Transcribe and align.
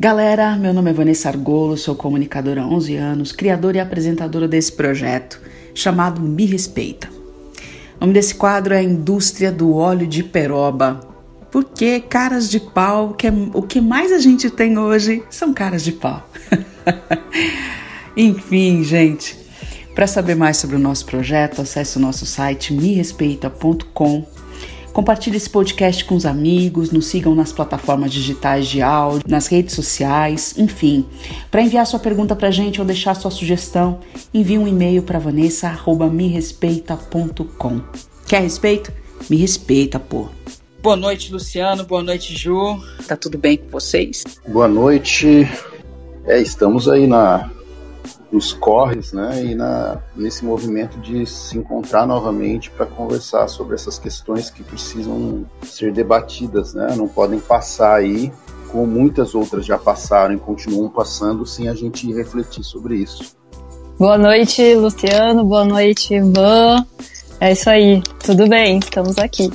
Galera, 0.00 0.54
meu 0.54 0.72
nome 0.72 0.90
é 0.90 0.92
Vanessa 0.92 1.28
Argolo, 1.28 1.76
sou 1.76 1.92
comunicadora 1.92 2.62
há 2.62 2.66
11 2.68 2.94
anos, 2.94 3.32
criadora 3.32 3.78
e 3.78 3.80
apresentadora 3.80 4.46
desse 4.46 4.70
projeto 4.70 5.40
chamado 5.74 6.20
Me 6.20 6.46
Respeita. 6.46 7.08
O 7.96 8.02
nome 8.02 8.12
desse 8.12 8.36
quadro 8.36 8.74
é 8.74 8.78
a 8.78 8.82
Indústria 8.82 9.50
do 9.50 9.74
Óleo 9.74 10.06
de 10.06 10.22
Peroba. 10.22 11.00
Porque 11.50 11.98
caras 11.98 12.48
de 12.48 12.60
pau, 12.60 13.14
que 13.14 13.26
é, 13.26 13.32
o 13.52 13.60
que 13.60 13.80
mais 13.80 14.12
a 14.12 14.20
gente 14.20 14.48
tem 14.50 14.78
hoje 14.78 15.24
são 15.28 15.52
caras 15.52 15.82
de 15.82 15.90
pau. 15.90 16.30
Enfim, 18.16 18.84
gente, 18.84 19.36
para 19.96 20.06
saber 20.06 20.36
mais 20.36 20.58
sobre 20.58 20.76
o 20.76 20.78
nosso 20.78 21.06
projeto, 21.06 21.60
acesse 21.60 21.96
o 21.96 22.00
nosso 22.00 22.24
site 22.24 22.72
merespeita.com 22.72 24.24
Compartilhe 24.98 25.36
esse 25.36 25.48
podcast 25.48 26.04
com 26.04 26.16
os 26.16 26.26
amigos, 26.26 26.90
nos 26.90 27.06
sigam 27.06 27.32
nas 27.32 27.52
plataformas 27.52 28.12
digitais 28.12 28.66
de 28.66 28.82
áudio, 28.82 29.22
nas 29.28 29.46
redes 29.46 29.72
sociais, 29.72 30.58
enfim. 30.58 31.06
Para 31.52 31.62
enviar 31.62 31.86
sua 31.86 32.00
pergunta 32.00 32.34
para 32.34 32.48
a 32.48 32.50
gente 32.50 32.80
ou 32.80 32.84
deixar 32.84 33.14
sua 33.14 33.30
sugestão, 33.30 34.00
envie 34.34 34.58
um 34.58 34.66
e-mail 34.66 35.04
para 35.04 35.20
vanessa@merespeita.com. 35.20 37.80
Quer 38.26 38.42
respeito? 38.42 38.92
Me 39.30 39.36
respeita, 39.36 40.00
pô. 40.00 40.26
Boa 40.82 40.96
noite, 40.96 41.32
Luciano. 41.32 41.84
Boa 41.84 42.02
noite, 42.02 42.36
Ju. 42.36 42.82
Tá 43.06 43.14
tudo 43.14 43.38
bem 43.38 43.56
com 43.56 43.70
vocês? 43.70 44.24
Boa 44.48 44.66
noite. 44.66 45.48
É, 46.26 46.42
estamos 46.42 46.88
aí 46.88 47.06
na 47.06 47.48
nos 48.30 48.52
corres, 48.52 49.12
né, 49.12 49.42
e 49.44 49.54
na, 49.54 49.98
nesse 50.14 50.44
movimento 50.44 50.98
de 50.98 51.24
se 51.24 51.56
encontrar 51.56 52.06
novamente 52.06 52.70
para 52.70 52.84
conversar 52.84 53.48
sobre 53.48 53.74
essas 53.74 53.98
questões 53.98 54.50
que 54.50 54.62
precisam 54.62 55.46
ser 55.62 55.92
debatidas, 55.92 56.74
né, 56.74 56.94
não 56.96 57.08
podem 57.08 57.40
passar 57.40 57.94
aí 57.94 58.30
como 58.70 58.86
muitas 58.86 59.34
outras 59.34 59.64
já 59.64 59.78
passaram 59.78 60.34
e 60.34 60.38
continuam 60.38 60.90
passando 60.90 61.46
sem 61.46 61.68
a 61.68 61.74
gente 61.74 62.12
refletir 62.12 62.62
sobre 62.62 62.96
isso. 62.96 63.36
Boa 63.98 64.16
noite, 64.16 64.74
Luciano. 64.74 65.44
Boa 65.44 65.64
noite, 65.64 66.14
Ivan. 66.14 66.86
É 67.40 67.52
isso 67.52 67.68
aí. 67.68 68.02
Tudo 68.24 68.46
bem? 68.46 68.78
Estamos 68.78 69.18
aqui. 69.18 69.50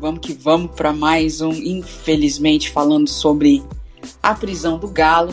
Vamos 0.00 0.20
que 0.20 0.32
vamos 0.32 0.70
para 0.74 0.92
mais 0.92 1.40
um, 1.40 1.52
infelizmente, 1.52 2.70
falando 2.70 3.08
sobre 3.08 3.62
a 4.22 4.34
prisão 4.34 4.78
do 4.78 4.88
Galo. 4.88 5.32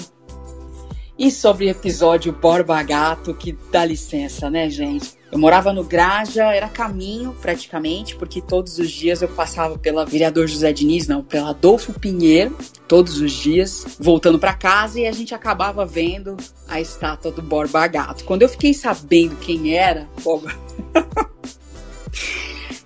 E 1.23 1.29
sobre 1.29 1.65
o 1.65 1.69
episódio 1.69 2.33
Borba 2.33 2.81
Gato, 2.81 3.35
que 3.35 3.55
dá 3.71 3.85
licença, 3.85 4.49
né, 4.49 4.67
gente? 4.71 5.13
Eu 5.31 5.37
morava 5.37 5.71
no 5.71 5.83
Graja, 5.83 6.45
era 6.45 6.67
caminho 6.67 7.37
praticamente, 7.39 8.15
porque 8.15 8.41
todos 8.41 8.79
os 8.79 8.89
dias 8.89 9.21
eu 9.21 9.27
passava 9.27 9.77
pela 9.77 10.03
vereador 10.03 10.47
José 10.47 10.73
Diniz, 10.73 11.07
não, 11.07 11.23
pela 11.23 11.51
Adolfo 11.51 11.93
Pinheiro, 11.93 12.57
todos 12.87 13.21
os 13.21 13.31
dias, 13.33 13.85
voltando 13.99 14.39
para 14.39 14.55
casa 14.55 14.99
e 14.99 15.05
a 15.05 15.11
gente 15.11 15.35
acabava 15.35 15.85
vendo 15.85 16.35
a 16.67 16.81
estátua 16.81 17.31
do 17.31 17.43
Borba 17.43 17.85
Gato. 17.85 18.23
Quando 18.23 18.41
eu 18.41 18.49
fiquei 18.49 18.73
sabendo 18.73 19.35
quem 19.35 19.77
era, 19.77 20.09
Borba. 20.23 20.51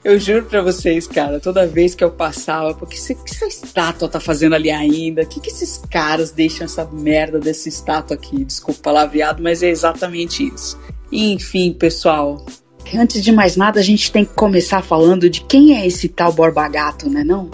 Eu 0.06 0.20
juro 0.20 0.46
pra 0.46 0.62
vocês, 0.62 1.08
cara, 1.08 1.40
toda 1.40 1.66
vez 1.66 1.96
que 1.96 2.04
eu 2.04 2.12
passava, 2.12 2.76
porque 2.76 2.96
o 2.96 3.24
que 3.24 3.34
essa 3.34 3.48
estátua 3.48 4.08
tá 4.08 4.20
fazendo 4.20 4.54
ali 4.54 4.70
ainda? 4.70 5.24
O 5.24 5.26
que, 5.26 5.40
que 5.40 5.50
esses 5.50 5.82
caras 5.90 6.30
deixam 6.30 6.66
essa 6.66 6.86
merda 6.86 7.40
dessa 7.40 7.68
estátua 7.68 8.16
aqui? 8.16 8.46
Desculpa 8.46 8.82
palavreado, 8.84 9.42
mas 9.42 9.64
é 9.64 9.68
exatamente 9.68 10.46
isso. 10.48 10.80
Enfim, 11.12 11.74
pessoal, 11.74 12.46
antes 12.94 13.24
de 13.24 13.32
mais 13.32 13.58
nada, 13.58 13.80
a 13.80 13.84
gente 13.84 14.12
tem 14.12 14.24
que 14.24 14.36
começar 14.36 14.84
falando 14.84 15.28
de 15.28 15.42
quem 15.42 15.76
é 15.76 15.88
esse 15.88 16.08
tal 16.08 16.32
Borba 16.32 16.68
Gato, 16.68 17.10
né 17.10 17.24
não? 17.24 17.50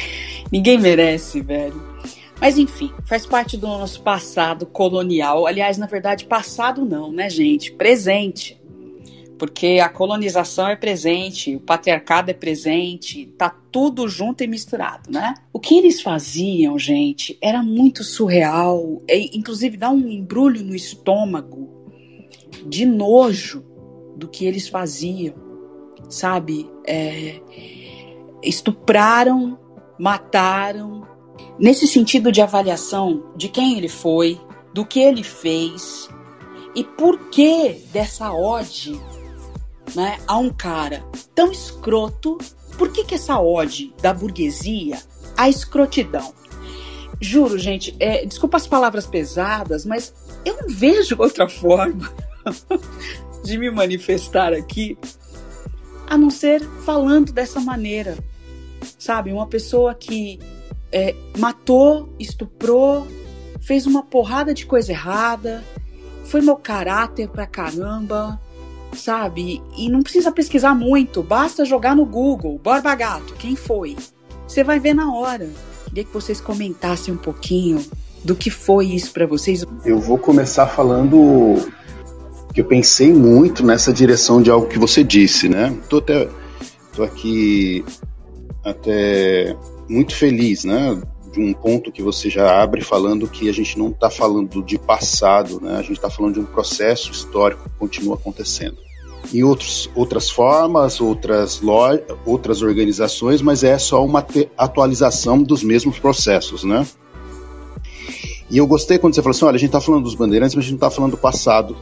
Ninguém 0.52 0.78
merece, 0.78 1.40
velho. 1.40 1.82
Mas 2.38 2.58
enfim, 2.58 2.92
faz 3.06 3.24
parte 3.24 3.56
do 3.56 3.66
nosso 3.66 4.02
passado 4.02 4.66
colonial. 4.66 5.46
Aliás, 5.46 5.78
na 5.78 5.86
verdade, 5.86 6.26
passado 6.26 6.84
não, 6.84 7.10
né, 7.10 7.30
gente? 7.30 7.72
Presente 7.72 8.62
porque 9.44 9.78
a 9.78 9.90
colonização 9.90 10.68
é 10.68 10.74
presente, 10.74 11.54
o 11.54 11.60
patriarcado 11.60 12.30
é 12.30 12.34
presente, 12.34 13.26
tá 13.36 13.54
tudo 13.70 14.08
junto 14.08 14.42
e 14.42 14.46
misturado, 14.46 15.10
né? 15.10 15.34
O 15.52 15.60
que 15.60 15.76
eles 15.76 16.00
faziam, 16.00 16.78
gente, 16.78 17.36
era 17.42 17.62
muito 17.62 18.02
surreal, 18.02 19.02
e, 19.06 19.36
inclusive 19.36 19.76
dá 19.76 19.90
um 19.90 20.08
embrulho 20.08 20.64
no 20.64 20.74
estômago 20.74 21.68
de 22.66 22.86
nojo 22.86 23.62
do 24.16 24.28
que 24.28 24.46
eles 24.46 24.66
faziam, 24.66 25.34
sabe? 26.08 26.66
É, 26.86 27.38
estupraram, 28.42 29.58
mataram. 29.98 31.06
Nesse 31.58 31.86
sentido 31.86 32.32
de 32.32 32.40
avaliação 32.40 33.30
de 33.36 33.50
quem 33.50 33.76
ele 33.76 33.90
foi, 33.90 34.40
do 34.72 34.86
que 34.86 35.00
ele 35.00 35.22
fez 35.22 36.08
e 36.74 36.82
por 36.82 37.28
que 37.28 37.74
dessa 37.92 38.32
ode 38.32 38.98
né, 39.94 40.18
a 40.26 40.38
um 40.38 40.50
cara 40.50 41.04
tão 41.34 41.50
escroto, 41.50 42.38
por 42.76 42.90
que, 42.92 43.04
que 43.04 43.14
essa 43.14 43.40
ode 43.40 43.94
da 44.00 44.12
burguesia 44.12 45.00
a 45.36 45.48
escrotidão? 45.48 46.32
Juro, 47.20 47.58
gente, 47.58 47.94
é, 48.00 48.24
desculpa 48.26 48.56
as 48.56 48.66
palavras 48.66 49.06
pesadas, 49.06 49.86
mas 49.86 50.12
eu 50.44 50.56
não 50.56 50.68
vejo 50.68 51.16
outra 51.18 51.48
forma 51.48 52.12
de 53.44 53.56
me 53.58 53.70
manifestar 53.70 54.52
aqui 54.52 54.98
a 56.06 56.16
não 56.16 56.30
ser 56.30 56.60
falando 56.84 57.32
dessa 57.32 57.60
maneira. 57.60 58.16
Sabe, 58.98 59.32
uma 59.32 59.46
pessoa 59.46 59.94
que 59.94 60.38
é, 60.92 61.14
matou, 61.38 62.14
estuprou, 62.18 63.06
fez 63.60 63.86
uma 63.86 64.02
porrada 64.02 64.52
de 64.52 64.66
coisa 64.66 64.92
errada, 64.92 65.64
foi 66.26 66.40
meu 66.40 66.56
caráter 66.56 67.28
pra 67.28 67.46
caramba, 67.46 68.40
sabe? 68.94 69.62
E 69.76 69.88
não 69.88 70.02
precisa 70.02 70.32
pesquisar 70.32 70.74
muito, 70.74 71.22
basta 71.22 71.64
jogar 71.64 71.94
no 71.94 72.04
Google, 72.04 72.60
Borba 72.62 72.94
Gato, 72.94 73.34
quem 73.34 73.56
foi? 73.56 73.96
Você 74.46 74.62
vai 74.62 74.78
ver 74.78 74.94
na 74.94 75.12
hora. 75.12 75.48
Queria 75.86 76.04
que 76.04 76.12
vocês 76.12 76.40
comentassem 76.40 77.12
um 77.14 77.16
pouquinho 77.16 77.84
do 78.24 78.34
que 78.34 78.50
foi 78.50 78.86
isso 78.86 79.12
para 79.12 79.26
vocês. 79.26 79.64
Eu 79.84 79.98
vou 79.98 80.18
começar 80.18 80.66
falando 80.66 81.56
que 82.52 82.60
eu 82.60 82.64
pensei 82.64 83.12
muito 83.12 83.64
nessa 83.64 83.92
direção 83.92 84.40
de 84.40 84.50
algo 84.50 84.66
que 84.66 84.78
você 84.78 85.04
disse, 85.04 85.48
né? 85.48 85.76
Tô 85.88 85.98
até 85.98 86.28
tô 86.94 87.02
aqui 87.02 87.84
até 88.64 89.56
muito 89.88 90.14
feliz, 90.14 90.64
né? 90.64 91.00
De 91.34 91.40
um 91.40 91.52
ponto 91.52 91.90
que 91.90 92.00
você 92.00 92.30
já 92.30 92.62
abre 92.62 92.80
falando 92.80 93.26
que 93.26 93.48
a 93.48 93.52
gente 93.52 93.76
não 93.76 93.88
está 93.88 94.08
falando 94.08 94.62
de 94.62 94.78
passado, 94.78 95.60
né? 95.60 95.78
A 95.78 95.82
gente 95.82 95.94
está 95.94 96.08
falando 96.08 96.34
de 96.34 96.40
um 96.40 96.44
processo 96.44 97.10
histórico 97.10 97.64
que 97.64 97.76
continua 97.76 98.14
acontecendo 98.14 98.76
em 99.32 99.42
outros, 99.42 99.90
outras 99.96 100.30
formas, 100.30 101.00
outras, 101.00 101.60
outras 102.24 102.62
organizações, 102.62 103.40
mas 103.42 103.64
é 103.64 103.78
só 103.78 104.04
uma 104.04 104.24
atualização 104.56 105.42
dos 105.42 105.64
mesmos 105.64 105.98
processos, 105.98 106.62
né? 106.62 106.86
E 108.50 108.58
eu 108.58 108.66
gostei 108.66 108.98
quando 108.98 109.14
você 109.14 109.22
falou 109.22 109.34
assim, 109.34 109.44
olha, 109.46 109.56
a 109.56 109.58
gente 109.58 109.70
está 109.70 109.80
falando 109.80 110.04
dos 110.04 110.14
bandeirantes, 110.14 110.54
mas 110.54 110.64
a 110.64 110.68
gente 110.68 110.78
não 110.78 110.86
está 110.86 110.90
falando 110.90 111.12
do 111.12 111.16
passado. 111.16 111.76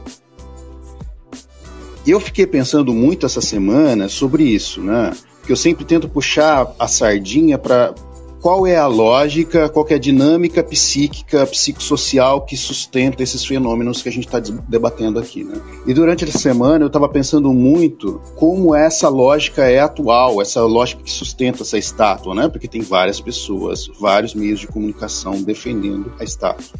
E 2.05 2.11
eu 2.11 2.19
fiquei 2.19 2.47
pensando 2.47 2.93
muito 2.93 3.25
essa 3.25 3.41
semana 3.41 4.09
sobre 4.09 4.43
isso, 4.43 4.81
né? 4.81 5.11
Porque 5.39 5.51
eu 5.51 5.57
sempre 5.57 5.85
tento 5.85 6.07
puxar 6.07 6.73
a 6.79 6.87
sardinha 6.87 7.57
para 7.57 7.93
qual 8.43 8.67
é 8.67 8.75
a 8.75 8.87
lógica, 8.87 9.69
qual 9.69 9.87
é 9.89 9.93
a 9.93 9.97
dinâmica 9.97 10.61
psíquica, 10.61 11.47
psicossocial 11.47 12.41
que 12.41 12.57
sustenta 12.57 13.23
esses 13.23 13.45
fenômenos 13.45 14.01
que 14.01 14.09
a 14.09 14.11
gente 14.11 14.25
está 14.25 14.37
debatendo 14.67 15.17
aqui. 15.17 15.45
Né? 15.45 15.61
E 15.87 15.93
durante 15.93 16.25
essa 16.25 16.37
semana 16.37 16.83
eu 16.83 16.87
estava 16.87 17.07
pensando 17.07 17.53
muito 17.53 18.19
como 18.35 18.75
essa 18.75 19.07
lógica 19.07 19.63
é 19.63 19.79
atual, 19.79 20.41
essa 20.41 20.61
lógica 20.61 21.01
que 21.01 21.09
sustenta 21.09 21.63
essa 21.63 21.77
estátua, 21.77 22.35
né? 22.35 22.49
porque 22.49 22.67
tem 22.67 22.81
várias 22.81 23.21
pessoas, 23.21 23.89
vários 23.97 24.35
meios 24.35 24.59
de 24.59 24.67
comunicação 24.67 25.41
defendendo 25.41 26.11
a 26.19 26.25
estátua. 26.25 26.77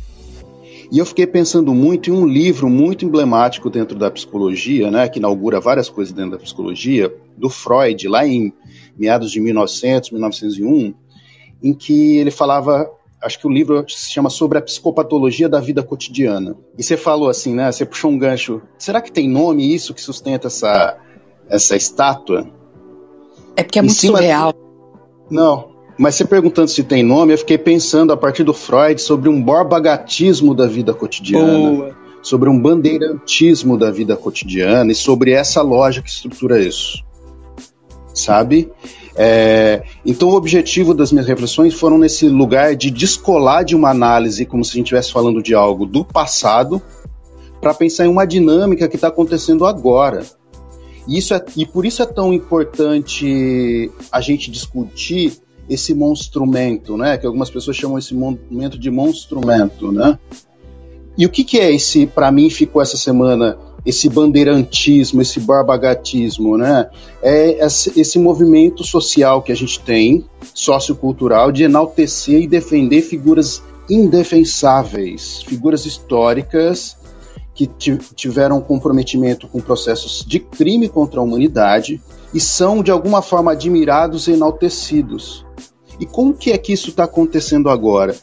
E 0.91 0.99
eu 0.99 1.05
fiquei 1.05 1.25
pensando 1.25 1.73
muito 1.73 2.09
em 2.09 2.13
um 2.13 2.27
livro 2.27 2.69
muito 2.69 3.05
emblemático 3.05 3.69
dentro 3.69 3.97
da 3.97 4.11
psicologia, 4.11 4.91
né, 4.91 5.07
que 5.07 5.17
inaugura 5.17 5.59
várias 5.59 5.89
coisas 5.89 6.13
dentro 6.13 6.31
da 6.31 6.37
psicologia, 6.37 7.11
do 7.35 7.49
Freud, 7.49 8.07
lá 8.07 8.27
em 8.27 8.53
meados 8.95 9.31
de 9.31 9.39
1900, 9.39 10.11
1901, 10.11 10.93
em 11.63 11.73
que 11.73 12.17
ele 12.17 12.31
falava 12.31 12.91
acho 13.23 13.39
que 13.39 13.47
o 13.47 13.49
livro 13.49 13.85
se 13.87 14.11
chama 14.11 14.29
Sobre 14.29 14.57
a 14.57 14.61
Psicopatologia 14.61 15.47
da 15.47 15.59
Vida 15.59 15.81
Cotidiana. 15.81 16.55
E 16.77 16.83
você 16.83 16.97
falou 16.97 17.29
assim, 17.29 17.55
né? 17.55 17.71
Você 17.71 17.85
puxou 17.85 18.11
um 18.11 18.17
gancho. 18.17 18.61
Será 18.77 18.99
que 19.01 19.11
tem 19.11 19.29
nome 19.29 19.73
isso 19.73 19.93
que 19.93 20.01
sustenta 20.01 20.47
essa, 20.47 20.97
essa 21.49 21.75
estátua? 21.75 22.45
É 23.55 23.63
porque 23.63 23.79
é 23.79 23.81
muito 23.81 23.95
surreal. 23.95 24.53
Não, 25.31 25.73
mas 25.97 26.15
você 26.15 26.25
perguntando 26.25 26.67
se 26.67 26.83
tem 26.83 27.01
nome, 27.01 27.33
eu 27.33 27.37
fiquei 27.37 27.57
pensando 27.57 28.11
a 28.11 28.17
partir 28.17 28.43
do 28.43 28.53
Freud 28.53 29.01
sobre 29.01 29.29
um 29.29 29.41
borbagatismo 29.41 30.53
da 30.53 30.67
vida 30.67 30.93
cotidiana. 30.93 31.69
Boa. 31.69 32.03
Sobre 32.21 32.49
um 32.49 32.59
bandeirantismo 32.59 33.77
da 33.77 33.91
vida 33.91 34.15
cotidiana 34.15 34.91
e 34.91 34.95
sobre 34.95 35.31
essa 35.31 35.61
loja 35.61 36.01
que 36.01 36.09
estrutura 36.09 36.59
isso. 36.59 37.03
sabe? 38.13 38.71
É, 39.15 39.83
então, 40.05 40.29
o 40.29 40.35
objetivo 40.35 40.93
das 40.93 41.11
minhas 41.11 41.27
reflexões 41.27 41.73
foram 41.73 41.97
nesse 41.97 42.27
lugar 42.27 42.75
de 42.75 42.89
descolar 42.89 43.63
de 43.63 43.75
uma 43.75 43.89
análise, 43.89 44.45
como 44.45 44.63
se 44.63 44.71
a 44.71 44.73
gente 44.75 44.85
estivesse 44.87 45.11
falando 45.11 45.41
de 45.41 45.53
algo 45.53 45.85
do 45.85 46.03
passado, 46.03 46.81
para 47.61 47.73
pensar 47.73 48.05
em 48.05 48.09
uma 48.09 48.25
dinâmica 48.25 48.87
que 48.87 48.95
está 48.95 49.07
acontecendo 49.07 49.65
agora. 49.65 50.23
E, 51.07 51.17
isso 51.17 51.33
é, 51.33 51.43
e 51.55 51.65
por 51.65 51.85
isso 51.85 52.01
é 52.01 52.05
tão 52.05 52.33
importante 52.33 53.91
a 54.11 54.19
gente 54.21 54.49
discutir 54.49 55.33
esse 55.69 55.93
monstrumento, 55.93 56.97
né? 56.97 57.17
Que 57.17 57.25
algumas 57.25 57.49
pessoas 57.49 57.77
chamam 57.77 57.97
esse 57.97 58.13
momento 58.13 58.77
de 58.77 58.91
monstrumento, 58.91 59.91
né? 59.91 60.19
E 61.17 61.25
o 61.25 61.29
que, 61.29 61.43
que 61.43 61.59
é 61.59 61.73
esse, 61.73 62.05
para 62.05 62.31
mim, 62.31 62.49
ficou 62.49 62.81
essa 62.81 62.97
semana 62.97 63.57
esse 63.85 64.07
bandeirantismo, 64.09 65.21
esse 65.21 65.39
barbagatismo, 65.39 66.57
né? 66.57 66.89
É 67.21 67.65
esse 67.95 68.17
movimento 68.17 68.83
social 68.83 69.41
que 69.41 69.51
a 69.51 69.55
gente 69.55 69.79
tem, 69.79 70.25
sociocultural, 70.53 71.51
de 71.51 71.63
enaltecer 71.63 72.41
e 72.41 72.47
defender 72.47 73.01
figuras 73.01 73.61
indefensáveis, 73.89 75.43
figuras 75.43 75.85
históricas 75.85 76.97
que 77.53 77.67
tiveram 78.15 78.59
comprometimento 78.61 79.47
com 79.47 79.59
processos 79.59 80.25
de 80.25 80.39
crime 80.39 80.89
contra 80.89 81.19
a 81.19 81.23
humanidade 81.23 82.01
e 82.33 82.39
são 82.39 82.81
de 82.81 82.89
alguma 82.89 83.21
forma 83.21 83.51
admirados 83.51 84.27
e 84.27 84.31
enaltecidos. 84.31 85.45
E 85.99 86.05
como 86.05 86.33
que 86.33 86.51
é 86.51 86.57
que 86.57 86.73
isso 86.73 86.89
está 86.89 87.03
acontecendo 87.03 87.69
agora? 87.69 88.15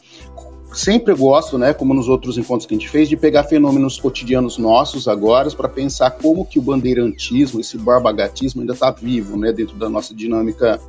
Sempre 0.73 1.13
gosto, 1.13 1.57
né, 1.57 1.73
como 1.73 1.93
nos 1.93 2.07
outros 2.07 2.37
encontros 2.37 2.65
que 2.65 2.73
a 2.73 2.77
gente 2.77 2.89
fez, 2.89 3.09
de 3.09 3.17
pegar 3.17 3.43
fenômenos 3.43 3.99
cotidianos 3.99 4.57
nossos 4.57 5.07
agora 5.07 5.49
para 5.51 5.67
pensar 5.67 6.11
como 6.11 6.45
que 6.45 6.59
o 6.59 6.61
bandeirantismo, 6.61 7.59
esse 7.59 7.77
barbagatismo 7.77 8.61
ainda 8.61 8.73
está 8.73 8.91
vivo, 8.91 9.37
né, 9.37 9.51
dentro 9.51 9.75
da 9.75 9.89
nossa 9.89 10.13
dinâmica 10.13 10.79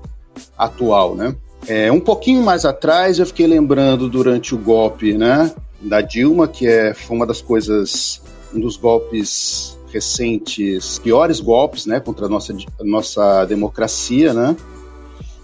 atual, 0.56 1.14
né. 1.14 1.34
É, 1.66 1.92
um 1.92 2.00
pouquinho 2.00 2.42
mais 2.42 2.64
atrás 2.64 3.18
eu 3.18 3.26
fiquei 3.26 3.46
lembrando 3.46 4.08
durante 4.08 4.54
o 4.54 4.58
golpe, 4.58 5.14
né, 5.14 5.52
da 5.80 6.00
Dilma, 6.00 6.46
que 6.46 6.66
é, 6.66 6.94
foi 6.94 7.16
uma 7.16 7.26
das 7.26 7.40
coisas, 7.40 8.20
um 8.54 8.60
dos 8.60 8.76
golpes 8.76 9.76
recentes, 9.92 10.98
piores 10.98 11.40
golpes, 11.40 11.86
né, 11.86 12.00
contra 12.00 12.26
a 12.26 12.28
nossa, 12.28 12.52
a 12.52 12.84
nossa 12.84 13.44
democracia, 13.44 14.32
né, 14.32 14.56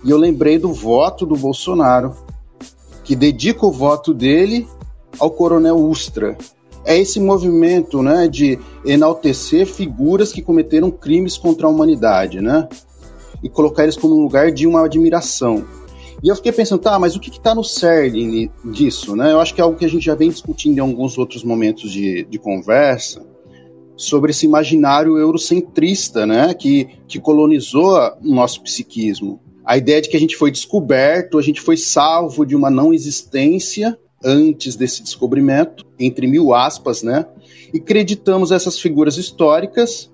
e 0.04 0.10
eu 0.10 0.16
lembrei 0.16 0.58
do 0.58 0.72
voto 0.72 1.26
do 1.26 1.36
Bolsonaro, 1.36 2.14
que 3.08 3.16
dedica 3.16 3.64
o 3.64 3.72
voto 3.72 4.12
dele 4.12 4.68
ao 5.18 5.30
coronel 5.30 5.76
Ustra. 5.76 6.36
É 6.84 6.98
esse 6.98 7.18
movimento 7.18 8.02
né, 8.02 8.28
de 8.28 8.58
enaltecer 8.84 9.66
figuras 9.66 10.30
que 10.30 10.42
cometeram 10.42 10.90
crimes 10.90 11.38
contra 11.38 11.66
a 11.66 11.70
humanidade, 11.70 12.42
né? 12.42 12.68
E 13.42 13.48
colocar 13.48 13.84
eles 13.84 13.96
como 13.96 14.14
um 14.14 14.20
lugar 14.20 14.52
de 14.52 14.66
uma 14.66 14.84
admiração. 14.84 15.64
E 16.22 16.28
eu 16.28 16.36
fiquei 16.36 16.52
pensando, 16.52 16.82
tá, 16.82 16.98
mas 16.98 17.16
o 17.16 17.20
que 17.20 17.30
está 17.30 17.54
no 17.54 17.64
cerne 17.64 18.50
disso, 18.62 19.16
né? 19.16 19.32
Eu 19.32 19.40
acho 19.40 19.54
que 19.54 19.62
é 19.62 19.64
algo 19.64 19.78
que 19.78 19.86
a 19.86 19.88
gente 19.88 20.04
já 20.04 20.14
vem 20.14 20.28
discutindo 20.28 20.76
em 20.76 20.80
alguns 20.80 21.16
outros 21.16 21.42
momentos 21.42 21.90
de, 21.90 22.24
de 22.24 22.38
conversa, 22.38 23.24
sobre 23.96 24.32
esse 24.32 24.44
imaginário 24.44 25.16
eurocentrista, 25.16 26.26
né, 26.26 26.52
que, 26.52 26.88
que 27.08 27.18
colonizou 27.18 27.98
o 28.22 28.34
nosso 28.34 28.62
psiquismo 28.62 29.40
a 29.68 29.76
ideia 29.76 30.00
de 30.00 30.08
que 30.08 30.16
a 30.16 30.20
gente 30.20 30.34
foi 30.34 30.50
descoberto, 30.50 31.36
a 31.36 31.42
gente 31.42 31.60
foi 31.60 31.76
salvo 31.76 32.46
de 32.46 32.56
uma 32.56 32.70
não 32.70 32.94
existência 32.94 33.98
antes 34.24 34.74
desse 34.74 35.02
descobrimento, 35.02 35.84
entre 35.98 36.26
mil 36.26 36.54
aspas, 36.54 37.02
né? 37.02 37.26
E 37.74 37.78
creditamos 37.78 38.50
essas 38.50 38.80
figuras 38.80 39.18
históricas 39.18 40.10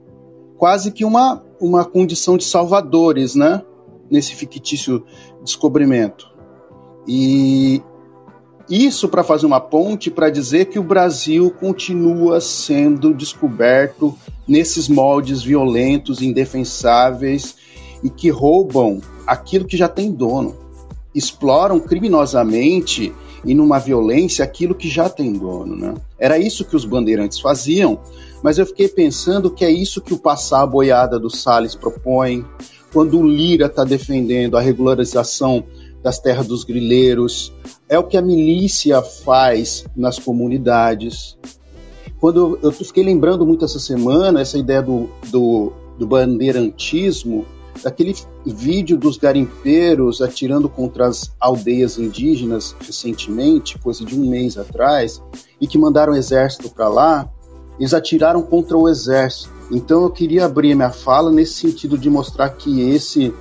quase 0.58 0.90
que 0.90 1.04
uma, 1.04 1.40
uma 1.60 1.84
condição 1.84 2.36
de 2.36 2.42
salvadores, 2.42 3.36
né? 3.36 3.62
Nesse 4.10 4.34
fictício 4.34 5.04
descobrimento. 5.44 6.28
E 7.06 7.80
isso 8.68 9.08
para 9.08 9.22
fazer 9.22 9.46
uma 9.46 9.60
ponte 9.60 10.10
para 10.10 10.30
dizer 10.30 10.64
que 10.64 10.80
o 10.80 10.84
Brasil 10.84 11.48
continua 11.60 12.40
sendo 12.40 13.14
descoberto 13.14 14.18
nesses 14.48 14.88
moldes 14.88 15.44
violentos, 15.44 16.20
indefensáveis 16.20 17.54
e 18.04 18.10
que 18.10 18.28
roubam 18.28 19.00
aquilo 19.26 19.64
que 19.64 19.76
já 19.76 19.88
tem 19.88 20.12
dono. 20.12 20.54
Exploram 21.14 21.80
criminosamente 21.80 23.12
e 23.44 23.54
numa 23.54 23.78
violência 23.78 24.44
aquilo 24.44 24.74
que 24.74 24.88
já 24.88 25.08
tem 25.08 25.32
dono. 25.32 25.74
Né? 25.74 25.94
Era 26.18 26.38
isso 26.38 26.64
que 26.64 26.76
os 26.76 26.84
bandeirantes 26.84 27.40
faziam, 27.40 27.98
mas 28.42 28.58
eu 28.58 28.66
fiquei 28.66 28.88
pensando 28.88 29.50
que 29.50 29.64
é 29.64 29.70
isso 29.70 30.02
que 30.02 30.12
o 30.12 30.18
passar 30.18 30.62
a 30.62 30.66
boiada 30.66 31.18
do 31.18 31.30
Salles 31.30 31.74
propõe, 31.74 32.44
quando 32.92 33.18
o 33.18 33.26
Lira 33.26 33.66
está 33.66 33.84
defendendo 33.84 34.56
a 34.56 34.60
regularização 34.60 35.64
das 36.02 36.18
terras 36.18 36.46
dos 36.46 36.64
grileiros, 36.64 37.52
é 37.88 37.98
o 37.98 38.04
que 38.04 38.16
a 38.16 38.22
milícia 38.22 39.00
faz 39.00 39.86
nas 39.96 40.18
comunidades. 40.18 41.38
Quando 42.20 42.58
eu, 42.62 42.70
fiquei 42.70 43.02
lembrando 43.02 43.46
muito 43.46 43.64
essa 43.64 43.78
semana 43.78 44.40
essa 44.40 44.58
ideia 44.58 44.82
do, 44.82 45.08
do, 45.30 45.72
do 45.98 46.06
bandeirantismo, 46.06 47.46
daquele 47.82 48.14
vídeo 48.46 48.96
dos 48.96 49.16
garimpeiros 49.16 50.22
atirando 50.22 50.68
contra 50.68 51.06
as 51.06 51.32
aldeias 51.40 51.98
indígenas 51.98 52.74
recentemente, 52.80 53.78
coisa 53.78 54.04
de 54.04 54.18
um 54.18 54.28
mês 54.28 54.56
atrás, 54.56 55.22
e 55.60 55.66
que 55.66 55.78
mandaram 55.78 56.12
o 56.12 56.16
exército 56.16 56.70
para 56.70 56.88
lá, 56.88 57.28
eles 57.78 57.94
atiraram 57.94 58.42
contra 58.42 58.76
o 58.76 58.88
exército. 58.88 59.50
Então 59.70 60.02
eu 60.02 60.10
queria 60.10 60.44
abrir 60.44 60.74
minha 60.74 60.90
fala 60.90 61.30
nesse 61.30 61.54
sentido 61.54 61.98
de 61.98 62.08
mostrar 62.08 62.50
que 62.50 62.90
esse 62.90 63.34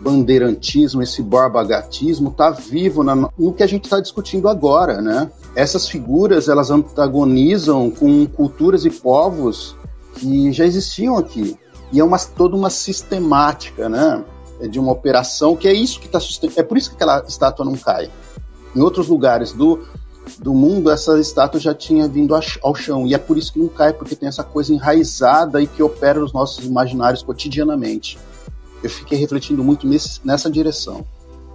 bandeirantismo, 0.00 1.02
esse 1.02 1.22
barbagatismo 1.22 2.30
está 2.30 2.50
vivo 2.50 3.04
na, 3.04 3.14
no 3.14 3.52
que 3.52 3.62
a 3.62 3.66
gente 3.66 3.84
está 3.84 4.00
discutindo 4.00 4.48
agora, 4.48 5.00
né? 5.00 5.30
Essas 5.54 5.88
figuras 5.88 6.48
elas 6.48 6.70
antagonizam 6.70 7.90
com 7.90 8.26
culturas 8.26 8.84
e 8.84 8.90
povos 8.90 9.76
que 10.14 10.52
já 10.52 10.64
existiam 10.66 11.16
aqui. 11.16 11.56
E 11.92 12.00
é 12.00 12.04
uma, 12.04 12.18
toda 12.18 12.56
uma 12.56 12.70
sistemática, 12.70 13.88
né? 13.88 14.24
É 14.60 14.66
de 14.66 14.80
uma 14.80 14.92
operação 14.92 15.54
que 15.56 15.68
é 15.68 15.72
isso 15.72 16.00
que 16.00 16.06
está 16.06 16.18
sustentando. 16.18 16.60
É 16.60 16.62
por 16.62 16.78
isso 16.78 16.90
que 16.90 16.96
aquela 16.96 17.22
estátua 17.26 17.64
não 17.64 17.74
cai. 17.74 18.10
Em 18.74 18.80
outros 18.80 19.08
lugares 19.08 19.52
do, 19.52 19.84
do 20.38 20.54
mundo, 20.54 20.90
essa 20.90 21.18
estátua 21.20 21.60
já 21.60 21.74
tinha 21.74 22.08
vindo 22.08 22.34
ao 22.62 22.74
chão. 22.74 23.06
E 23.06 23.14
é 23.14 23.18
por 23.18 23.36
isso 23.36 23.52
que 23.52 23.58
não 23.58 23.68
cai, 23.68 23.92
porque 23.92 24.16
tem 24.16 24.28
essa 24.28 24.42
coisa 24.42 24.72
enraizada 24.72 25.60
e 25.60 25.66
que 25.66 25.82
opera 25.82 26.20
nos 26.20 26.32
nossos 26.32 26.64
imaginários 26.64 27.22
cotidianamente. 27.22 28.18
Eu 28.82 28.88
fiquei 28.88 29.18
refletindo 29.18 29.62
muito 29.62 29.86
nesse, 29.86 30.20
nessa 30.24 30.50
direção. 30.50 31.04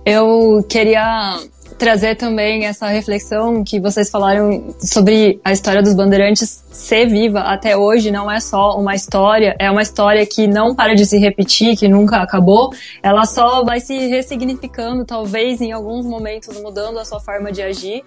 Eu 0.05 0.63
queria 0.69 1.37
trazer 1.77 2.15
também 2.15 2.65
essa 2.65 2.87
reflexão 2.87 3.63
que 3.63 3.79
vocês 3.79 4.09
falaram 4.09 4.75
sobre 4.79 5.39
a 5.43 5.51
história 5.51 5.81
dos 5.81 5.93
bandeirantes 5.93 6.63
ser 6.71 7.07
viva 7.07 7.41
até 7.41 7.77
hoje, 7.77 8.09
não 8.09 8.29
é 8.29 8.39
só 8.39 8.77
uma 8.77 8.95
história, 8.95 9.55
é 9.59 9.69
uma 9.69 9.81
história 9.81 10.25
que 10.25 10.47
não 10.47 10.75
para 10.75 10.95
de 10.95 11.05
se 11.05 11.17
repetir, 11.17 11.77
que 11.77 11.87
nunca 11.87 12.17
acabou, 12.17 12.71
ela 13.03 13.25
só 13.25 13.63
vai 13.63 13.79
se 13.79 13.95
ressignificando, 14.07 15.05
talvez 15.05 15.61
em 15.61 15.71
alguns 15.71 16.05
momentos 16.05 16.59
mudando 16.61 16.97
a 16.97 17.05
sua 17.05 17.19
forma 17.19 17.51
de 17.51 17.61
agir. 17.61 18.03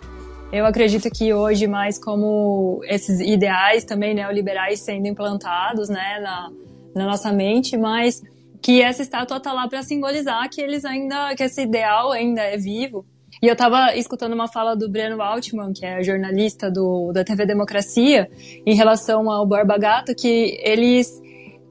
Eu 0.52 0.66
acredito 0.66 1.08
que 1.08 1.32
hoje 1.32 1.68
mais 1.68 1.96
como 1.96 2.80
esses 2.84 3.20
ideais 3.20 3.84
também 3.84 4.14
neoliberais 4.14 4.80
sendo 4.80 5.06
implantados, 5.06 5.88
né, 5.88 6.18
na, 6.20 6.50
na 6.92 7.06
nossa 7.06 7.32
mente, 7.32 7.76
mas 7.76 8.20
que 8.60 8.82
essa 8.82 9.00
estátua 9.00 9.38
tá 9.38 9.52
lá 9.52 9.68
para 9.68 9.82
simbolizar 9.84 10.48
que 10.50 10.60
eles 10.60 10.84
ainda, 10.84 11.36
que 11.36 11.44
esse 11.44 11.62
ideal 11.62 12.10
ainda 12.10 12.42
é 12.42 12.56
vivo 12.56 13.06
e 13.42 13.46
eu 13.46 13.52
estava 13.52 13.96
escutando 13.96 14.34
uma 14.34 14.48
fala 14.48 14.76
do 14.76 14.88
Breno 14.88 15.22
Altman, 15.22 15.72
que 15.72 15.84
é 15.84 16.02
jornalista 16.02 16.70
do, 16.70 17.10
da 17.12 17.24
TV 17.24 17.46
Democracia, 17.46 18.30
em 18.66 18.74
relação 18.74 19.30
ao 19.30 19.46
Borba 19.46 19.78
Gato, 19.78 20.14
que 20.14 20.58
eles 20.62 21.20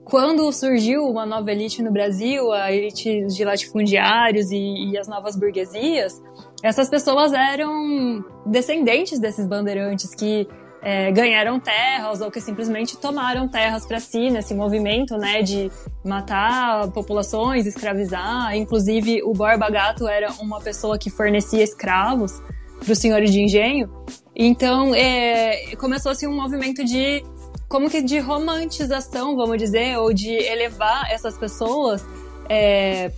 quando 0.10 0.52
surgiu 0.52 1.06
uma 1.06 1.24
nova 1.24 1.52
elite 1.52 1.84
no 1.84 1.92
Brasil, 1.92 2.52
a 2.52 2.72
elite 2.72 3.28
de 3.28 3.46
latifundiários 3.46 4.50
e, 4.50 4.58
e, 4.92 4.98
as 4.98 5.08
novas 5.08 5.38
burguesias, 5.38 6.20
essas 6.64 6.90
pessoas 6.90 7.32
eram 7.32 8.26
descendentes 8.44 9.20
desses 9.20 9.46
bandeirantes 9.48 10.16
que 10.16 10.48
é, 10.82 11.12
ganharam 11.12 11.60
terras 11.60 12.22
ou 12.22 12.32
que 12.32 12.40
simplesmente 12.40 12.98
tomaram 12.98 13.48
terras 13.48 13.86
para 13.86 14.00
si 14.00 14.30
nesse 14.30 14.54
movimento, 14.54 15.18
né, 15.18 15.42
de 15.42 15.72
matar 16.04 16.90
populações, 16.92 17.66
escravizar. 17.66 18.56
Inclusive, 18.56 19.22
o 19.24 19.34
Borba 19.34 19.70
Gato 19.70 20.08
era 20.08 20.32
uma 20.40 20.60
pessoa 20.62 20.98
que 20.98 21.10
fornecia 21.10 21.64
escravos 21.64 22.42
para 22.80 22.94
os 22.94 22.98
senhores 22.98 23.32
de 23.32 23.42
engenho. 23.42 23.90
Então, 24.36 24.96
é, 24.96 25.76
começou-se 25.76 26.26
um 26.26 26.34
movimento 26.34 26.84
de 26.84 27.24
como 27.68 27.90
que 27.90 28.02
de 28.02 28.20
romantização, 28.20 29.36
vamos 29.36 29.58
dizer, 29.58 29.98
ou 29.98 30.14
de 30.14 30.32
elevar 30.32 31.12
essas 31.12 31.38
pessoas 31.38 32.04
é, 32.48 33.12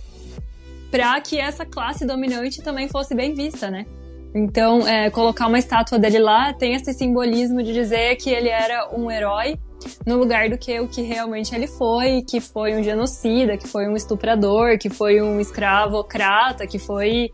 para 0.90 1.18
que 1.20 1.38
essa 1.38 1.64
classe 1.64 2.04
dominante 2.04 2.60
também 2.60 2.88
fosse 2.88 3.14
bem 3.14 3.32
vista, 3.34 3.70
né? 3.70 3.86
Então, 4.34 4.86
é, 4.86 5.10
colocar 5.10 5.46
uma 5.46 5.58
estátua 5.58 5.98
dele 5.98 6.18
lá 6.18 6.52
tem 6.52 6.74
esse 6.74 6.92
simbolismo 6.94 7.62
de 7.62 7.72
dizer 7.72 8.16
que 8.16 8.30
ele 8.30 8.48
era 8.48 8.88
um 8.94 9.10
herói 9.10 9.58
no 10.06 10.16
lugar 10.16 10.48
do 10.48 10.56
que 10.56 10.80
o 10.80 10.88
que 10.88 11.02
realmente 11.02 11.54
ele 11.54 11.66
foi, 11.66 12.22
que 12.22 12.40
foi 12.40 12.74
um 12.74 12.82
genocida, 12.82 13.56
que 13.56 13.68
foi 13.68 13.86
um 13.88 13.96
estuprador, 13.96 14.78
que 14.78 14.88
foi 14.88 15.20
um 15.20 15.40
escravocrata, 15.40 16.66
que 16.66 16.78
foi 16.78 17.30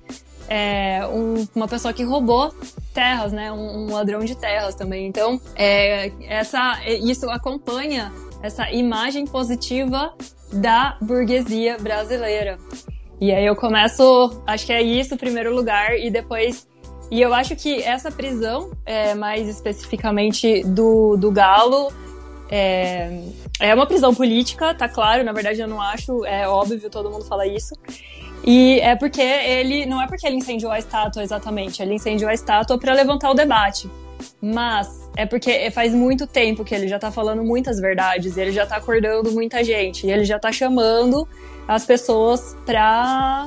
é, 0.49 1.07
um, 1.07 1.47
uma 1.55 1.69
pessoa 1.69 1.93
que 1.93 2.03
roubou 2.03 2.53
terras, 2.93 3.33
né? 3.33 3.53
Um, 3.53 3.87
um 3.87 3.93
ladrão 3.93 4.21
de 4.21 4.35
terras 4.35 4.75
também. 4.75 5.07
Então, 5.07 5.41
é, 5.55 6.11
essa, 6.27 6.81
isso 6.87 7.29
acompanha 7.31 8.11
essa 8.43 8.71
imagem 8.73 9.27
positiva 9.27 10.15
da 10.53 10.97
burguesia 11.01 11.77
brasileira. 11.79 12.59
E 13.21 13.33
aí 13.33 13.45
eu 13.45 13.57
começo, 13.57 14.43
acho 14.47 14.65
que 14.65 14.73
é 14.73 14.81
isso 14.81 15.17
primeiro 15.17 15.55
lugar, 15.55 15.99
e 15.99 16.11
depois. 16.11 16.68
E 17.11 17.21
eu 17.21 17.33
acho 17.33 17.57
que 17.57 17.83
essa 17.83 18.11
prisão, 18.11 18.71
é, 18.85 19.15
mais 19.15 19.49
especificamente 19.49 20.63
do, 20.65 21.17
do 21.17 21.31
Galo, 21.31 21.91
é, 22.51 23.23
é 23.61 23.75
uma 23.75 23.87
prisão 23.87 24.15
política, 24.15 24.75
tá 24.75 24.89
claro, 24.89 25.25
na 25.25 25.33
verdade 25.33 25.61
eu 25.61 25.69
não 25.69 25.81
acho, 25.81 26.25
é 26.25 26.49
óbvio, 26.49 26.91
todo 26.91 27.11
mundo 27.11 27.25
fala 27.25 27.47
isso. 27.47 27.75
E 28.45 28.79
é 28.81 28.95
porque 28.95 29.21
ele. 29.21 29.85
Não 29.87 30.01
é 30.01 30.07
porque 30.07 30.27
ele 30.27 30.37
incendiou 30.37 30.71
a 30.71 30.79
estátua 30.79 31.23
exatamente, 31.23 31.83
ele 31.83 31.95
incendiou 31.95 32.31
a 32.31 32.35
estátua 32.35 32.79
para 32.79 32.93
levantar 32.93 33.31
o 33.31 33.35
debate. 33.35 33.91
Mas 34.41 35.11
é 35.17 35.27
porque 35.27 35.71
faz 35.71 35.93
muito 35.93 36.27
tempo 36.27 36.65
que 36.65 36.75
ele 36.75 36.89
já 36.89 36.99
tá 36.99 37.11
falando 37.11 37.43
muitas 37.43 37.81
verdades, 37.81 38.37
ele 38.37 38.53
já 38.53 38.67
tá 38.67 38.77
acordando 38.77 39.33
muita 39.33 39.63
gente, 39.63 40.07
ele 40.07 40.25
já 40.25 40.39
tá 40.39 40.51
chamando 40.51 41.29
as 41.67 41.85
pessoas 41.85 42.57
pra, 42.65 43.47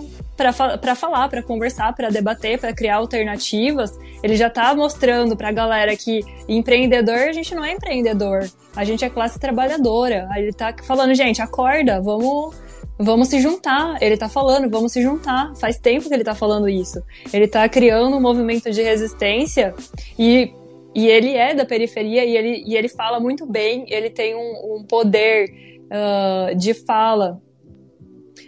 pra 0.79 0.95
falar, 0.95 1.29
pra 1.29 1.43
conversar, 1.43 1.93
pra 1.93 2.09
debater, 2.09 2.59
pra 2.59 2.73
criar 2.73 2.95
alternativas. 2.97 3.97
Ele 4.23 4.35
já 4.35 4.49
tá 4.49 4.73
mostrando 4.73 5.37
pra 5.37 5.51
galera 5.51 5.95
que 5.95 6.21
empreendedor, 6.47 7.29
a 7.29 7.31
gente 7.31 7.53
não 7.53 7.63
é 7.63 7.73
empreendedor, 7.73 8.49
a 8.75 8.83
gente 8.83 9.05
é 9.05 9.09
classe 9.09 9.39
trabalhadora. 9.39 10.27
Ele 10.35 10.51
tá 10.51 10.73
falando, 10.83 11.13
gente, 11.13 11.41
acorda, 11.41 12.01
vamos 12.01 12.55
vamos 12.97 13.27
se 13.29 13.39
juntar. 13.39 13.97
Ele 14.01 14.17
tá 14.17 14.29
falando, 14.29 14.69
vamos 14.69 14.91
se 14.91 15.01
juntar. 15.01 15.53
Faz 15.55 15.77
tempo 15.77 16.07
que 16.07 16.13
ele 16.13 16.23
tá 16.23 16.35
falando 16.35 16.69
isso. 16.69 17.01
Ele 17.33 17.47
tá 17.47 17.67
criando 17.67 18.15
um 18.15 18.21
movimento 18.21 18.71
de 18.71 18.81
resistência 18.81 19.73
e, 20.17 20.53
e 20.95 21.07
ele 21.07 21.35
é 21.35 21.53
da 21.53 21.65
periferia 21.65 22.23
e 22.23 22.35
ele, 22.35 22.63
e 22.65 22.75
ele 22.75 22.87
fala 22.87 23.19
muito 23.19 23.45
bem, 23.45 23.85
ele 23.87 24.09
tem 24.09 24.35
um, 24.35 24.75
um 24.77 24.83
poder 24.83 25.49
uh, 25.91 26.55
de 26.55 26.73
fala 26.73 27.41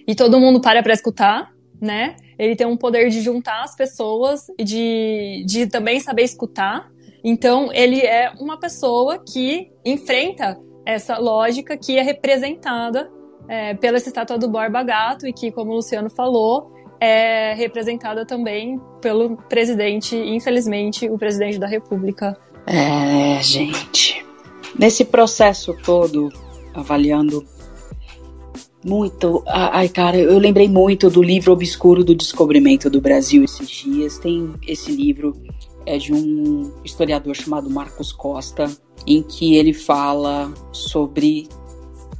e 0.07 0.15
todo 0.15 0.39
mundo 0.39 0.59
para 0.59 0.83
para 0.83 0.93
escutar, 0.93 1.52
né? 1.83 2.15
Ele 2.39 2.55
tem 2.55 2.65
um 2.65 2.77
poder 2.77 3.09
de 3.09 3.21
juntar 3.21 3.61
as 3.61 3.75
pessoas 3.75 4.47
e 4.57 4.63
de, 4.63 5.43
de 5.45 5.67
também 5.67 5.99
saber 5.99 6.23
escutar. 6.23 6.89
Então, 7.23 7.71
ele 7.73 7.99
é 7.99 8.31
uma 8.39 8.57
pessoa 8.57 9.21
que 9.23 9.69
enfrenta 9.85 10.57
essa 10.85 11.17
lógica 11.17 11.77
que 11.77 11.97
é 11.97 12.01
representada 12.01 13.09
é, 13.47 13.73
pela 13.73 13.97
estátua 13.97 14.37
do 14.37 14.49
Borba 14.49 14.81
Gato 14.83 15.27
e 15.27 15.33
que, 15.33 15.51
como 15.51 15.71
o 15.71 15.75
Luciano 15.75 16.09
falou, 16.09 16.71
é 16.99 17.53
representada 17.53 18.25
também 18.25 18.79
pelo 19.01 19.35
presidente, 19.49 20.15
infelizmente, 20.15 21.09
o 21.09 21.17
presidente 21.17 21.59
da 21.59 21.67
República. 21.67 22.37
É, 22.65 23.41
gente. 23.43 24.25
Nesse 24.79 25.03
processo 25.03 25.75
todo, 25.83 26.29
avaliando 26.73 27.45
muito. 28.83 29.43
Ai, 29.47 29.89
cara, 29.89 30.17
eu 30.17 30.37
lembrei 30.37 30.67
muito 30.67 31.09
do 31.09 31.21
livro 31.21 31.51
Obscuro 31.51 32.03
do 32.03 32.15
Descobrimento 32.15 32.89
do 32.89 33.01
Brasil 33.01 33.43
esses 33.43 33.67
dias. 33.69 34.17
Tem 34.17 34.53
esse 34.67 34.91
livro, 34.91 35.35
é 35.85 35.97
de 35.97 36.13
um 36.13 36.71
historiador 36.83 37.35
chamado 37.35 37.69
Marcos 37.69 38.11
Costa, 38.11 38.69
em 39.05 39.21
que 39.21 39.55
ele 39.55 39.73
fala 39.73 40.53
sobre 40.71 41.47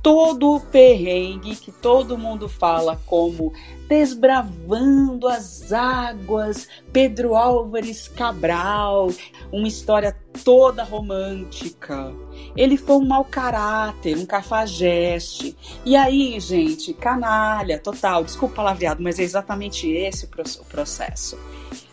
todo 0.02 0.56
o 0.56 0.60
perrengue 0.60 1.56
que 1.56 1.72
todo 1.72 2.18
mundo 2.18 2.50
fala 2.50 3.02
como 3.06 3.54
desbravando 3.94 5.28
as 5.28 5.72
águas, 5.72 6.68
Pedro 6.92 7.36
Álvares 7.36 8.08
Cabral, 8.08 9.12
uma 9.52 9.68
história 9.68 10.18
toda 10.44 10.84
romântica. 10.84 12.12
Ele 12.58 12.76
foi 12.76 12.96
um 12.96 13.06
mau 13.06 13.24
caráter, 13.24 14.18
um 14.18 14.26
cafajeste. 14.26 15.56
E 15.86 15.96
aí, 15.96 16.40
gente, 16.40 16.92
canalha 16.92 17.78
total. 17.78 18.24
Desculpa 18.24 18.56
palavreado, 18.56 19.04
mas 19.04 19.20
é 19.20 19.24
exatamente 19.24 19.88
esse 19.88 20.26
o 20.26 20.66
processo. 20.66 21.38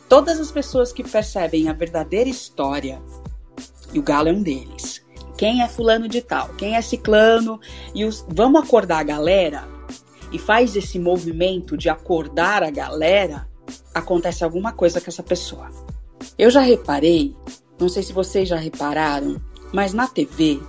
Todas 0.09 0.41
as 0.41 0.51
pessoas 0.51 0.95
que 0.95 1.05
percebem 1.05 1.69
a 1.69 1.75
verdadeira 1.75 2.31
história, 2.31 2.99
e 3.93 3.99
o 3.99 4.03
Galo 4.03 4.31
é 4.31 4.33
um 4.33 4.43
deles, 4.43 5.05
quem 5.37 5.63
é 5.63 5.69
fulano 5.69 6.09
de 6.09 6.23
tal, 6.23 6.49
quem 6.55 6.77
é 6.77 6.81
ciclano, 6.81 7.61
e 7.95 8.07
os, 8.07 8.25
vamos 8.27 8.63
acordar 8.63 9.01
a 9.01 9.05
galera, 9.05 9.80
e 10.33 10.39
faz 10.39 10.77
esse 10.77 10.99
movimento 10.99 11.77
de 11.77 11.89
acordar 11.89 12.63
a 12.63 12.71
galera, 12.71 13.49
acontece 13.95 14.45
alguma 14.45 14.73
coisa 14.73 15.01
com 15.01 15.09
essa 15.09 15.23
pessoa. 15.23 15.69
Eu 16.39 16.51
já 16.51 16.61
reparei, 16.61 17.35
não 17.79 17.89
sei 17.89 18.03
se 18.03 18.13
vocês 18.13 18.49
já 18.49 18.57
repararam, 18.57 19.41
mas 19.73 19.93
na 19.93 20.07
TV, 20.07 20.61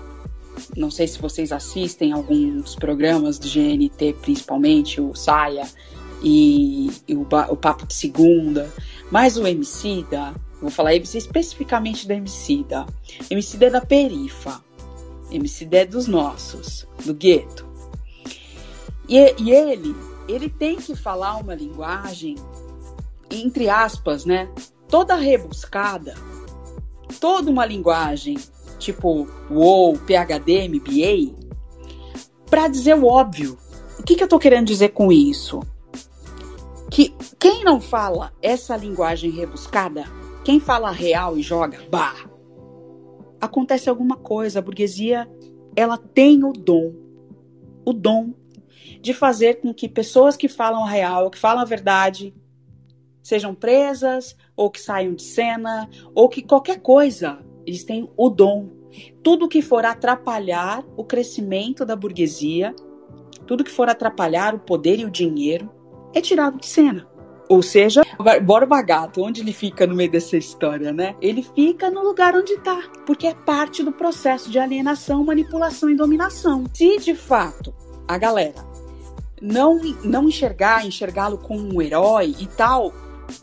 não 0.75 0.89
sei 0.91 1.07
se 1.07 1.19
vocês 1.19 1.51
assistem 1.51 2.11
alguns 2.11 2.75
programas 2.75 3.37
do 3.37 3.47
GNT, 3.47 4.15
principalmente 4.21 4.99
o 4.99 5.13
Saia 5.15 5.67
e, 6.23 6.91
e 7.07 7.15
o, 7.15 7.21
o 7.21 7.55
Papo 7.55 7.85
de 7.85 7.93
Segunda, 7.93 8.71
mas 9.09 9.37
o 9.37 9.45
MC 9.45 10.05
da 10.09 10.33
Vou 10.61 10.69
falar 10.69 10.93
MC 10.93 11.17
especificamente 11.17 12.07
da 12.07 12.13
Emicida. 12.13 12.85
Emicida 13.29 13.65
é 13.65 13.69
da 13.71 13.81
perifa. 13.81 14.63
Emicida 15.31 15.77
é 15.77 15.85
dos 15.85 16.05
nossos, 16.05 16.87
do 17.03 17.15
gueto. 17.15 17.65
E, 19.11 19.35
e 19.37 19.51
ele, 19.51 19.93
ele 20.27 20.49
tem 20.49 20.77
que 20.77 20.95
falar 20.95 21.35
uma 21.35 21.53
linguagem, 21.53 22.35
entre 23.29 23.69
aspas, 23.69 24.23
né? 24.23 24.49
Toda 24.87 25.15
rebuscada, 25.15 26.15
toda 27.19 27.51
uma 27.51 27.65
linguagem, 27.65 28.37
tipo 28.79 29.27
WoW, 29.49 29.99
PHD, 29.99 30.69
MBA, 30.69 31.35
para 32.49 32.69
dizer 32.69 32.95
o 32.95 33.05
óbvio. 33.05 33.57
O 33.99 34.03
que, 34.03 34.15
que 34.15 34.23
eu 34.23 34.27
tô 34.27 34.39
querendo 34.39 34.67
dizer 34.67 34.89
com 34.89 35.11
isso? 35.11 35.59
Que 36.89 37.13
quem 37.37 37.63
não 37.63 37.81
fala 37.81 38.31
essa 38.41 38.77
linguagem 38.77 39.29
rebuscada 39.29 40.05
quem 40.43 40.59
fala 40.59 40.91
real 40.91 41.37
e 41.37 41.41
joga, 41.41 41.79
bah, 41.89 42.15
acontece 43.39 43.89
alguma 43.89 44.17
coisa. 44.17 44.59
A 44.59 44.61
burguesia, 44.61 45.29
ela 45.75 45.97
tem 45.97 46.43
o 46.43 46.51
dom, 46.51 46.93
o 47.85 47.93
dom 47.93 48.33
de 49.01 49.13
fazer 49.13 49.55
com 49.55 49.73
que 49.73 49.89
pessoas 49.89 50.37
que 50.37 50.47
falam 50.47 50.83
a 50.83 50.89
real, 50.89 51.31
que 51.31 51.39
falam 51.39 51.61
a 51.61 51.65
verdade, 51.65 52.33
sejam 53.23 53.55
presas, 53.55 54.35
ou 54.55 54.69
que 54.69 54.79
saiam 54.79 55.13
de 55.13 55.23
cena, 55.23 55.89
ou 56.13 56.29
que 56.29 56.41
qualquer 56.41 56.79
coisa, 56.79 57.39
eles 57.65 57.83
têm 57.83 58.09
o 58.15 58.29
dom. 58.29 58.69
Tudo 59.23 59.47
que 59.47 59.61
for 59.61 59.85
atrapalhar 59.85 60.83
o 60.95 61.03
crescimento 61.03 61.85
da 61.85 61.95
burguesia, 61.95 62.75
tudo 63.47 63.63
que 63.63 63.71
for 63.71 63.89
atrapalhar 63.89 64.53
o 64.53 64.59
poder 64.59 64.99
e 64.99 65.05
o 65.05 65.11
dinheiro, 65.11 65.71
é 66.13 66.21
tirado 66.21 66.59
de 66.59 66.67
cena. 66.67 67.07
Ou 67.49 67.61
seja, 67.61 68.01
Borba 68.43 68.81
Gato, 68.81 69.21
onde 69.21 69.41
ele 69.41 69.51
fica 69.51 69.85
no 69.85 69.93
meio 69.93 70.09
dessa 70.09 70.37
história, 70.37 70.93
né? 70.93 71.15
Ele 71.19 71.43
fica 71.43 71.89
no 71.89 72.01
lugar 72.01 72.33
onde 72.33 72.57
tá, 72.59 72.81
porque 73.05 73.27
é 73.27 73.33
parte 73.33 73.83
do 73.83 73.91
processo 73.91 74.49
de 74.49 74.57
alienação, 74.57 75.23
manipulação 75.25 75.89
e 75.89 75.95
dominação. 75.95 76.63
Se 76.73 76.97
de 76.97 77.13
fato 77.13 77.73
a 78.07 78.17
galera 78.17 78.70
não, 79.41 79.79
não 80.03 80.27
enxergar, 80.27 80.85
enxergá-lo 80.85 81.37
como 81.37 81.75
um 81.75 81.81
herói 81.81 82.35
e 82.39 82.45
tal, 82.45 82.93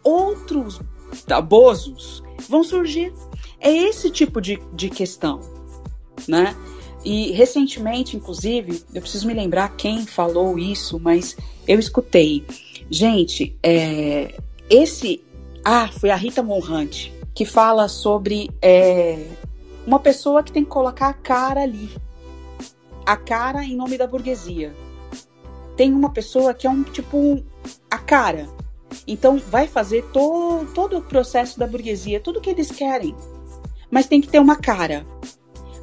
outros 0.02 0.80
tabosos 1.26 2.22
vão 2.48 2.62
surgir. 2.62 3.12
É 3.60 3.70
esse 3.70 4.10
tipo 4.10 4.40
de, 4.40 4.60
de 4.72 4.88
questão, 4.88 5.40
né? 6.26 6.54
E 7.04 7.32
recentemente, 7.32 8.16
inclusive, 8.16 8.82
eu 8.94 9.00
preciso 9.00 9.26
me 9.26 9.34
lembrar 9.34 9.74
quem 9.76 10.06
falou 10.06 10.58
isso, 10.58 10.98
mas 10.98 11.36
eu 11.66 11.78
escutei 11.78 12.44
Gente, 12.90 13.54
é, 13.62 14.34
esse. 14.70 15.22
Ah, 15.62 15.88
foi 15.88 16.10
a 16.10 16.16
Rita 16.16 16.42
Monrante, 16.42 17.12
que 17.34 17.44
fala 17.44 17.86
sobre 17.86 18.50
é, 18.62 19.26
uma 19.86 19.98
pessoa 19.98 20.42
que 20.42 20.50
tem 20.50 20.64
que 20.64 20.70
colocar 20.70 21.08
a 21.08 21.12
cara 21.12 21.62
ali. 21.62 21.90
A 23.04 23.16
cara 23.16 23.62
em 23.62 23.76
nome 23.76 23.98
da 23.98 24.06
burguesia. 24.06 24.74
Tem 25.78 25.94
uma 25.94 26.10
pessoa 26.10 26.52
que 26.52 26.66
é 26.66 26.70
um 26.70 26.82
tipo. 26.82 27.40
a 27.88 27.98
cara. 27.98 28.48
Então 29.06 29.38
vai 29.38 29.68
fazer 29.68 30.02
to, 30.12 30.66
todo 30.74 30.98
o 30.98 31.02
processo 31.02 31.56
da 31.56 31.68
burguesia, 31.68 32.18
tudo 32.18 32.40
que 32.40 32.50
eles 32.50 32.72
querem. 32.72 33.14
Mas 33.88 34.06
tem 34.06 34.20
que 34.20 34.26
ter 34.26 34.40
uma 34.40 34.56
cara. 34.56 35.06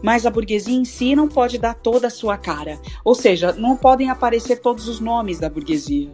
Mas 0.04 0.25
a 0.25 0.30
burguesia 0.30 0.75
em 0.75 0.84
si 0.84 1.16
não 1.16 1.30
pode 1.30 1.58
dar 1.58 1.75
toda 1.75 2.08
a 2.08 2.10
sua 2.10 2.38
cara. 2.38 2.78
Ou 3.06 3.16
seja, 3.16 3.54
não 3.54 3.78
podem 3.78 4.10
aparecer 4.10 4.58
todos 4.58 4.90
os 4.90 5.00
nomes 5.00 5.40
da 5.40 5.50
burguesia. 5.50 6.12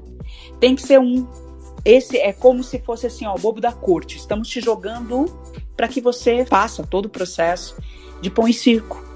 Tem 0.60 0.76
que 0.76 0.84
ser 0.84 1.00
um. 1.00 1.28
Esse 1.84 2.20
é 2.20 2.32
como 2.32 2.64
se 2.64 2.78
fosse 2.78 3.08
assim, 3.08 3.26
ó, 3.26 3.34
o 3.34 3.40
bobo 3.40 3.60
da 3.60 3.72
corte. 3.72 4.16
Estamos 4.16 4.48
te 4.48 4.62
jogando 4.62 5.26
para 5.76 5.88
que 5.88 6.00
você 6.00 6.46
faça 6.46 6.84
todo 6.84 7.08
o 7.08 7.10
processo 7.10 7.76
de 8.22 8.30
pão 8.30 8.48
e 8.48 8.54
circo. 8.54 9.11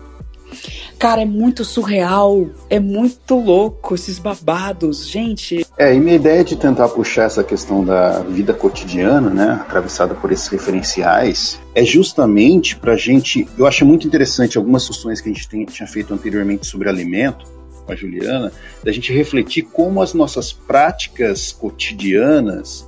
Cara, 0.97 1.21
é 1.21 1.25
muito 1.25 1.63
surreal, 1.63 2.47
é 2.69 2.79
muito 2.79 3.35
louco 3.35 3.95
esses 3.95 4.19
babados, 4.19 5.07
gente. 5.07 5.65
É, 5.77 5.93
e 5.93 5.99
minha 5.99 6.15
ideia 6.15 6.43
de 6.43 6.55
tentar 6.55 6.89
puxar 6.89 7.23
essa 7.23 7.43
questão 7.43 7.83
da 7.83 8.19
vida 8.21 8.53
cotidiana, 8.53 9.29
né, 9.29 9.59
atravessada 9.61 10.15
por 10.15 10.31
esses 10.31 10.47
referenciais, 10.47 11.59
é 11.73 11.83
justamente 11.83 12.75
para 12.75 12.93
a 12.93 12.97
gente. 12.97 13.47
Eu 13.57 13.65
acho 13.65 13.85
muito 13.85 14.07
interessante 14.07 14.57
algumas 14.57 14.83
sessões 14.83 15.21
que 15.21 15.29
a 15.29 15.33
gente 15.33 15.47
tem, 15.47 15.65
tinha 15.65 15.87
feito 15.87 16.13
anteriormente 16.13 16.65
sobre 16.65 16.89
alimento, 16.89 17.45
com 17.85 17.91
a 17.91 17.95
Juliana, 17.95 18.51
da 18.83 18.91
gente 18.91 19.13
refletir 19.13 19.63
como 19.63 20.01
as 20.01 20.13
nossas 20.13 20.51
práticas 20.51 21.51
cotidianas 21.51 22.87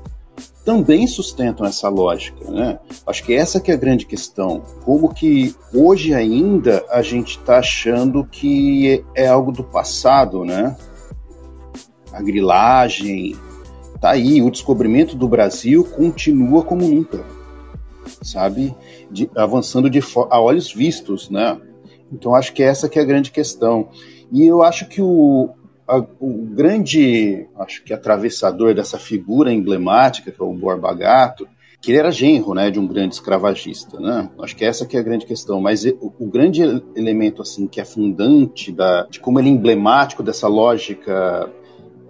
também 0.67 1.07
sustentam 1.07 1.65
essa 1.65 1.87
lógica, 1.87 2.51
né? 2.51 2.77
Acho 3.07 3.23
que 3.23 3.33
essa 3.33 3.57
que 3.57 3.71
é 3.71 3.73
a 3.73 3.77
grande 3.77 4.05
questão. 4.05 4.61
Como 4.83 5.13
que 5.13 5.55
hoje 5.73 6.13
ainda 6.13 6.85
a 6.89 7.01
gente 7.01 7.37
está 7.37 7.59
achando 7.59 8.25
que 8.25 9.01
é 9.15 9.27
algo 9.27 9.53
do 9.53 9.63
passado, 9.63 10.43
né? 10.43 10.75
A 12.11 12.21
grilagem, 12.21 13.33
tá 14.01 14.09
aí, 14.09 14.41
o 14.41 14.51
descobrimento 14.51 15.15
do 15.15 15.25
Brasil 15.25 15.85
continua 15.85 16.61
como 16.61 16.85
nunca, 16.85 17.23
sabe? 18.21 18.75
De, 19.09 19.31
avançando 19.37 19.89
de 19.89 20.01
a 20.29 20.41
olhos 20.41 20.73
vistos, 20.73 21.29
né? 21.29 21.57
Então 22.11 22.35
acho 22.35 22.51
que 22.51 22.61
essa 22.61 22.89
que 22.89 22.99
é 22.99 23.03
a 23.03 23.05
grande 23.05 23.31
questão. 23.31 23.87
E 24.29 24.45
eu 24.45 24.61
acho 24.61 24.89
que 24.89 25.01
o, 25.01 25.49
a, 25.87 25.97
o 26.19 26.45
grande, 26.51 27.47
acho 27.59 27.83
que 27.83 27.93
atravessador 27.93 28.73
dessa 28.73 28.97
figura 28.97 29.51
emblemática, 29.51 30.31
que 30.31 30.41
é 30.41 30.45
o 30.45 30.53
Borba 30.53 30.93
Gato, 30.93 31.47
que 31.79 31.91
ele 31.91 31.99
era 31.99 32.11
genro, 32.11 32.53
né, 32.53 32.69
de 32.71 32.79
um 32.79 32.87
grande 32.87 33.13
escravagista, 33.15 33.99
né? 33.99 34.29
Acho 34.41 34.55
que 34.55 34.65
essa 34.65 34.85
que 34.85 34.97
é 34.97 34.99
a 34.99 35.03
grande 35.03 35.25
questão. 35.25 35.61
Mas 35.61 35.85
o, 35.85 36.13
o 36.19 36.25
grande 36.25 36.61
elemento, 36.95 37.41
assim, 37.41 37.67
que 37.67 37.79
é 37.79 37.85
fundante 37.85 38.71
da, 38.71 39.03
de 39.03 39.19
como 39.19 39.39
ele 39.39 39.49
é 39.49 39.51
emblemático 39.51 40.23
dessa 40.23 40.47
lógica 40.47 41.49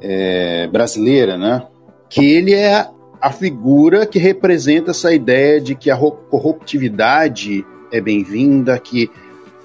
é, 0.02 0.68
brasileira, 0.68 1.38
né? 1.38 1.68
Que 2.10 2.26
ele 2.26 2.54
é 2.54 2.88
a 3.22 3.32
figura 3.32 4.06
que 4.06 4.18
representa 4.18 4.92
essa 4.92 5.14
ideia 5.14 5.60
de 5.60 5.76
que 5.76 5.92
a 5.92 5.98
corruptividade 5.98 7.66
é 7.92 8.00
bem-vinda, 8.00 8.80
que 8.80 9.12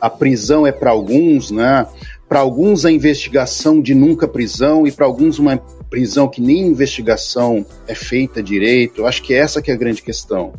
a 0.00 0.10
prisão 0.10 0.66
é 0.66 0.72
para 0.72 0.90
alguns, 0.90 1.52
né? 1.52 1.86
Para 2.32 2.40
alguns, 2.40 2.86
a 2.86 2.90
investigação 2.90 3.78
de 3.78 3.94
nunca 3.94 4.26
prisão, 4.26 4.86
e 4.86 4.90
para 4.90 5.04
alguns, 5.04 5.38
uma 5.38 5.58
prisão 5.90 6.26
que 6.26 6.40
nem 6.40 6.62
investigação 6.62 7.66
é 7.86 7.94
feita 7.94 8.42
direito. 8.42 9.02
Eu 9.02 9.06
acho 9.06 9.22
que 9.22 9.34
essa 9.34 9.60
que 9.60 9.70
é 9.70 9.74
a 9.74 9.76
grande 9.76 10.00
questão. 10.00 10.54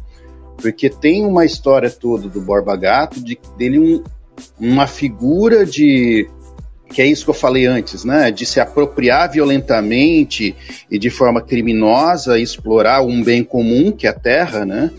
Porque 0.57 0.87
tem 0.87 1.25
uma 1.25 1.43
história 1.45 1.89
toda 1.89 2.29
do 2.29 2.39
Borba 2.39 2.75
Gato, 2.75 3.19
de, 3.19 3.39
dele 3.57 3.79
um, 3.79 4.03
uma 4.59 4.85
figura 4.85 5.65
de 5.65 6.29
que 6.91 7.01
é 7.01 7.07
isso 7.07 7.23
que 7.23 7.31
eu 7.31 7.33
falei 7.33 7.65
antes, 7.65 8.05
né? 8.05 8.29
De 8.29 8.45
se 8.45 8.59
apropriar 8.59 9.31
violentamente 9.31 10.55
e 10.91 10.99
de 10.99 11.09
forma 11.09 11.41
criminosa, 11.41 12.37
explorar 12.37 13.01
um 13.01 13.23
bem 13.23 13.43
comum, 13.43 13.91
que 13.91 14.05
é 14.05 14.11
a 14.11 14.13
terra, 14.13 14.63
né? 14.63 14.91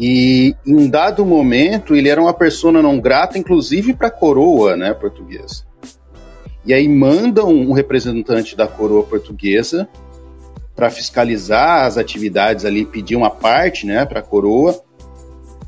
E 0.00 0.56
em 0.66 0.88
dado 0.88 1.26
momento 1.26 1.94
ele 1.94 2.08
era 2.08 2.22
uma 2.22 2.32
persona 2.32 2.80
não 2.80 2.98
grata, 2.98 3.36
inclusive 3.36 3.92
para 3.92 4.08
a 4.08 4.10
coroa 4.10 4.74
né, 4.74 4.94
portuguesa. 4.94 5.66
E 6.64 6.72
aí 6.72 6.88
mandam 6.88 7.50
um 7.50 7.72
representante 7.72 8.56
da 8.56 8.66
coroa 8.66 9.02
portuguesa 9.02 9.86
para 10.74 10.88
fiscalizar 10.88 11.84
as 11.84 11.98
atividades 11.98 12.64
ali, 12.64 12.86
pedir 12.86 13.14
uma 13.14 13.28
parte 13.28 13.84
né, 13.84 14.06
para 14.06 14.20
a 14.20 14.22
coroa. 14.22 14.82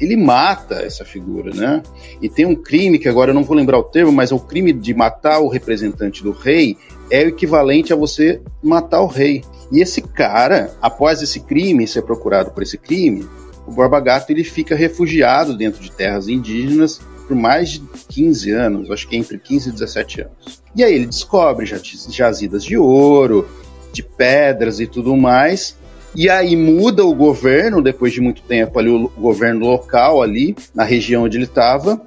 Ele 0.01 0.17
mata 0.17 0.77
essa 0.77 1.05
figura, 1.05 1.55
né? 1.55 1.83
E 2.21 2.29
tem 2.29 2.47
um 2.47 2.55
crime 2.55 2.99
que 2.99 3.09
agora 3.09 3.31
eu 3.31 3.35
não 3.35 3.45
vou 3.45 3.55
lembrar 3.55 3.79
o 3.79 3.85
termo, 3.85 4.11
mas 4.11 4.33
o 4.33 4.39
crime 4.39 4.73
de 4.73 4.95
matar 4.95 5.41
o 5.41 5.49
representante 5.49 6.25
do 6.25 6.33
rei 6.33 6.77
é 7.11 7.23
o 7.23 7.29
equivalente 7.29 7.93
a 7.93 7.97
você 7.97 8.41
matar 8.63 9.03
o 9.03 9.07
rei. 9.07 9.45
E 9.71 9.81
esse 9.81 10.01
cara, 10.01 10.75
após 10.81 11.23
esse 11.23 11.41
crime, 11.41 11.87
ser 11.87 12.03
procurado 12.03 12.51
por 12.51 12.63
esse 12.63 12.79
crime, 12.79 13.29
o 13.73 13.75
Borba 13.75 13.99
Gato 14.01 14.31
ele 14.31 14.45
fica 14.45 14.77
refugiado 14.77 15.57
dentro 15.57 15.83
de 15.83 15.91
terras 15.91 16.29
indígenas 16.29 17.01
por 17.27 17.35
mais 17.35 17.71
de 17.71 17.81
15 18.09 18.51
anos, 18.51 18.91
acho 18.91 19.09
que 19.09 19.17
entre 19.17 19.39
15 19.39 19.71
e 19.71 19.73
17 19.73 20.21
anos. 20.21 20.63
E 20.77 20.85
aí 20.85 20.95
ele 20.95 21.07
descobre 21.07 21.65
jazidas 22.11 22.63
de 22.63 22.77
ouro, 22.77 23.49
de 23.91 24.03
pedras 24.03 24.79
e 24.79 24.87
tudo 24.87 25.17
mais. 25.17 25.79
E 26.15 26.29
aí 26.29 26.55
muda 26.55 27.07
o 27.07 27.15
governo, 27.15 27.81
depois 27.81 28.13
de 28.13 28.21
muito 28.21 28.43
tempo 28.43 28.79
ali, 28.79 28.91
o 28.91 29.09
governo 29.09 29.65
local 29.65 30.21
ali, 30.21 30.55
na 30.75 30.85
região 30.85 31.25
onde 31.25 31.39
ele 31.39 31.45
estava. 31.45 32.03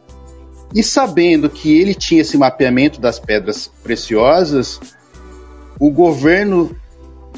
E 0.75 0.83
sabendo 0.83 1.49
que 1.49 1.75
ele 1.75 1.95
tinha 1.95 2.21
esse 2.21 2.37
mapeamento 2.37 3.01
das 3.01 3.17
pedras 3.17 3.71
preciosas, 3.81 4.79
o 5.79 5.89
governo 5.89 6.75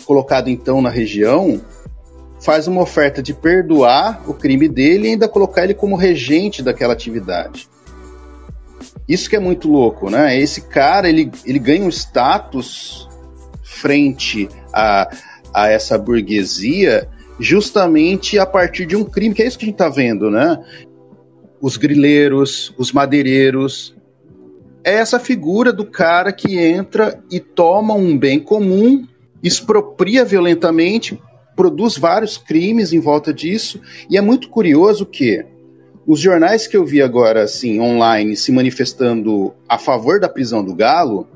colocado 0.06 0.50
então 0.50 0.82
na 0.82 0.90
região 0.90 1.62
faz 2.40 2.68
uma 2.68 2.82
oferta 2.82 3.22
de 3.22 3.34
perdoar 3.34 4.22
o 4.30 4.34
crime 4.34 4.68
dele 4.68 5.08
e 5.08 5.12
ainda 5.12 5.28
colocar 5.28 5.64
ele 5.64 5.74
como 5.74 5.96
regente 5.96 6.62
daquela 6.62 6.94
atividade. 6.94 7.68
Isso 9.08 9.30
que 9.30 9.36
é 9.36 9.40
muito 9.40 9.70
louco, 9.70 10.10
né? 10.10 10.38
Esse 10.40 10.62
cara, 10.62 11.10
ele, 11.10 11.32
ele 11.46 11.60
ganha 11.60 11.84
um 11.84 11.90
status 11.90 13.08
frente 13.64 14.50
a, 14.74 15.10
a 15.54 15.70
essa 15.70 15.98
burguesia 15.98 17.08
justamente 17.40 18.38
a 18.38 18.46
partir 18.46 18.86
de 18.86 18.96
um 18.96 19.04
crime, 19.04 19.34
que 19.34 19.44
é 19.44 19.48
isso 19.48 19.58
que 19.58 19.66
a 19.66 19.68
gente 19.68 19.76
está 19.76 19.90
vendo, 19.90 20.30
né? 20.30 20.60
Os 21.62 21.78
grileiros, 21.78 22.74
os 22.78 22.92
madeireiros. 22.92 23.96
É 24.84 24.96
essa 24.96 25.20
figura 25.20 25.72
do 25.72 25.86
cara 25.86 26.32
que 26.32 26.58
entra 26.58 27.22
e 27.32 27.40
toma 27.40 27.94
um 27.94 28.18
bem 28.18 28.40
comum, 28.40 29.06
expropria 29.44 30.24
violentamente 30.24 31.20
produz 31.58 31.98
vários 31.98 32.38
crimes 32.38 32.94
em 32.94 33.00
volta 33.00 33.34
disso, 33.34 33.82
e 34.08 34.16
é 34.16 34.22
muito 34.22 34.48
curioso 34.48 35.06
que 35.06 35.44
os 36.06 36.22
jornais 36.22 36.68
que 36.68 36.78
eu 36.78 36.86
vi 36.86 37.02
agora, 37.02 37.44
assim, 37.44 37.82
online, 37.82 38.38
se 38.38 38.52
manifestando 38.52 39.54
a 39.68 39.78
favor 39.78 40.22
da 40.22 40.30
prisão 40.30 40.64
do 40.64 40.74
Galo, 40.74 41.28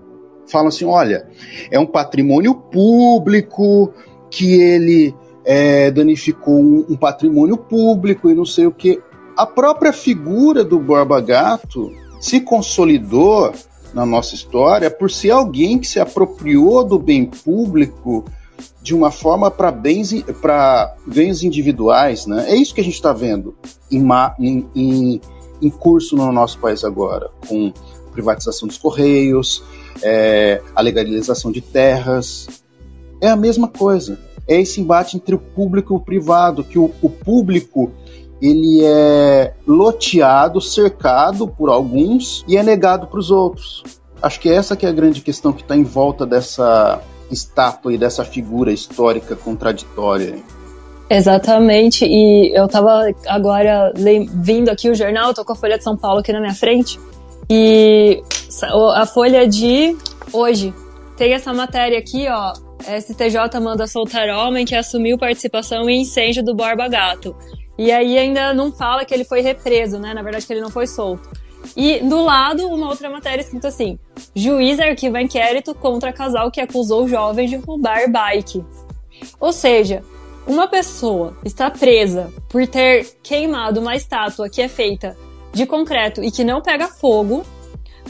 falam 0.47 0.67
assim: 0.67 0.86
olha, 0.86 1.27
é 1.69 1.77
um 1.77 1.86
patrimônio 1.86 2.53
público, 2.53 3.91
que 4.29 4.62
ele 4.62 5.13
é, 5.43 5.91
danificou 5.91 6.57
um, 6.57 6.95
patrimônio 6.95 7.57
público 7.57 8.29
e 8.29 8.36
não 8.36 8.45
sei 8.45 8.67
o 8.67 8.71
que. 8.71 9.01
A 9.36 9.45
própria 9.45 9.91
figura 9.91 10.63
do 10.63 10.79
Borba 10.79 11.19
Gato 11.19 11.91
se 12.19 12.39
consolidou 12.39 13.51
na 13.93 14.05
nossa 14.05 14.36
história 14.36 14.89
por 14.89 15.10
ser 15.10 15.31
alguém 15.31 15.79
que 15.79 15.88
se 15.88 15.99
apropriou 15.99 16.84
do 16.84 16.97
bem 16.97 17.25
público 17.25 18.23
de 18.82 18.96
uma 18.96 19.12
forma 19.12 19.52
para 19.52 19.72
bens 19.72 20.12
para 20.41 20.96
ganhos 21.08 21.44
individuais, 21.44 22.26
né? 22.26 22.46
É 22.50 22.56
isso 22.56 22.74
que 22.74 22.82
a 22.82 22.84
gente 22.84 22.96
está 22.96 23.13
vendo 23.13 23.56
em, 23.91 24.04
em, 24.39 24.67
em, 24.76 25.22
em, 25.62 25.70
curso 25.70 26.15
no 26.15 26.32
nosso 26.32 26.58
país 26.60 26.84
agora, 26.84 27.30
com 27.48 27.72
privatização 28.12 28.67
dos 28.67 28.78
correios, 28.78 29.63
é, 30.02 30.62
a 30.76 30.82
legalização 30.82 31.52
de 31.52 31.62
terras. 31.62 32.48
É 33.22 33.30
a 33.30 33.36
mesma 33.36 33.67
coisa. 33.67 34.20
É 34.48 34.60
esse 34.60 34.82
embate 34.82 35.15
entre 35.15 35.36
o 35.36 35.39
público 35.39 35.94
e 35.94 35.98
o 35.98 36.00
privado, 36.00 36.63
que 36.63 36.80
o, 36.80 36.91
o 37.02 37.10
público 37.10 37.91
ele 38.41 38.84
é 38.84 39.54
loteado, 39.67 40.60
cercado 40.60 41.48
por 41.48 41.70
alguns 41.70 42.44
e 42.48 42.58
é 42.58 42.63
negado 42.63 43.06
para 43.06 43.20
os 43.20 43.30
outros. 43.30 43.84
Acho 44.20 44.39
que 44.39 44.50
essa 44.50 44.76
que 44.76 44.86
é 44.86 44.89
a 44.89 44.94
grande 44.94 45.22
questão 45.22 45.54
que 45.54 45.62
está 45.62 45.76
em 45.76 45.84
volta 45.84 46.26
dessa 46.26 47.00
estátua 47.32 47.94
e 47.94 47.98
dessa 47.98 48.26
figura 48.26 48.72
histórica 48.72 49.36
contraditória. 49.36 50.38
Exatamente, 51.10 52.06
e 52.06 52.52
eu 52.56 52.67
tava 52.67 53.12
agora 53.28 53.91
vindo 54.34 54.70
aqui 54.70 54.89
o 54.89 54.96
jornal, 54.96 55.34
tô 55.34 55.44
com 55.44 55.54
a 55.54 55.56
Folha 55.56 55.78
de 55.78 55.84
São 55.84 55.98
Paulo 55.98 56.20
aqui 56.20 56.32
na 56.32 56.39
minha 56.39 56.54
frente, 56.54 57.00
e 57.50 58.24
a 58.94 59.06
Folha 59.06 59.48
de 59.48 59.98
hoje 60.32 60.74
tem 61.17 61.34
essa 61.34 61.54
matéria 61.54 62.00
aqui, 62.00 62.28
ó. 62.30 62.54
STJ 62.82 63.60
manda 63.62 63.86
soltar 63.86 64.28
homem 64.30 64.65
que 64.65 64.74
assumiu 64.74 65.17
participação 65.17 65.88
em 65.89 66.02
incêndio 66.02 66.44
do 66.44 66.56
Borba 66.56 66.88
Gato. 66.88 67.36
E 67.78 67.91
aí 67.91 68.17
ainda 68.17 68.54
não 68.54 68.72
fala 68.72 69.06
que 69.06 69.13
ele 69.13 69.24
foi 69.24 69.41
represo, 69.41 70.00
né? 70.00 70.13
Na 70.13 70.24
verdade, 70.24 70.48
que 70.48 70.54
ele 70.54 70.62
não 70.62 70.72
foi 70.72 70.88
solto. 70.88 71.30
E 71.76 72.00
do 72.00 72.24
lado, 72.24 72.67
uma 72.67 72.89
outra 72.89 73.10
matéria 73.10 73.41
escrita 73.41 73.67
assim: 73.67 73.97
Juiz 74.36 74.80
arquiva 74.80 75.21
inquérito 75.21 75.74
contra 75.74 76.13
casal 76.13 76.52
que 76.52 76.62
acusou 76.62 77.08
jovens 77.08 77.50
de 77.50 77.56
roubar 77.58 78.10
bike. 78.10 78.63
Ou 79.39 79.54
seja, 79.54 80.04
uma 80.47 80.67
pessoa 80.67 81.38
está 81.45 81.69
presa 81.69 82.32
por 82.50 82.65
ter 82.67 83.17
queimado 83.24 83.80
uma 83.80 83.95
estátua 83.95 84.50
que 84.50 84.62
é 84.62 84.67
feita 84.67 85.15
de 85.54 85.65
concreto 85.65 86.24
e 86.24 86.32
que 86.32 86.43
não 86.43 86.62
pega 86.62 86.88
fogo, 86.88 87.43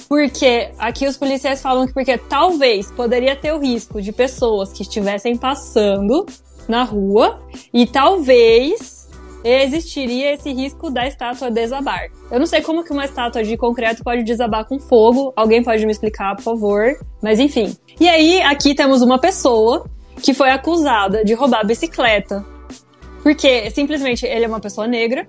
porque 0.08 0.72
aqui 0.78 1.08
os 1.08 1.18
policiais 1.18 1.62
falam 1.62 1.86
que 1.86 1.94
porque 1.94 2.18
talvez 2.18 2.92
poderia 2.92 3.36
ter 3.36 3.52
o 3.52 3.60
risco 3.60 4.02
de 4.02 4.12
pessoas 4.12 4.72
que 4.72 4.84
estivessem 4.84 5.36
passando 5.36 6.26
na 6.68 6.84
rua 6.84 7.42
e 7.74 7.86
talvez 7.86 9.01
existiria 9.44 10.34
esse 10.34 10.52
risco 10.52 10.90
da 10.90 11.08
estátua 11.08 11.50
desabar. 11.50 12.08
Eu 12.30 12.40
não 12.40 12.46
sei 12.46 12.62
como 12.62 12.84
que 12.84 12.92
uma 12.92 13.06
estátua 13.06 13.44
de 13.44 13.58
concreto 13.58 14.04
pode 14.04 14.24
desabar 14.24 14.66
com 14.66 14.80
fogo. 14.80 15.34
Alguém 15.36 15.64
pode 15.64 15.86
me 15.86 15.92
explicar, 15.92 16.36
por 16.36 16.44
favor? 16.44 16.96
Mas 17.22 17.40
enfim. 17.40 17.76
E 18.00 18.08
aí, 18.08 18.42
aqui 18.42 18.76
temos 18.76 19.02
uma 19.02 19.20
pessoa 19.20 19.86
que 20.22 20.34
foi 20.34 20.50
acusada 20.50 21.26
de 21.26 21.34
roubar 21.34 21.66
bicicleta. 21.66 22.46
Porque 23.24 23.70
simplesmente 23.72 24.26
ele 24.26 24.46
é 24.46 24.48
uma 24.48 24.60
pessoa 24.60 24.88
negra 24.88 25.28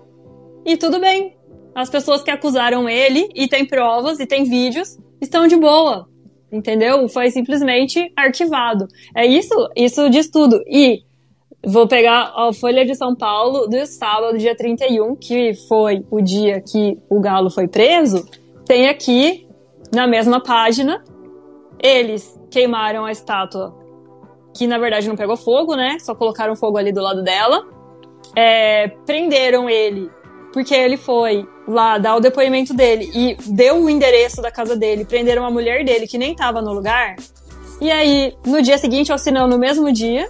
e 0.65 0.77
tudo 0.77 1.01
bem. 1.01 1.37
As 1.75 1.89
pessoas 1.89 2.23
que 2.23 2.31
acusaram 2.31 2.89
ele 2.89 3.29
e 3.35 3.49
tem 3.49 3.65
provas 3.67 4.21
e 4.21 4.27
tem 4.27 4.45
vídeos 4.45 4.99
estão 5.21 5.47
de 5.47 5.57
boa. 5.57 6.09
Entendeu? 6.51 7.09
Foi 7.09 7.31
simplesmente 7.31 8.13
arquivado. 8.15 8.87
É 9.17 9.25
isso, 9.25 9.55
isso 9.75 10.11
diz 10.11 10.29
tudo. 10.29 10.63
E 10.67 11.03
Vou 11.65 11.87
pegar 11.87 12.33
a 12.35 12.53
Folha 12.53 12.85
de 12.85 12.93
São 12.97 13.15
Paulo 13.15 13.69
do 13.69 13.87
sábado, 13.87 14.37
dia 14.37 14.57
31, 14.57 15.15
que 15.15 15.55
foi 15.69 16.05
o 16.11 16.21
dia 16.21 16.61
que 16.61 16.99
o 17.09 17.21
Galo 17.21 17.51
foi 17.51 17.69
preso. 17.69 18.29
Tem 18.67 18.89
aqui, 18.89 19.47
na 19.95 20.09
mesma 20.09 20.43
página, 20.43 21.05
eles 21.81 22.37
queimaram 22.51 23.05
a 23.05 23.13
estátua, 23.13 23.73
que 24.57 24.67
na 24.67 24.77
verdade 24.77 25.09
não 25.09 25.15
pegou 25.15 25.37
fogo, 25.37 25.77
né? 25.77 25.99
Só 26.01 26.17
colocaram 26.17 26.57
fogo 26.57 26.79
ali 26.79 26.91
do 26.91 27.01
lado 27.01 27.23
dela. 27.23 27.65
É, 28.37 28.89
prenderam 29.07 29.71
ele, 29.71 30.11
porque 30.53 30.75
ele 30.75 30.97
foi 30.97 31.47
lá 31.69 31.97
dar 31.97 32.17
o 32.17 32.21
depoimento 32.21 32.75
dele 32.75 33.09
e 33.15 33.37
deu 33.53 33.85
o 33.85 33.89
endereço 33.89 34.43
da 34.43 34.51
casa 34.51 34.75
dele. 34.75 35.05
Prenderam 35.05 35.47
a 35.47 35.51
mulher 35.51 35.85
dele, 35.85 36.09
que 36.09 36.19
nem 36.19 36.35
tava 36.35 36.61
no 36.61 36.73
lugar. 36.73 37.15
E 37.81 37.89
aí, 37.89 38.35
no 38.45 38.61
dia 38.61 38.79
seguinte, 38.79 39.13
assinando 39.13 39.49
no 39.55 39.59
mesmo 39.59 39.93
dia, 39.93 40.29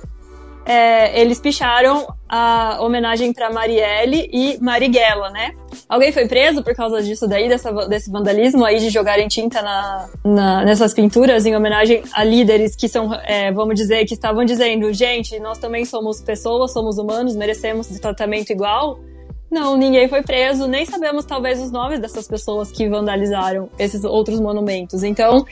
é, 0.64 1.20
eles 1.20 1.40
picharam 1.40 2.07
a 2.29 2.79
homenagem 2.81 3.33
para 3.33 3.51
Marielle 3.51 4.29
e 4.33 4.59
Marighella, 4.61 5.31
né? 5.31 5.53
Alguém 5.88 6.12
foi 6.12 6.27
preso 6.27 6.62
por 6.62 6.75
causa 6.75 7.03
disso 7.03 7.27
daí, 7.27 7.48
dessa, 7.48 7.70
desse 7.88 8.11
vandalismo 8.11 8.64
aí 8.64 8.79
de 8.79 8.88
jogarem 8.88 9.29
tinta 9.29 9.61
na, 9.61 10.09
na, 10.25 10.64
nessas 10.64 10.94
pinturas 10.94 11.44
em 11.44 11.55
homenagem 11.55 12.03
a 12.12 12.25
líderes 12.25 12.75
que 12.75 12.88
são, 12.88 13.12
é, 13.25 13.53
vamos 13.53 13.75
dizer, 13.75 14.05
que 14.07 14.14
estavam 14.14 14.44
dizendo, 14.44 14.92
gente, 14.92 15.38
nós 15.40 15.59
também 15.59 15.85
somos 15.85 16.20
pessoas, 16.22 16.72
somos 16.72 16.96
humanos, 16.96 17.37
merecemos 17.37 17.88
tratamento 17.98 18.51
igual? 18.51 18.98
Não, 19.51 19.77
ninguém 19.77 20.09
foi 20.09 20.22
preso, 20.22 20.66
nem 20.66 20.87
sabemos 20.87 21.27
talvez 21.27 21.61
os 21.61 21.70
nomes 21.70 22.01
dessas 22.01 22.27
pessoas 22.27 22.72
que 22.72 22.88
vandalizaram 22.88 23.68
esses 23.79 24.03
outros 24.03 24.40
monumentos. 24.40 25.03
Então, 25.03 25.44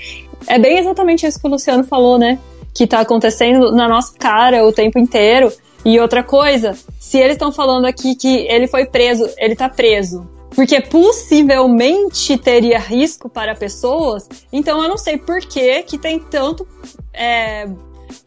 é 0.46 0.58
bem 0.58 0.78
exatamente 0.78 1.26
isso 1.26 1.38
que 1.38 1.46
o 1.46 1.50
Luciano 1.50 1.84
falou, 1.84 2.18
né? 2.18 2.38
Que 2.74 2.86
tá 2.86 3.00
acontecendo 3.00 3.72
na 3.72 3.88
nossa 3.88 4.14
cara 4.18 4.64
o 4.64 4.72
tempo 4.72 4.98
inteiro. 4.98 5.52
E 5.84 5.98
outra 5.98 6.22
coisa, 6.22 6.76
se 6.98 7.18
eles 7.18 7.32
estão 7.32 7.50
falando 7.50 7.86
aqui 7.86 8.14
que 8.14 8.46
ele 8.48 8.66
foi 8.66 8.84
preso, 8.84 9.28
ele 9.38 9.56
tá 9.56 9.68
preso 9.68 10.28
porque 10.54 10.80
possivelmente 10.80 12.36
teria 12.36 12.78
risco 12.78 13.28
para 13.28 13.54
pessoas, 13.54 14.28
então 14.52 14.82
eu 14.82 14.88
não 14.88 14.98
sei 14.98 15.16
por 15.16 15.40
que 15.40 15.82
que 15.84 15.96
tem 15.96 16.18
tanto 16.18 16.66
é, 17.12 17.68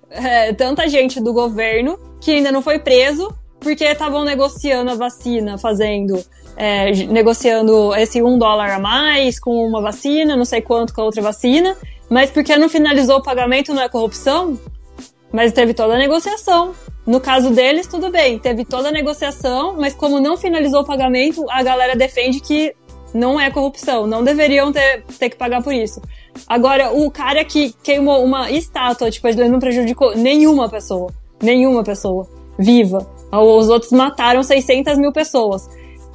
é, 0.09 0.53
tanta 0.53 0.87
gente 0.87 1.19
do 1.19 1.33
governo 1.33 1.99
que 2.21 2.31
ainda 2.31 2.51
não 2.51 2.61
foi 2.61 2.79
preso 2.79 3.33
porque 3.59 3.83
estavam 3.83 4.23
negociando 4.23 4.91
a 4.91 4.95
vacina, 4.95 5.57
fazendo 5.57 6.23
é, 6.55 6.91
negociando 7.07 7.95
esse 7.95 8.21
um 8.21 8.37
dólar 8.37 8.71
a 8.71 8.79
mais 8.79 9.39
com 9.39 9.65
uma 9.65 9.81
vacina, 9.81 10.35
não 10.35 10.45
sei 10.45 10.61
quanto 10.61 10.93
com 10.93 11.01
a 11.01 11.05
outra 11.05 11.21
vacina, 11.21 11.75
mas 12.13 12.29
porque 12.29 12.55
não 12.55 12.69
finalizou 12.69 13.17
o 13.17 13.23
pagamento 13.23 13.73
não 13.73 13.81
é 13.81 13.89
corrupção? 13.89 14.59
Mas 15.31 15.51
teve 15.51 15.73
toda 15.73 15.95
a 15.95 15.97
negociação. 15.97 16.75
No 17.07 17.19
caso 17.19 17.49
deles, 17.49 17.87
tudo 17.87 18.11
bem, 18.11 18.37
teve 18.37 18.63
toda 18.63 18.89
a 18.89 18.91
negociação, 18.91 19.75
mas 19.79 19.95
como 19.95 20.19
não 20.19 20.37
finalizou 20.37 20.81
o 20.81 20.85
pagamento, 20.85 21.43
a 21.49 21.63
galera 21.63 21.95
defende 21.95 22.39
que 22.39 22.71
não 23.15 23.39
é 23.39 23.49
corrupção, 23.49 24.05
não 24.05 24.23
deveriam 24.23 24.71
ter, 24.71 25.03
ter 25.17 25.31
que 25.31 25.35
pagar 25.35 25.63
por 25.63 25.73
isso. 25.73 25.99
Agora, 26.47 26.91
o 26.93 27.09
cara 27.09 27.43
que 27.43 27.73
queimou 27.81 28.23
uma 28.23 28.51
estátua, 28.51 29.09
tipo, 29.09 29.27
ele 29.27 29.49
não 29.49 29.59
prejudicou 29.59 30.15
nenhuma 30.15 30.69
pessoa, 30.69 31.11
nenhuma 31.41 31.83
pessoa 31.83 32.29
viva. 32.59 33.11
Os 33.31 33.69
outros 33.69 33.91
mataram 33.91 34.43
600 34.43 34.99
mil 34.99 35.11
pessoas 35.11 35.67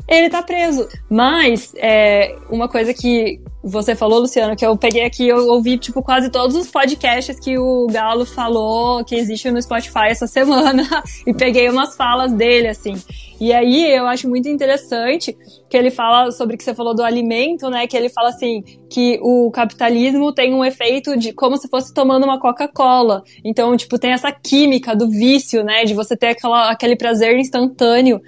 ele 0.08 0.30
tá 0.30 0.42
preso. 0.42 0.88
Mas, 1.08 1.74
é, 1.76 2.34
uma 2.50 2.68
coisa 2.68 2.94
que 2.94 3.40
você 3.62 3.94
falou, 3.94 4.20
Luciano, 4.20 4.56
que 4.56 4.64
eu 4.64 4.76
peguei 4.76 5.04
aqui, 5.04 5.28
eu 5.28 5.48
ouvi, 5.48 5.76
tipo, 5.76 6.02
quase 6.02 6.30
todos 6.30 6.56
os 6.56 6.70
podcasts 6.70 7.38
que 7.38 7.58
o 7.58 7.86
Galo 7.88 8.24
falou 8.24 9.04
que 9.04 9.14
existe 9.14 9.50
no 9.50 9.60
Spotify 9.60 10.06
essa 10.06 10.26
semana, 10.26 10.84
e 11.26 11.34
peguei 11.34 11.68
umas 11.68 11.94
falas 11.94 12.32
dele, 12.32 12.68
assim. 12.68 12.94
E 13.40 13.52
aí, 13.52 13.92
eu 13.92 14.06
acho 14.06 14.28
muito 14.28 14.48
interessante 14.48 15.36
que 15.68 15.76
ele 15.76 15.90
fala 15.90 16.30
sobre 16.30 16.54
o 16.54 16.58
que 16.58 16.64
você 16.64 16.74
falou 16.74 16.94
do 16.94 17.02
alimento, 17.02 17.68
né, 17.68 17.86
que 17.86 17.96
ele 17.96 18.08
fala 18.08 18.30
assim, 18.30 18.62
que 18.88 19.18
o 19.22 19.50
capitalismo 19.50 20.32
tem 20.32 20.54
um 20.54 20.64
efeito 20.64 21.16
de 21.16 21.32
como 21.32 21.58
se 21.58 21.68
fosse 21.68 21.92
tomando 21.92 22.24
uma 22.24 22.40
Coca-Cola. 22.40 23.22
Então, 23.44 23.76
tipo, 23.76 23.98
tem 23.98 24.12
essa 24.12 24.32
química 24.32 24.96
do 24.96 25.08
vício, 25.10 25.62
né, 25.62 25.84
de 25.84 25.94
você 25.94 26.16
ter 26.16 26.28
aquela, 26.28 26.70
aquele 26.70 26.96
prazer 26.96 27.38
instantâneo 27.38 28.20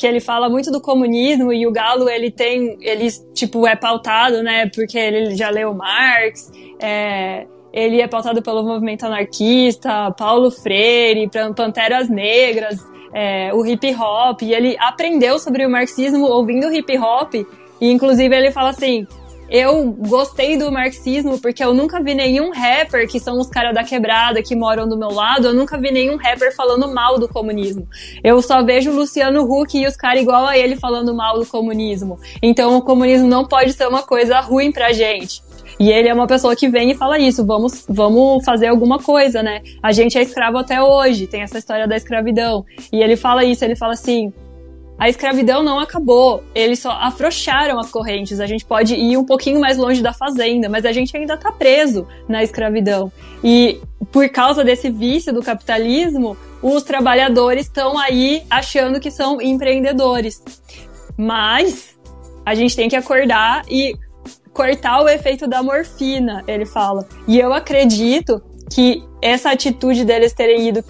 que 0.00 0.06
ele 0.06 0.18
fala 0.18 0.48
muito 0.48 0.70
do 0.72 0.80
comunismo 0.80 1.52
e 1.52 1.66
o 1.66 1.70
Galo 1.70 2.08
ele 2.08 2.30
tem 2.30 2.78
ele 2.80 3.06
tipo 3.34 3.66
é 3.66 3.76
pautado 3.76 4.42
né 4.42 4.66
porque 4.74 4.98
ele 4.98 5.36
já 5.36 5.50
leu 5.50 5.74
Marx 5.74 6.50
é, 6.80 7.46
ele 7.70 8.00
é 8.00 8.08
pautado 8.08 8.40
pelo 8.40 8.62
movimento 8.62 9.04
anarquista 9.04 10.10
Paulo 10.12 10.50
Freire 10.50 11.28
Panteras 11.54 12.08
Negras 12.08 12.78
é, 13.12 13.52
o 13.52 13.66
hip 13.66 13.94
hop 13.94 14.40
e 14.40 14.54
ele 14.54 14.74
aprendeu 14.80 15.38
sobre 15.38 15.66
o 15.66 15.70
marxismo 15.70 16.24
ouvindo 16.24 16.72
hip 16.72 16.96
hop 16.96 17.34
e 17.34 17.46
inclusive 17.90 18.34
ele 18.34 18.50
fala 18.50 18.70
assim 18.70 19.06
eu 19.50 19.90
gostei 19.92 20.56
do 20.56 20.70
marxismo 20.70 21.40
porque 21.40 21.62
eu 21.62 21.74
nunca 21.74 22.00
vi 22.00 22.14
nenhum 22.14 22.52
rapper, 22.52 23.08
que 23.08 23.18
são 23.18 23.38
os 23.38 23.48
caras 23.48 23.74
da 23.74 23.82
quebrada 23.82 24.42
que 24.42 24.54
moram 24.54 24.88
do 24.88 24.96
meu 24.96 25.10
lado, 25.10 25.48
eu 25.48 25.54
nunca 25.54 25.76
vi 25.76 25.90
nenhum 25.90 26.16
rapper 26.16 26.54
falando 26.54 26.92
mal 26.92 27.18
do 27.18 27.28
comunismo. 27.28 27.88
Eu 28.22 28.40
só 28.40 28.62
vejo 28.62 28.90
o 28.90 28.94
Luciano 28.94 29.42
Huck 29.42 29.76
e 29.76 29.86
os 29.86 29.96
caras 29.96 30.22
igual 30.22 30.46
a 30.46 30.56
ele 30.56 30.76
falando 30.76 31.12
mal 31.14 31.38
do 31.38 31.46
comunismo. 31.46 32.18
Então 32.40 32.76
o 32.76 32.82
comunismo 32.82 33.26
não 33.26 33.44
pode 33.44 33.72
ser 33.72 33.88
uma 33.88 34.02
coisa 34.02 34.40
ruim 34.40 34.70
pra 34.70 34.92
gente. 34.92 35.42
E 35.80 35.90
ele 35.90 36.08
é 36.08 36.14
uma 36.14 36.26
pessoa 36.26 36.54
que 36.54 36.68
vem 36.68 36.90
e 36.90 36.94
fala 36.94 37.18
isso, 37.18 37.44
vamos, 37.44 37.86
vamos 37.88 38.44
fazer 38.44 38.66
alguma 38.66 38.98
coisa, 38.98 39.42
né? 39.42 39.62
A 39.82 39.92
gente 39.92 40.18
é 40.18 40.22
escravo 40.22 40.58
até 40.58 40.82
hoje, 40.82 41.26
tem 41.26 41.40
essa 41.40 41.58
história 41.58 41.88
da 41.88 41.96
escravidão. 41.96 42.66
E 42.92 43.02
ele 43.02 43.16
fala 43.16 43.44
isso, 43.44 43.64
ele 43.64 43.74
fala 43.74 43.94
assim: 43.94 44.30
a 45.00 45.08
escravidão 45.08 45.62
não 45.62 45.80
acabou, 45.80 46.44
eles 46.54 46.78
só 46.78 46.90
afrouxaram 46.90 47.80
as 47.80 47.90
correntes. 47.90 48.38
A 48.38 48.46
gente 48.46 48.66
pode 48.66 48.94
ir 48.94 49.16
um 49.16 49.24
pouquinho 49.24 49.58
mais 49.58 49.78
longe 49.78 50.02
da 50.02 50.12
fazenda, 50.12 50.68
mas 50.68 50.84
a 50.84 50.92
gente 50.92 51.16
ainda 51.16 51.34
está 51.34 51.50
preso 51.50 52.06
na 52.28 52.42
escravidão. 52.42 53.10
E 53.42 53.80
por 54.12 54.28
causa 54.28 54.62
desse 54.62 54.90
vício 54.90 55.32
do 55.32 55.42
capitalismo, 55.42 56.36
os 56.60 56.82
trabalhadores 56.82 57.64
estão 57.64 57.96
aí 57.96 58.42
achando 58.50 59.00
que 59.00 59.10
são 59.10 59.40
empreendedores. 59.40 60.42
Mas 61.16 61.98
a 62.44 62.54
gente 62.54 62.76
tem 62.76 62.86
que 62.86 62.96
acordar 62.96 63.62
e 63.70 63.96
cortar 64.52 65.00
o 65.00 65.08
efeito 65.08 65.46
da 65.46 65.62
morfina, 65.62 66.44
ele 66.46 66.66
fala. 66.66 67.08
E 67.26 67.40
eu 67.40 67.54
acredito 67.54 68.42
que 68.70 69.02
essa 69.22 69.50
atitude 69.50 70.04
deles 70.04 70.34
terem 70.34 70.68
ido 70.68 70.84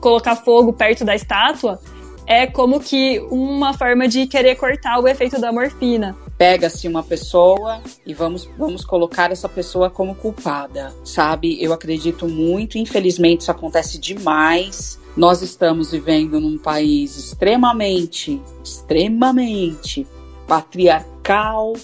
colocar 0.00 0.34
fogo 0.34 0.72
perto 0.72 1.04
da 1.04 1.14
estátua 1.14 1.78
é 2.26 2.46
como 2.46 2.80
que 2.80 3.20
uma 3.30 3.74
forma 3.74 4.08
de 4.08 4.26
querer 4.26 4.56
cortar 4.56 4.98
o 4.98 5.08
efeito 5.08 5.40
da 5.40 5.52
morfina. 5.52 6.16
Pega-se 6.36 6.88
uma 6.88 7.02
pessoa 7.02 7.80
e 8.04 8.12
vamos, 8.12 8.48
vamos 8.58 8.84
colocar 8.84 9.30
essa 9.30 9.48
pessoa 9.48 9.88
como 9.88 10.14
culpada, 10.14 10.92
sabe? 11.04 11.62
Eu 11.62 11.72
acredito 11.72 12.26
muito, 12.26 12.76
infelizmente 12.76 13.42
isso 13.42 13.50
acontece 13.50 13.98
demais. 13.98 14.98
Nós 15.16 15.42
estamos 15.42 15.92
vivendo 15.92 16.40
num 16.40 16.58
país 16.58 17.16
extremamente, 17.16 18.40
extremamente 18.64 20.06
patriarcal, 20.46 21.74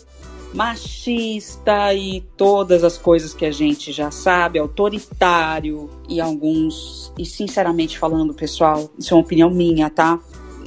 machista 0.52 1.94
e 1.94 2.22
todas 2.36 2.82
as 2.82 2.98
coisas 2.98 3.32
que 3.32 3.46
a 3.46 3.52
gente 3.52 3.92
já 3.92 4.10
sabe, 4.10 4.58
autoritário 4.58 5.88
e 6.08 6.20
alguns, 6.20 7.12
e 7.16 7.24
sinceramente 7.24 7.98
falando, 7.98 8.34
pessoal, 8.34 8.90
isso 8.98 9.14
é 9.14 9.16
uma 9.16 9.22
opinião 9.22 9.50
minha, 9.50 9.88
tá? 9.88 10.18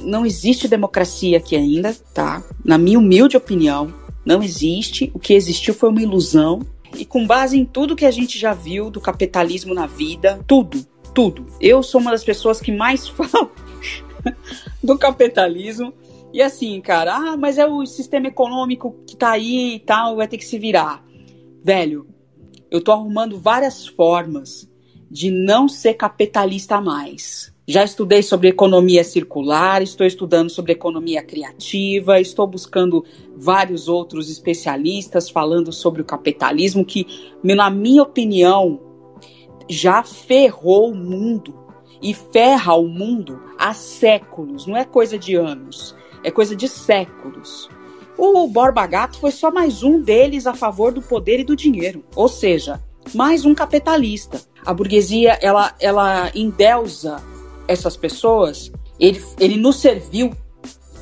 Não 0.04 0.24
existe 0.24 0.68
democracia 0.68 1.38
aqui 1.38 1.56
ainda, 1.56 1.94
tá? 2.12 2.42
Na 2.64 2.78
minha 2.78 2.98
humilde 2.98 3.36
opinião, 3.36 3.92
não 4.24 4.42
existe. 4.42 5.10
O 5.14 5.18
que 5.18 5.34
existiu 5.34 5.74
foi 5.74 5.88
uma 5.88 6.02
ilusão. 6.02 6.60
E 6.96 7.04
com 7.04 7.26
base 7.26 7.58
em 7.58 7.64
tudo 7.64 7.96
que 7.96 8.06
a 8.06 8.10
gente 8.10 8.38
já 8.38 8.54
viu 8.54 8.90
do 8.90 9.00
capitalismo 9.00 9.74
na 9.74 9.86
vida, 9.86 10.40
tudo, 10.46 10.86
tudo. 11.12 11.46
Eu 11.60 11.82
sou 11.82 12.00
uma 12.00 12.12
das 12.12 12.22
pessoas 12.22 12.60
que 12.60 12.70
mais 12.70 13.08
falo 13.08 13.50
do 14.82 14.96
capitalismo 14.96 15.92
e 16.34 16.42
assim, 16.42 16.80
cara, 16.80 17.14
ah, 17.14 17.36
mas 17.36 17.58
é 17.58 17.64
o 17.64 17.86
sistema 17.86 18.26
econômico 18.26 18.96
que 19.06 19.16
tá 19.16 19.30
aí 19.30 19.76
e 19.76 19.78
tal, 19.78 20.16
vai 20.16 20.26
ter 20.26 20.36
que 20.36 20.44
se 20.44 20.58
virar. 20.58 21.04
Velho, 21.62 22.08
eu 22.68 22.82
tô 22.82 22.90
arrumando 22.90 23.38
várias 23.38 23.86
formas 23.86 24.68
de 25.08 25.30
não 25.30 25.68
ser 25.68 25.94
capitalista 25.94 26.80
mais. 26.80 27.53
Já 27.66 27.82
estudei 27.82 28.22
sobre 28.22 28.48
economia 28.48 29.02
circular, 29.02 29.80
estou 29.80 30.06
estudando 30.06 30.50
sobre 30.50 30.72
economia 30.72 31.22
criativa, 31.22 32.20
estou 32.20 32.46
buscando 32.46 33.02
vários 33.34 33.88
outros 33.88 34.30
especialistas 34.30 35.30
falando 35.30 35.72
sobre 35.72 36.02
o 36.02 36.04
capitalismo, 36.04 36.84
que, 36.84 37.06
na 37.42 37.70
minha 37.70 38.02
opinião, 38.02 38.78
já 39.66 40.02
ferrou 40.02 40.90
o 40.90 40.94
mundo 40.94 41.54
e 42.02 42.12
ferra 42.12 42.74
o 42.74 42.86
mundo 42.86 43.40
há 43.58 43.72
séculos, 43.72 44.66
não 44.66 44.76
é 44.76 44.84
coisa 44.84 45.18
de 45.18 45.34
anos, 45.34 45.96
é 46.22 46.30
coisa 46.30 46.54
de 46.54 46.68
séculos. 46.68 47.70
O 48.18 48.46
Borba 48.46 48.86
Gato 48.86 49.18
foi 49.18 49.30
só 49.30 49.50
mais 49.50 49.82
um 49.82 50.02
deles 50.02 50.46
a 50.46 50.52
favor 50.52 50.92
do 50.92 51.00
poder 51.00 51.40
e 51.40 51.44
do 51.44 51.56
dinheiro, 51.56 52.04
ou 52.14 52.28
seja, 52.28 52.78
mais 53.14 53.46
um 53.46 53.54
capitalista. 53.54 54.42
A 54.66 54.74
burguesia, 54.74 55.38
ela, 55.40 55.74
ela 55.80 56.30
endeusa 56.34 57.22
essas 57.66 57.96
pessoas, 57.96 58.72
ele, 58.98 59.22
ele 59.38 59.56
nos 59.56 59.76
serviu, 59.76 60.32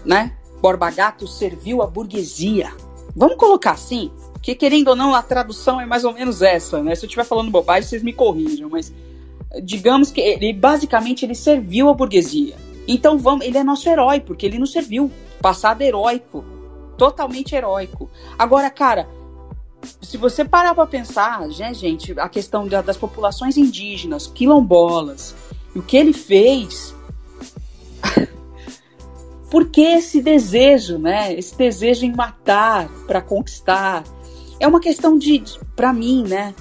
né? 0.04 0.36
Borba 0.60 0.90
Gato 0.90 1.26
serviu 1.26 1.82
a 1.82 1.86
burguesia. 1.86 2.72
Vamos 3.14 3.36
colocar 3.36 3.72
assim, 3.72 4.10
que 4.40 4.54
querendo 4.54 4.88
ou 4.88 4.96
não, 4.96 5.14
a 5.14 5.22
tradução 5.22 5.80
é 5.80 5.86
mais 5.86 6.04
ou 6.04 6.12
menos 6.12 6.42
essa, 6.42 6.82
né? 6.82 6.94
Se 6.94 7.04
eu 7.04 7.06
estiver 7.06 7.24
falando 7.24 7.50
bobagem, 7.50 7.88
vocês 7.88 8.02
me 8.02 8.12
corrijam, 8.12 8.70
mas 8.70 8.92
digamos 9.62 10.10
que 10.10 10.20
ele 10.20 10.52
basicamente 10.52 11.24
ele 11.24 11.34
serviu 11.34 11.88
a 11.88 11.94
burguesia. 11.94 12.56
Então 12.86 13.18
vamos, 13.18 13.44
ele 13.44 13.58
é 13.58 13.64
nosso 13.64 13.88
herói 13.88 14.20
porque 14.20 14.46
ele 14.46 14.58
nos 14.58 14.72
serviu. 14.72 15.10
Passado 15.40 15.82
heróico, 15.82 16.44
totalmente 16.96 17.54
heróico. 17.54 18.08
Agora, 18.38 18.70
cara, 18.70 19.08
se 20.00 20.16
você 20.16 20.44
parar 20.44 20.74
para 20.74 20.86
pensar, 20.86 21.40
né, 21.48 21.74
gente, 21.74 22.18
a 22.18 22.28
questão 22.28 22.66
das 22.68 22.96
populações 22.96 23.56
indígenas, 23.56 24.26
quilombolas, 24.26 25.34
e 25.74 25.78
o 25.78 25.82
que 25.82 25.96
ele 25.96 26.12
fez. 26.12 26.94
Por 29.50 29.68
que 29.68 29.82
esse 29.82 30.22
desejo, 30.22 30.98
né? 30.98 31.34
Esse 31.34 31.56
desejo 31.56 32.06
em 32.06 32.14
matar 32.14 32.88
para 33.06 33.20
conquistar? 33.20 34.04
É 34.58 34.66
uma 34.66 34.80
questão 34.80 35.18
de, 35.18 35.38
de 35.38 35.58
para 35.76 35.92
mim, 35.92 36.24
né? 36.26 36.54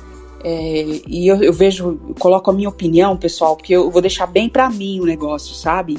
É, 0.43 1.01
e 1.07 1.27
eu, 1.27 1.41
eu, 1.41 1.53
vejo, 1.53 1.99
eu 2.07 2.15
coloco 2.15 2.49
a 2.49 2.53
minha 2.53 2.69
opinião, 2.69 3.15
pessoal, 3.15 3.55
porque 3.55 3.73
eu 3.73 3.91
vou 3.91 4.01
deixar 4.01 4.25
bem 4.25 4.49
para 4.49 4.69
mim 4.69 4.99
o 4.99 5.05
negócio, 5.05 5.53
sabe? 5.53 5.97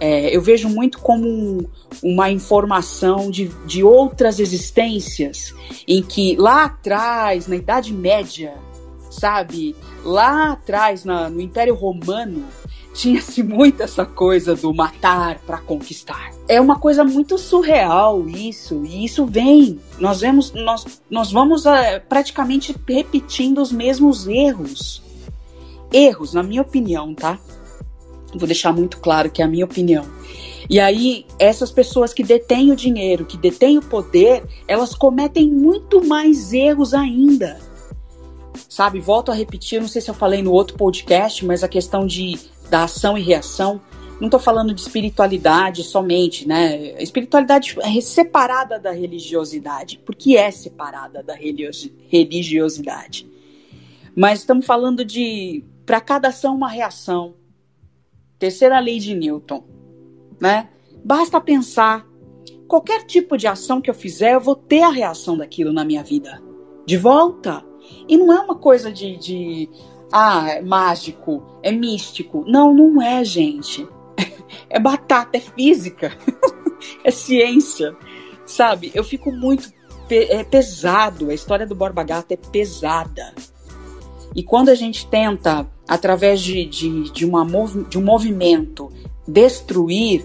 É, 0.00 0.34
eu 0.34 0.40
vejo 0.40 0.68
muito 0.68 0.98
como 0.98 1.26
um, 1.26 1.66
uma 2.02 2.30
informação 2.30 3.30
de, 3.30 3.48
de 3.66 3.84
outras 3.84 4.40
existências, 4.40 5.54
em 5.86 6.02
que 6.02 6.34
lá 6.36 6.64
atrás, 6.64 7.46
na 7.46 7.56
Idade 7.56 7.92
Média, 7.92 8.54
sabe? 9.14 9.74
Lá 10.04 10.52
atrás, 10.52 11.04
na, 11.04 11.30
no 11.30 11.40
Império 11.40 11.74
Romano, 11.74 12.44
tinha-se 12.92 13.42
muito 13.44 13.82
essa 13.82 14.04
coisa 14.04 14.54
do 14.54 14.72
matar 14.74 15.38
para 15.46 15.58
conquistar. 15.58 16.32
É 16.48 16.60
uma 16.60 16.78
coisa 16.78 17.04
muito 17.04 17.38
surreal 17.38 18.28
isso, 18.28 18.84
e 18.84 19.04
isso 19.04 19.26
vem. 19.26 19.78
Nós 19.98 20.20
vemos, 20.20 20.52
nós, 20.52 21.02
nós 21.10 21.32
vamos 21.32 21.66
é, 21.66 21.98
praticamente 21.98 22.74
repetindo 22.86 23.60
os 23.60 23.72
mesmos 23.72 24.26
erros. 24.26 25.02
Erros, 25.92 26.34
na 26.34 26.42
minha 26.42 26.62
opinião, 26.62 27.14
tá? 27.14 27.38
Vou 28.34 28.46
deixar 28.46 28.72
muito 28.72 28.98
claro 28.98 29.30
que 29.30 29.40
é 29.40 29.44
a 29.44 29.48
minha 29.48 29.64
opinião. 29.64 30.04
E 30.68 30.80
aí, 30.80 31.26
essas 31.38 31.70
pessoas 31.70 32.12
que 32.12 32.24
detêm 32.24 32.72
o 32.72 32.76
dinheiro, 32.76 33.26
que 33.26 33.36
detêm 33.36 33.78
o 33.78 33.82
poder, 33.82 34.42
elas 34.66 34.94
cometem 34.94 35.48
muito 35.48 36.04
mais 36.04 36.52
erros 36.52 36.94
ainda 36.94 37.60
sabe? 38.74 38.98
Volto 38.98 39.30
a 39.30 39.34
repetir, 39.34 39.80
não 39.80 39.86
sei 39.86 40.02
se 40.02 40.10
eu 40.10 40.14
falei 40.14 40.42
no 40.42 40.50
outro 40.50 40.76
podcast, 40.76 41.44
mas 41.44 41.62
a 41.62 41.68
questão 41.68 42.04
de 42.04 42.36
da 42.68 42.82
ação 42.82 43.16
e 43.16 43.22
reação. 43.22 43.80
Não 44.18 44.26
estou 44.26 44.40
falando 44.40 44.74
de 44.74 44.80
espiritualidade 44.80 45.84
somente, 45.84 46.48
né? 46.48 47.00
Espiritualidade 47.00 47.76
é 47.80 48.00
separada 48.00 48.80
da 48.80 48.90
religiosidade, 48.90 50.00
porque 50.04 50.36
é 50.36 50.50
separada 50.50 51.22
da 51.22 51.34
religiosidade. 51.34 53.28
Mas 54.16 54.40
estamos 54.40 54.66
falando 54.66 55.04
de 55.04 55.62
para 55.86 56.00
cada 56.00 56.28
ação 56.28 56.56
uma 56.56 56.68
reação. 56.68 57.34
Terceira 58.40 58.80
lei 58.80 58.98
de 58.98 59.14
Newton, 59.14 59.62
né? 60.40 60.68
Basta 61.04 61.40
pensar 61.40 62.04
qualquer 62.66 63.04
tipo 63.04 63.36
de 63.36 63.46
ação 63.46 63.80
que 63.80 63.88
eu 63.88 63.94
fizer, 63.94 64.34
eu 64.34 64.40
vou 64.40 64.56
ter 64.56 64.82
a 64.82 64.90
reação 64.90 65.36
daquilo 65.36 65.72
na 65.72 65.84
minha 65.84 66.02
vida. 66.02 66.42
De 66.84 66.96
volta. 66.96 67.64
E 68.08 68.16
não 68.16 68.32
é 68.32 68.40
uma 68.40 68.56
coisa 68.56 68.92
de, 68.92 69.16
de 69.16 69.68
ah, 70.12 70.48
é 70.50 70.62
mágico, 70.62 71.42
é 71.62 71.72
místico. 71.72 72.44
Não, 72.46 72.72
não 72.72 73.02
é, 73.02 73.24
gente. 73.24 73.86
É 74.70 74.78
batata, 74.78 75.36
é 75.36 75.40
física, 75.40 76.16
é 77.02 77.10
ciência, 77.10 77.94
sabe? 78.46 78.90
Eu 78.94 79.02
fico 79.02 79.32
muito 79.32 79.72
pe 80.08 80.24
é 80.30 80.44
pesado. 80.44 81.30
A 81.30 81.34
história 81.34 81.66
do 81.66 81.74
Borba 81.74 82.02
Gato 82.02 82.32
é 82.32 82.36
pesada. 82.36 83.34
E 84.34 84.42
quando 84.42 84.68
a 84.68 84.74
gente 84.74 85.06
tenta, 85.06 85.66
através 85.86 86.40
de, 86.40 86.64
de, 86.66 87.10
de, 87.10 87.24
uma 87.24 87.46
de 87.88 87.98
um 87.98 88.02
movimento, 88.02 88.92
destruir, 89.26 90.24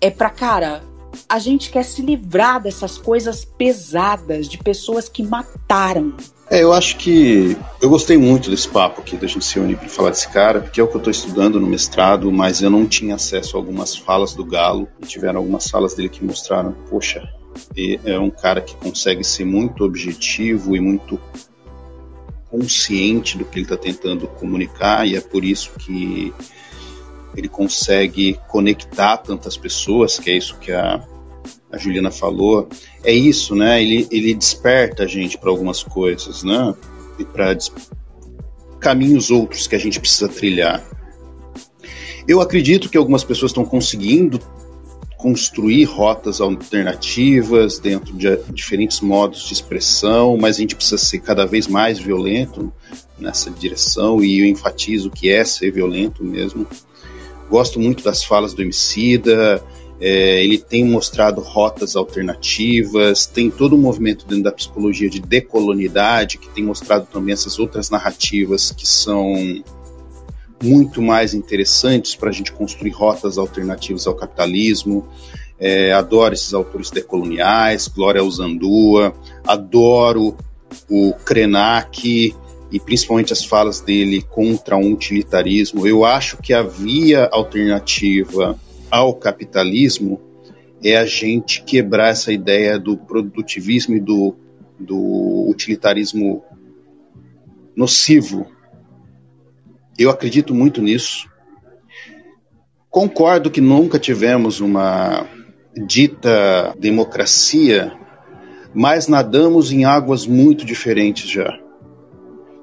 é 0.00 0.10
pra, 0.10 0.30
cara, 0.30 0.82
a 1.28 1.38
gente 1.38 1.70
quer 1.70 1.84
se 1.84 2.02
livrar 2.02 2.62
dessas 2.62 2.98
coisas 2.98 3.44
pesadas, 3.44 4.48
de 4.48 4.58
pessoas 4.58 5.08
que 5.08 5.22
mataram, 5.22 6.14
é, 6.48 6.62
eu 6.62 6.72
acho 6.72 6.96
que 6.96 7.56
eu 7.80 7.88
gostei 7.88 8.16
muito 8.16 8.50
desse 8.50 8.68
papo 8.68 9.00
aqui 9.00 9.16
da 9.16 9.26
gente 9.26 9.44
se 9.44 9.58
unir 9.58 9.76
para 9.76 9.88
falar 9.88 10.10
desse 10.10 10.28
cara, 10.28 10.60
porque 10.60 10.80
é 10.80 10.84
o 10.84 10.86
que 10.86 10.94
eu 10.94 10.98
estou 10.98 11.10
estudando 11.10 11.58
no 11.58 11.66
mestrado, 11.66 12.30
mas 12.30 12.62
eu 12.62 12.70
não 12.70 12.86
tinha 12.86 13.16
acesso 13.16 13.56
a 13.56 13.60
algumas 13.60 13.96
falas 13.96 14.34
do 14.34 14.44
Galo, 14.44 14.88
e 15.02 15.06
tiveram 15.06 15.40
algumas 15.40 15.68
falas 15.68 15.94
dele 15.94 16.08
que 16.08 16.24
mostraram, 16.24 16.72
poxa, 16.88 17.28
é 18.04 18.18
um 18.18 18.30
cara 18.30 18.60
que 18.60 18.76
consegue 18.76 19.24
ser 19.24 19.44
muito 19.44 19.84
objetivo 19.84 20.76
e 20.76 20.80
muito 20.80 21.18
consciente 22.50 23.36
do 23.36 23.44
que 23.44 23.58
ele 23.58 23.64
está 23.64 23.76
tentando 23.76 24.26
comunicar, 24.28 25.06
e 25.06 25.16
é 25.16 25.20
por 25.20 25.44
isso 25.44 25.72
que 25.78 26.32
ele 27.36 27.48
consegue 27.48 28.38
conectar 28.48 29.18
tantas 29.18 29.56
pessoas, 29.56 30.18
que 30.18 30.30
é 30.30 30.36
isso 30.36 30.56
que 30.58 30.72
a 30.72 31.02
a 31.76 31.78
Juliana 31.78 32.10
falou, 32.10 32.68
é 33.04 33.12
isso, 33.12 33.54
né? 33.54 33.82
Ele, 33.82 34.06
ele 34.10 34.34
desperta 34.34 35.04
a 35.04 35.06
gente 35.06 35.38
para 35.38 35.50
algumas 35.50 35.82
coisas, 35.82 36.42
né? 36.42 36.74
E 37.18 37.24
para 37.24 37.56
caminhos 38.80 39.30
outros 39.30 39.66
que 39.66 39.76
a 39.76 39.78
gente 39.78 40.00
precisa 40.00 40.28
trilhar. 40.28 40.84
Eu 42.26 42.40
acredito 42.40 42.88
que 42.88 42.96
algumas 42.96 43.22
pessoas 43.22 43.50
estão 43.50 43.64
conseguindo 43.64 44.40
construir 45.16 45.84
rotas 45.84 46.40
alternativas 46.40 47.78
dentro 47.78 48.14
de 48.14 48.36
diferentes 48.52 49.00
modos 49.00 49.46
de 49.46 49.54
expressão, 49.54 50.36
mas 50.36 50.56
a 50.56 50.60
gente 50.60 50.76
precisa 50.76 50.98
ser 50.98 51.20
cada 51.20 51.46
vez 51.46 51.66
mais 51.66 51.98
violento 51.98 52.72
nessa 53.18 53.50
direção 53.50 54.22
e 54.22 54.40
eu 54.40 54.44
enfatizo 54.44 55.10
que 55.10 55.30
é 55.30 55.44
ser 55.44 55.70
violento 55.70 56.22
mesmo. 56.22 56.66
Gosto 57.48 57.80
muito 57.80 58.04
das 58.04 58.24
falas 58.24 58.52
do 58.52 58.62
Emicida, 58.62 59.62
é, 60.00 60.44
ele 60.44 60.58
tem 60.58 60.84
mostrado 60.84 61.40
rotas 61.40 61.96
alternativas, 61.96 63.26
tem 63.26 63.50
todo 63.50 63.76
um 63.76 63.78
movimento 63.78 64.26
dentro 64.26 64.44
da 64.44 64.52
psicologia 64.52 65.08
de 65.08 65.20
decolonidade, 65.20 66.38
que 66.38 66.48
tem 66.50 66.62
mostrado 66.62 67.06
também 67.06 67.32
essas 67.32 67.58
outras 67.58 67.88
narrativas 67.88 68.70
que 68.70 68.86
são 68.86 69.34
muito 70.62 71.00
mais 71.00 71.34
interessantes 71.34 72.14
para 72.14 72.28
a 72.28 72.32
gente 72.32 72.52
construir 72.52 72.90
rotas 72.90 73.38
alternativas 73.38 74.06
ao 74.06 74.14
capitalismo. 74.14 75.06
É, 75.58 75.92
adoro 75.92 76.34
esses 76.34 76.52
autores 76.52 76.90
decoloniais, 76.90 77.88
Glória 77.88 78.22
Uzandua, 78.22 79.14
adoro 79.46 80.36
o 80.90 81.14
Krenak 81.24 82.34
e 82.70 82.80
principalmente 82.80 83.32
as 83.32 83.42
falas 83.42 83.80
dele 83.80 84.20
contra 84.20 84.76
o 84.76 84.92
utilitarismo. 84.92 85.86
Eu 85.86 86.04
acho 86.04 86.36
que 86.36 86.52
a 86.52 86.62
via 86.62 87.26
alternativa 87.32 88.58
ao 88.90 89.14
capitalismo 89.14 90.20
é 90.82 90.96
a 90.96 91.06
gente 91.06 91.62
quebrar 91.62 92.10
essa 92.10 92.32
ideia 92.32 92.78
do 92.78 92.96
produtivismo 92.96 93.96
e 93.96 94.00
do, 94.00 94.36
do 94.78 95.48
utilitarismo 95.48 96.44
nocivo. 97.74 98.46
Eu 99.98 100.10
acredito 100.10 100.54
muito 100.54 100.80
nisso. 100.82 101.28
Concordo 102.90 103.50
que 103.50 103.60
nunca 103.60 103.98
tivemos 103.98 104.60
uma 104.60 105.26
dita 105.86 106.74
democracia, 106.78 107.92
mas 108.74 109.08
nadamos 109.08 109.72
em 109.72 109.84
águas 109.84 110.26
muito 110.26 110.64
diferentes 110.64 111.28
já. 111.28 111.58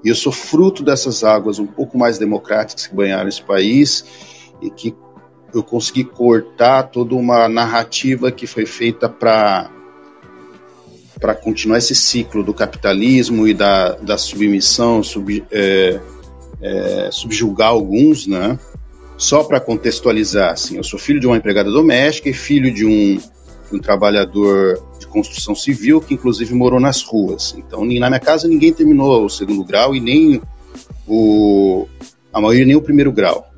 E 0.04 0.10
eu 0.10 0.16
sou 0.16 0.32
fruto 0.32 0.84
dessas 0.84 1.24
águas 1.24 1.60
um 1.60 1.68
pouco 1.68 1.98
mais 1.98 2.18
democráticas 2.18 2.88
que 2.88 2.96
banharam 2.96 3.30
esse 3.30 3.42
país 3.42 4.06
e 4.62 4.70
que 4.70 4.96
eu 5.54 5.64
consegui 5.64 6.04
cortar 6.04 6.84
toda 6.84 7.16
uma 7.16 7.48
narrativa 7.48 8.32
que 8.32 8.48
foi 8.48 8.66
feita 8.66 9.08
para 9.08 9.70
para 11.20 11.34
continuar 11.34 11.78
esse 11.78 11.96
ciclo 11.96 12.44
do 12.44 12.54
capitalismo 12.54 13.48
e 13.48 13.54
da, 13.54 13.92
da 13.92 14.18
submissão, 14.18 15.02
sub, 15.02 15.42
é, 15.50 15.98
é, 16.62 17.10
subjugar 17.14 17.70
alguns, 17.70 18.28
né? 18.28 18.60
Só 19.16 19.42
para 19.42 19.62
contextualizar, 19.62 20.52
assim, 20.52 20.76
eu 20.76 20.84
sou 20.84 21.00
filho 21.00 21.22
de 21.22 21.28
uma 21.28 21.38
empregada 21.38 21.72
doméstica 21.72 22.28
e 22.28 22.34
filho 22.34 22.74
de 22.74 22.86
um, 22.86 23.16
de 23.16 23.78
um 23.78 23.80
trabalhador 23.80 24.86
de 25.00 25.08
construção 25.08 25.56
civil 25.56 26.02
que 26.02 26.14
inclusive 26.14 26.54
morou 26.54 26.80
nas 26.80 27.02
ruas. 27.04 27.56
Então, 27.58 27.86
na 27.86 28.10
minha 28.10 28.20
casa 28.20 28.46
ninguém 28.46 28.74
terminou 28.74 29.24
o 29.24 29.30
segundo 29.30 29.64
grau 29.64 29.96
e 29.96 30.02
nem 30.02 30.42
o 31.08 31.88
a 32.34 32.42
maioria 32.42 32.66
nem 32.66 32.76
o 32.76 32.82
primeiro 32.82 33.14
grau. 33.14 33.53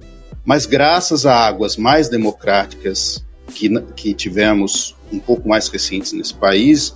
Mas 0.46 0.66
graças 0.66 1.26
a 1.26 1.36
águas 1.36 1.76
mais 1.76 2.08
democráticas 2.08 3.26
que, 3.54 3.70
que 3.96 4.14
tivemos 4.14 4.96
um 5.12 5.20
pouco 5.20 5.50
mais 5.50 5.68
recentes 5.68 6.14
nesse 6.14 6.34
país, 6.34 6.94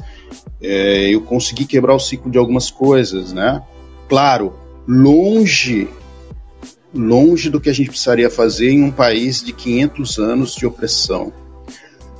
é, 0.62 1.10
eu 1.10 1.22
consegui 1.22 1.66
quebrar 1.66 1.96
o 1.96 2.00
ciclo 2.00 2.30
de 2.30 2.38
algumas 2.38 2.70
coisas, 2.70 3.34
né? 3.34 3.62
Claro, 4.08 4.54
longe, 4.88 5.88
longe 6.94 7.50
do 7.50 7.60
que 7.60 7.70
a 7.70 7.74
gente 7.74 7.90
precisaria 7.90 8.30
fazer 8.30 8.72
em 8.72 8.84
um 8.84 8.92
país 8.92 9.44
de 9.44 9.54
500 9.54 10.20
anos 10.20 10.56
de 10.56 10.66
opressão. 10.66 11.34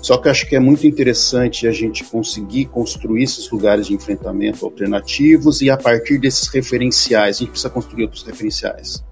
Só 0.02 0.18
que 0.18 0.30
acho 0.30 0.48
que 0.48 0.56
é 0.56 0.60
muito 0.60 0.88
interessante 0.88 1.68
a 1.68 1.72
gente 1.72 2.06
conseguir 2.06 2.66
construir 2.66 3.24
esses 3.24 3.50
lugares 3.52 3.88
de 3.88 3.94
enfrentamento 3.94 4.66
alternativos 4.66 5.62
e 5.62 5.70
a 5.70 5.76
partir 5.76 6.18
desses 6.18 6.48
referenciais, 6.48 7.36
a 7.36 7.40
gente 7.40 7.50
precisa 7.50 7.70
construir 7.70 8.04
outros 8.04 8.24
referenciais. 8.24 9.04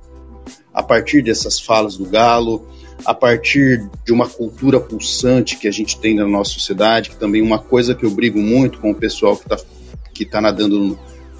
A 0.77 0.83
partir 0.83 1.23
dessas 1.23 1.59
falas 1.59 1.97
do 1.97 2.05
Galo, 2.05 2.67
a 3.03 3.11
partir 3.11 3.89
de 4.05 4.13
uma 4.13 4.29
cultura 4.29 4.79
pulsante 4.79 5.57
que 5.57 5.67
a 5.67 5.71
gente 5.71 5.99
tem 5.99 6.13
na 6.13 6.27
nossa 6.27 6.51
sociedade, 6.51 7.09
que 7.09 7.15
também 7.15 7.41
é 7.41 7.43
uma 7.43 7.57
coisa 7.57 7.95
que 7.95 8.05
eu 8.05 8.11
brigo 8.11 8.37
muito 8.39 8.79
com 8.79 8.91
o 8.91 8.95
pessoal 8.95 9.35
que 9.35 9.43
está 9.43 9.57
que 10.13 10.23
tá 10.23 10.39
nadando 10.39 10.99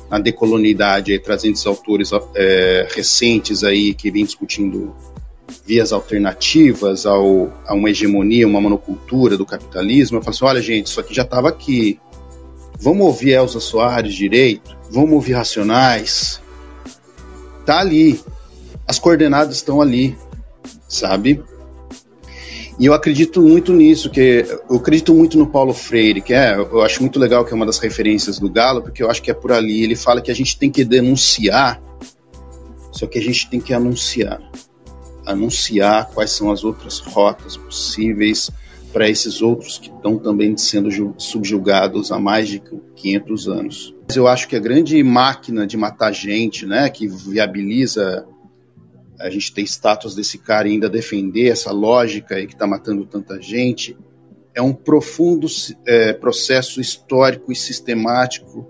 na 0.10 0.18
decolonialidade, 0.18 1.12
aí, 1.12 1.20
trazendo 1.20 1.54
esses 1.54 1.68
autores 1.68 2.10
é, 2.36 2.88
recentes 2.96 3.64
aí 3.64 3.94
que 3.94 4.10
vêm 4.10 4.26
discutindo 4.26 4.96
vias 5.66 5.94
alternativas 5.94 7.06
ao, 7.06 7.52
a 7.66 7.76
uma 7.76 7.92
hegemonia, 7.92 8.48
uma 8.48 8.62
monocultura 8.62 9.38
do 9.38 9.46
capitalismo. 9.46 10.18
Eu 10.18 10.22
falo 10.22 10.36
assim, 10.36 10.46
olha 10.46 10.62
gente, 10.62 10.88
isso 10.88 11.00
aqui 11.00 11.14
já 11.14 11.24
estava 11.24 11.50
aqui. 11.50 12.00
Vamos 12.80 13.06
ouvir 13.06 13.34
Elza 13.34 13.60
Soares 13.60 14.16
direito? 14.16 14.76
Vamos 14.90 15.12
ouvir 15.12 15.34
Racionais? 15.34 16.42
Tá 17.66 17.80
ali. 17.80 18.20
As 18.88 18.98
coordenadas 18.98 19.58
estão 19.58 19.82
ali 19.82 20.18
sabe? 20.88 21.44
E 22.80 22.86
eu 22.86 22.94
acredito 22.94 23.42
muito 23.42 23.74
nisso, 23.74 24.10
que 24.10 24.46
eu 24.70 24.76
acredito 24.76 25.14
muito 25.14 25.38
no 25.38 25.48
Paulo 25.48 25.74
Freire, 25.74 26.22
que 26.22 26.34
é, 26.34 26.56
eu 26.56 26.82
acho 26.84 27.02
muito 27.02 27.20
legal 27.20 27.44
que 27.44 27.52
é 27.52 27.56
uma 27.56 27.66
das 27.66 27.80
referências 27.80 28.38
do 28.38 28.50
Galo, 28.50 28.84
porque 28.84 29.02
eu 29.02 29.10
acho 29.10 29.22
que 29.22 29.32
é 29.32 29.34
por 29.34 29.52
ali. 29.52 29.84
Ele 29.84 29.96
fala 29.96 30.22
que 30.22 30.30
a 30.30 30.36
gente 30.36 30.58
tem 30.58 30.70
que 30.70 30.86
denunciar, 30.86 31.82
só 32.92 33.08
que 33.08 33.18
a 33.18 33.22
gente 33.22 33.50
tem 33.50 33.60
que 33.60 33.74
anunciar. 33.74 34.40
Anunciar 35.26 36.12
quais 36.14 36.32
são 36.32 36.52
as 36.52 36.64
outras 36.64 37.00
rotas 37.00 37.58
possíveis 37.58 38.52
para 38.94 39.10
esses 39.10 39.42
outros 39.42 39.80
que 39.80 39.90
estão 39.90 40.18
também 40.18 40.56
sendo 40.56 41.16
subjugados 41.18 42.12
há 42.12 42.20
mais 42.20 42.48
de 42.48 42.62
500 42.96 43.48
anos. 43.48 43.96
Eu 44.16 44.28
acho 44.28 44.48
que 44.48 44.56
a 44.56 44.60
grande 44.60 45.02
máquina 45.04 45.66
de 45.66 45.76
matar 45.76 46.14
gente, 46.14 46.66
né, 46.66 46.90
que 46.90 47.08
viabiliza 47.08 48.26
a 49.20 49.30
gente 49.30 49.54
ter 49.54 49.64
status 49.64 50.16
desse 50.16 50.38
cara 50.38 50.68
e 50.68 50.74
ainda 50.74 50.90
defender 50.90 51.50
essa 51.50 51.72
lógica 51.72 52.36
aí 52.36 52.48
que 52.48 52.54
está 52.54 52.68
matando 52.68 53.06
tanta 53.06 53.42
gente, 53.42 53.98
é 54.54 54.62
um 54.62 54.74
profundo 54.74 55.48
é, 55.86 56.14
processo 56.14 56.82
histórico 56.82 57.52
e 57.52 57.56
sistemático 57.56 58.68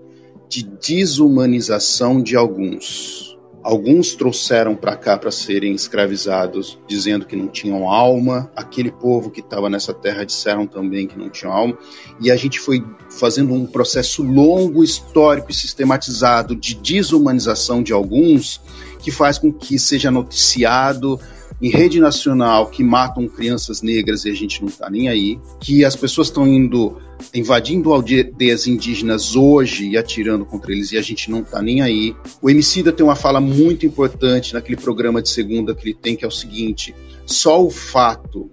de 0.48 0.62
desumanização 0.62 2.22
de 2.22 2.36
alguns. 2.36 3.38
Alguns 3.62 4.14
trouxeram 4.14 4.76
para 4.76 4.96
cá 4.96 5.18
para 5.18 5.30
serem 5.30 5.74
escravizados, 5.74 6.78
dizendo 6.86 7.26
que 7.26 7.36
não 7.36 7.48
tinham 7.48 7.90
alma. 7.90 8.50
Aquele 8.54 8.90
povo 8.90 9.30
que 9.30 9.40
estava 9.40 9.68
nessa 9.68 9.92
terra 9.92 10.24
disseram 10.24 10.66
também 10.66 11.06
que 11.06 11.18
não 11.18 11.28
tinham 11.28 11.52
alma. 11.52 11.76
E 12.20 12.30
a 12.30 12.36
gente 12.36 12.60
foi 12.60 12.82
fazendo 13.10 13.52
um 13.52 13.66
processo 13.66 14.22
longo, 14.22 14.84
histórico 14.84 15.50
e 15.50 15.54
sistematizado 15.54 16.54
de 16.54 16.76
desumanização 16.76 17.82
de 17.82 17.92
alguns 17.92 18.60
que 19.08 19.10
faz 19.10 19.38
com 19.38 19.50
que 19.50 19.78
seja 19.78 20.10
noticiado 20.10 21.18
em 21.62 21.70
rede 21.70 21.98
nacional 21.98 22.66
que 22.66 22.84
matam 22.84 23.26
crianças 23.26 23.80
negras 23.80 24.26
e 24.26 24.30
a 24.30 24.34
gente 24.34 24.60
não 24.60 24.68
está 24.68 24.90
nem 24.90 25.08
aí, 25.08 25.40
que 25.58 25.82
as 25.82 25.96
pessoas 25.96 26.26
estão 26.26 26.46
indo 26.46 26.98
invadindo 27.34 27.90
aldeias 27.92 28.66
indígenas 28.66 29.34
hoje 29.34 29.88
e 29.88 29.96
atirando 29.96 30.44
contra 30.44 30.72
eles 30.72 30.92
e 30.92 30.98
a 30.98 31.02
gente 31.02 31.30
não 31.30 31.40
está 31.40 31.62
nem 31.62 31.80
aí. 31.80 32.14
O 32.42 32.50
Emicida 32.50 32.92
tem 32.92 33.04
uma 33.04 33.16
fala 33.16 33.40
muito 33.40 33.86
importante 33.86 34.52
naquele 34.52 34.76
programa 34.76 35.22
de 35.22 35.30
segunda 35.30 35.74
que 35.74 35.88
ele 35.88 35.94
tem, 35.94 36.14
que 36.14 36.24
é 36.24 36.28
o 36.28 36.30
seguinte: 36.30 36.94
só 37.24 37.64
o 37.64 37.70
fato 37.70 38.50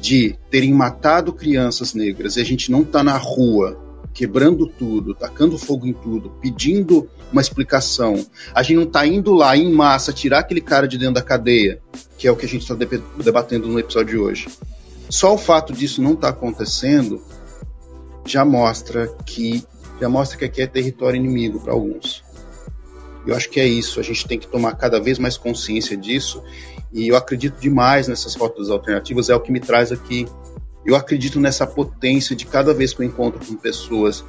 de 0.00 0.38
terem 0.48 0.72
matado 0.72 1.32
crianças 1.32 1.92
negras 1.92 2.36
e 2.36 2.40
a 2.40 2.44
gente 2.44 2.70
não 2.70 2.82
está 2.82 3.02
na 3.02 3.16
rua 3.16 3.76
quebrando 4.14 4.66
tudo, 4.66 5.12
tacando 5.12 5.58
fogo 5.58 5.86
em 5.86 5.92
tudo, 5.92 6.30
pedindo 6.40 7.08
uma 7.32 7.40
explicação. 7.40 8.24
A 8.54 8.62
gente 8.62 8.76
não 8.76 8.84
está 8.84 9.06
indo 9.06 9.32
lá 9.32 9.56
em 9.56 9.72
massa 9.72 10.12
tirar 10.12 10.40
aquele 10.40 10.60
cara 10.60 10.86
de 10.86 10.98
dentro 10.98 11.14
da 11.14 11.22
cadeia, 11.22 11.80
que 12.18 12.28
é 12.28 12.30
o 12.30 12.36
que 12.36 12.46
a 12.46 12.48
gente 12.48 12.62
está 12.62 12.74
debatendo 13.16 13.68
no 13.68 13.78
episódio 13.78 14.10
de 14.10 14.18
hoje. 14.18 14.48
Só 15.08 15.34
o 15.34 15.38
fato 15.38 15.72
disso 15.72 16.00
não 16.00 16.12
estar 16.12 16.32
tá 16.32 16.38
acontecendo 16.38 17.22
já 18.24 18.44
mostra 18.44 19.08
que 19.26 19.64
já 20.00 20.08
mostra 20.08 20.38
que 20.38 20.44
aqui 20.44 20.62
é 20.62 20.66
território 20.66 21.16
inimigo 21.16 21.60
para 21.60 21.72
alguns. 21.72 22.24
Eu 23.26 23.36
acho 23.36 23.48
que 23.48 23.60
é 23.60 23.66
isso. 23.66 24.00
A 24.00 24.02
gente 24.02 24.26
tem 24.26 24.38
que 24.38 24.48
tomar 24.48 24.74
cada 24.74 25.00
vez 25.00 25.18
mais 25.18 25.36
consciência 25.36 25.96
disso. 25.96 26.42
E 26.92 27.08
eu 27.08 27.16
acredito 27.16 27.60
demais 27.60 28.08
nessas 28.08 28.34
rotas 28.34 28.68
alternativas. 28.68 29.28
É 29.28 29.34
o 29.34 29.40
que 29.40 29.52
me 29.52 29.60
traz 29.60 29.92
aqui 29.92 30.26
eu 30.84 30.96
acredito 30.96 31.38
nessa 31.38 31.66
potência 31.66 32.34
de 32.34 32.44
cada 32.44 32.74
vez 32.74 32.92
que 32.92 33.00
eu 33.00 33.06
encontro 33.06 33.44
com 33.44 33.54
pessoas. 33.54 34.24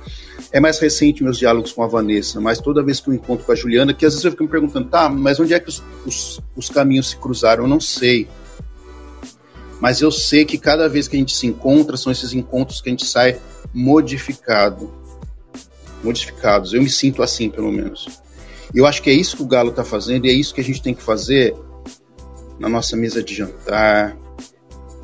É 0.51 0.59
mais 0.59 0.79
recente 0.79 1.23
meus 1.23 1.37
diálogos 1.37 1.71
com 1.71 1.83
a 1.83 1.87
Vanessa, 1.87 2.39
mas 2.39 2.59
toda 2.59 2.83
vez 2.83 2.99
que 2.99 3.09
eu 3.09 3.13
encontro 3.13 3.45
com 3.45 3.51
a 3.51 3.55
Juliana, 3.55 3.93
que 3.93 4.05
às 4.05 4.13
vezes 4.13 4.23
eu 4.23 4.31
fico 4.31 4.43
me 4.43 4.49
perguntando, 4.49 4.87
tá, 4.87 5.09
mas 5.09 5.39
onde 5.39 5.53
é 5.53 5.59
que 5.59 5.69
os, 5.69 5.81
os, 6.05 6.39
os 6.55 6.69
caminhos 6.69 7.09
se 7.09 7.17
cruzaram? 7.17 7.63
Eu 7.63 7.67
não 7.67 7.79
sei. 7.79 8.27
Mas 9.81 9.99
eu 9.99 10.11
sei 10.11 10.45
que 10.45 10.57
cada 10.57 10.87
vez 10.87 11.07
que 11.07 11.15
a 11.15 11.19
gente 11.19 11.35
se 11.35 11.47
encontra, 11.47 11.97
são 11.97 12.11
esses 12.11 12.33
encontros 12.33 12.81
que 12.81 12.89
a 12.89 12.91
gente 12.91 13.05
sai 13.05 13.39
modificado. 13.73 14.93
Modificados. 16.03 16.73
Eu 16.73 16.83
me 16.83 16.89
sinto 16.89 17.23
assim, 17.23 17.49
pelo 17.49 17.71
menos. 17.71 18.07
Eu 18.75 18.85
acho 18.85 19.01
que 19.01 19.09
é 19.09 19.13
isso 19.13 19.37
que 19.37 19.43
o 19.43 19.47
Galo 19.47 19.71
está 19.71 19.83
fazendo 19.83 20.25
e 20.25 20.29
é 20.29 20.33
isso 20.33 20.53
que 20.53 20.61
a 20.61 20.63
gente 20.63 20.81
tem 20.81 20.93
que 20.93 21.01
fazer 21.01 21.55
na 22.59 22.69
nossa 22.69 22.95
mesa 22.95 23.23
de 23.23 23.35
jantar, 23.35 24.15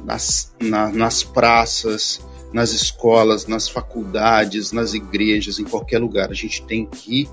nas, 0.05 0.53
na, 0.61 0.89
nas 0.89 1.23
praças, 1.23 2.19
nas 2.53 2.71
escolas, 2.71 3.47
nas 3.47 3.69
faculdades, 3.69 4.71
nas 4.71 4.93
igrejas, 4.93 5.59
em 5.59 5.65
qualquer 5.65 5.99
lugar. 5.99 6.29
A 6.31 6.35
gente 6.35 6.63
tem 6.65 6.85
que 6.85 7.29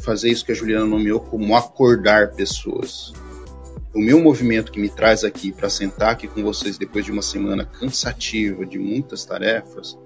fazer 0.00 0.30
isso 0.30 0.44
que 0.44 0.52
a 0.52 0.54
Juliana 0.54 0.86
nomeou 0.86 1.20
como 1.20 1.56
acordar 1.56 2.32
pessoas. 2.32 3.12
O 3.94 3.98
meu 3.98 4.20
movimento 4.20 4.70
que 4.70 4.80
me 4.80 4.88
traz 4.88 5.24
aqui 5.24 5.50
para 5.50 5.68
sentar 5.68 6.10
aqui 6.10 6.28
com 6.28 6.42
vocês 6.42 6.78
depois 6.78 7.04
de 7.04 7.10
uma 7.10 7.22
semana 7.22 7.64
cansativa, 7.64 8.64
de 8.64 8.78
muitas 8.78 9.24
tarefas, 9.24 9.98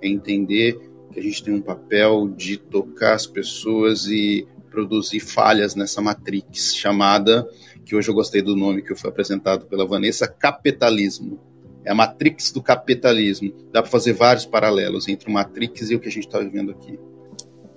é 0.00 0.08
entender 0.08 0.78
que 1.12 1.18
a 1.18 1.22
gente 1.22 1.42
tem 1.42 1.54
um 1.54 1.60
papel 1.60 2.28
de 2.28 2.56
tocar 2.56 3.14
as 3.14 3.26
pessoas 3.26 4.06
e 4.06 4.46
produzir 4.74 5.20
falhas 5.20 5.76
nessa 5.76 6.02
matrix 6.02 6.74
chamada, 6.74 7.46
que 7.84 7.94
hoje 7.94 8.08
eu 8.08 8.14
gostei 8.14 8.42
do 8.42 8.56
nome 8.56 8.82
que 8.82 8.94
foi 8.96 9.10
apresentado 9.10 9.66
pela 9.66 9.86
Vanessa, 9.86 10.26
capitalismo 10.26 11.38
é 11.84 11.92
a 11.92 11.94
matrix 11.94 12.50
do 12.50 12.62
capitalismo. 12.62 13.52
Dá 13.70 13.82
para 13.82 13.90
fazer 13.90 14.14
vários 14.14 14.46
paralelos 14.46 15.06
entre 15.06 15.28
o 15.28 15.32
Matrix 15.32 15.90
e 15.90 15.94
o 15.94 16.00
que 16.00 16.08
a 16.08 16.10
gente 16.10 16.26
está 16.26 16.38
vivendo 16.38 16.70
aqui. 16.70 16.98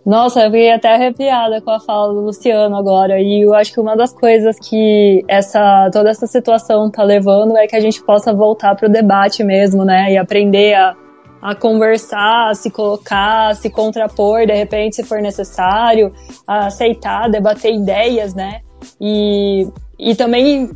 Nossa, 0.05 0.39
eu 0.39 0.45
fiquei 0.45 0.71
até 0.71 0.93
arrepiada 0.93 1.59
com 1.59 1.69
a 1.69 1.81
fala 1.81 2.13
do 2.13 2.21
Luciano 2.21 2.77
agora. 2.77 3.19
E 3.19 3.45
eu 3.45 3.53
acho 3.53 3.73
que 3.73 3.79
uma 3.81 3.97
das 3.97 4.13
coisas 4.13 4.57
que 4.57 5.21
essa 5.27 5.89
toda 5.91 6.09
essa 6.09 6.25
situação 6.25 6.89
tá 6.89 7.03
levando 7.03 7.57
é 7.57 7.67
que 7.67 7.75
a 7.75 7.81
gente 7.81 8.01
possa 8.01 8.33
voltar 8.33 8.73
para 8.75 8.87
o 8.87 8.91
debate 8.91 9.43
mesmo, 9.43 9.83
né? 9.83 10.13
E 10.13 10.17
aprender 10.17 10.75
a, 10.75 10.95
a 11.41 11.55
conversar, 11.55 12.49
a 12.49 12.53
se 12.53 12.69
colocar, 12.69 13.49
a 13.49 13.53
se 13.53 13.69
contrapor, 13.69 14.45
de 14.45 14.53
repente, 14.53 14.97
se 14.97 15.03
for 15.03 15.21
necessário, 15.21 16.13
a 16.47 16.67
aceitar, 16.67 17.29
debater 17.29 17.73
ideias, 17.73 18.33
né? 18.33 18.61
E, 18.99 19.67
e 19.99 20.15
também 20.15 20.69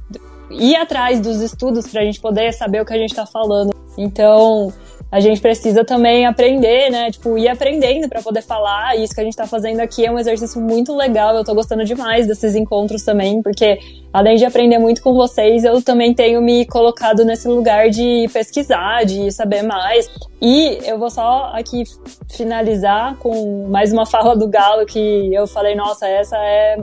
ir 0.50 0.76
atrás 0.76 1.20
dos 1.20 1.42
estudos 1.42 1.88
para 1.88 2.02
a 2.02 2.06
gente 2.06 2.20
poder 2.20 2.54
saber 2.54 2.82
o 2.82 2.86
que 2.86 2.94
a 2.94 2.98
gente 2.98 3.12
está 3.12 3.26
falando. 3.26 3.72
Então, 3.98 4.72
a 5.12 5.20
gente 5.20 5.42
precisa 5.42 5.84
também 5.84 6.26
aprender, 6.26 6.90
né? 6.90 7.12
Tipo, 7.12 7.38
ir 7.38 7.50
aprendendo 7.50 8.08
para 8.08 8.22
poder 8.22 8.42
falar. 8.42 8.96
E 8.96 9.04
isso 9.04 9.14
que 9.14 9.20
a 9.20 9.24
gente 9.24 9.36
tá 9.36 9.46
fazendo 9.46 9.82
aqui 9.82 10.06
é 10.06 10.12
um 10.12 10.18
exercício 10.18 10.62
muito 10.62 10.96
legal. 10.96 11.36
Eu 11.36 11.44
tô 11.44 11.54
gostando 11.54 11.84
demais 11.84 12.28
desses 12.28 12.56
encontros 12.56 13.04
também, 13.04 13.42
porque 13.42 13.78
além 14.14 14.38
de 14.38 14.46
aprender 14.46 14.78
muito 14.78 15.02
com 15.02 15.14
vocês, 15.14 15.66
eu 15.66 15.82
também 15.82 16.14
tenho 16.14 16.42
me 16.42 16.66
colocado 16.66 17.26
nesse 17.26 17.48
lugar 17.48 17.90
de 17.90 18.30
pesquisar, 18.32 19.04
de 19.04 19.32
saber 19.32 19.64
mais. 19.64 20.10
E 20.42 20.80
eu 20.86 20.98
vou 20.98 21.10
só 21.10 21.52
aqui 21.54 21.84
finalizar 22.32 23.18
com 23.18 23.68
mais 23.68 23.92
uma 23.92 24.06
fala 24.06 24.36
do 24.36 24.48
Galo 24.48 24.86
que 24.86 25.34
eu 25.34 25.46
falei, 25.46 25.76
nossa, 25.76 26.08
essa 26.08 26.38
é. 26.38 26.78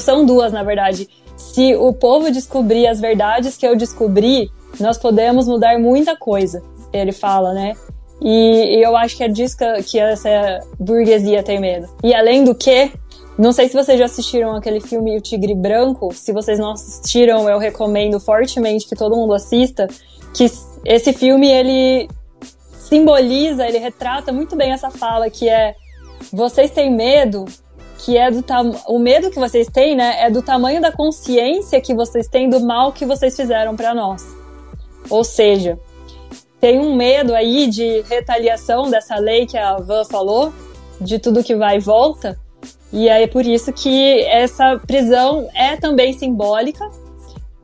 São 0.00 0.24
duas, 0.24 0.50
na 0.50 0.62
verdade 0.62 1.06
se 1.38 1.76
o 1.76 1.92
povo 1.92 2.30
descobrir 2.32 2.88
as 2.88 3.00
verdades 3.00 3.56
que 3.56 3.66
eu 3.66 3.76
descobri, 3.76 4.50
nós 4.80 4.98
podemos 4.98 5.46
mudar 5.46 5.78
muita 5.78 6.16
coisa. 6.16 6.62
Ele 6.92 7.12
fala, 7.12 7.52
né? 7.52 7.74
E, 8.20 8.78
e 8.78 8.82
eu 8.82 8.96
acho 8.96 9.16
que 9.16 9.24
é 9.24 9.28
disso 9.28 9.56
que, 9.56 9.82
que 9.84 9.98
essa 9.98 10.60
burguesia 10.78 11.42
tem 11.42 11.60
medo. 11.60 11.88
E 12.02 12.14
além 12.14 12.44
do 12.44 12.54
que, 12.54 12.90
não 13.38 13.52
sei 13.52 13.68
se 13.68 13.74
vocês 13.74 13.98
já 13.98 14.06
assistiram 14.06 14.56
aquele 14.56 14.80
filme 14.80 15.16
O 15.16 15.20
Tigre 15.20 15.54
Branco. 15.54 16.12
Se 16.12 16.32
vocês 16.32 16.58
não 16.58 16.72
assistiram, 16.72 17.48
eu 17.48 17.58
recomendo 17.58 18.18
fortemente 18.18 18.88
que 18.88 18.96
todo 18.96 19.14
mundo 19.14 19.32
assista. 19.32 19.86
Que 20.34 20.50
esse 20.84 21.12
filme 21.12 21.48
ele 21.48 22.08
simboliza, 22.88 23.66
ele 23.66 23.78
retrata 23.78 24.32
muito 24.32 24.56
bem 24.56 24.72
essa 24.72 24.90
fala 24.90 25.30
que 25.30 25.48
é 25.48 25.74
vocês 26.32 26.70
têm 26.70 26.94
medo, 26.94 27.44
que 27.98 28.16
é 28.16 28.30
do 28.30 28.44
o 28.88 28.98
medo 28.98 29.30
que 29.30 29.38
vocês 29.38 29.68
têm, 29.68 29.94
né, 29.94 30.16
é 30.22 30.30
do 30.30 30.42
tamanho 30.42 30.80
da 30.80 30.90
consciência 30.90 31.80
que 31.80 31.94
vocês 31.94 32.26
têm 32.28 32.48
do 32.48 32.60
mal 32.60 32.92
que 32.92 33.04
vocês 33.04 33.36
fizeram 33.36 33.76
para 33.76 33.94
nós. 33.94 34.24
Ou 35.10 35.22
seja, 35.22 35.78
tem 36.60 36.78
um 36.78 36.94
medo 36.94 37.34
aí 37.34 37.66
de 37.66 38.02
retaliação 38.02 38.90
dessa 38.90 39.16
lei 39.16 39.46
que 39.46 39.56
a 39.56 39.76
Van 39.76 40.04
falou, 40.04 40.52
de 41.00 41.18
tudo 41.18 41.44
que 41.44 41.54
vai 41.54 41.76
e 41.76 41.80
volta. 41.80 42.38
E 42.92 43.08
é 43.08 43.26
por 43.26 43.46
isso 43.46 43.72
que 43.72 44.22
essa 44.22 44.80
prisão 44.86 45.48
é 45.54 45.76
também 45.76 46.12
simbólica. 46.12 46.88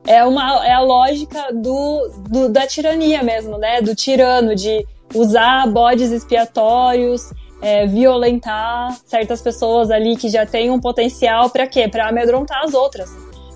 É, 0.07 0.23
uma, 0.23 0.65
é 0.65 0.71
a 0.71 0.81
lógica 0.81 1.51
do, 1.51 2.09
do 2.29 2.49
da 2.49 2.67
tirania 2.67 3.23
mesmo, 3.23 3.57
né? 3.57 3.81
Do 3.81 3.95
tirano, 3.95 4.55
de 4.55 4.85
usar 5.13 5.67
bodes 5.67 6.11
expiatórios, 6.11 7.33
é, 7.61 7.87
violentar 7.87 8.95
certas 9.05 9.41
pessoas 9.41 9.89
ali 9.89 10.15
que 10.15 10.29
já 10.29 10.45
têm 10.45 10.69
um 10.69 10.79
potencial 10.79 11.49
para 11.49 11.65
quê? 11.65 11.87
Para 11.87 12.09
amedrontar 12.09 12.63
as 12.63 12.73
outras. 12.73 13.09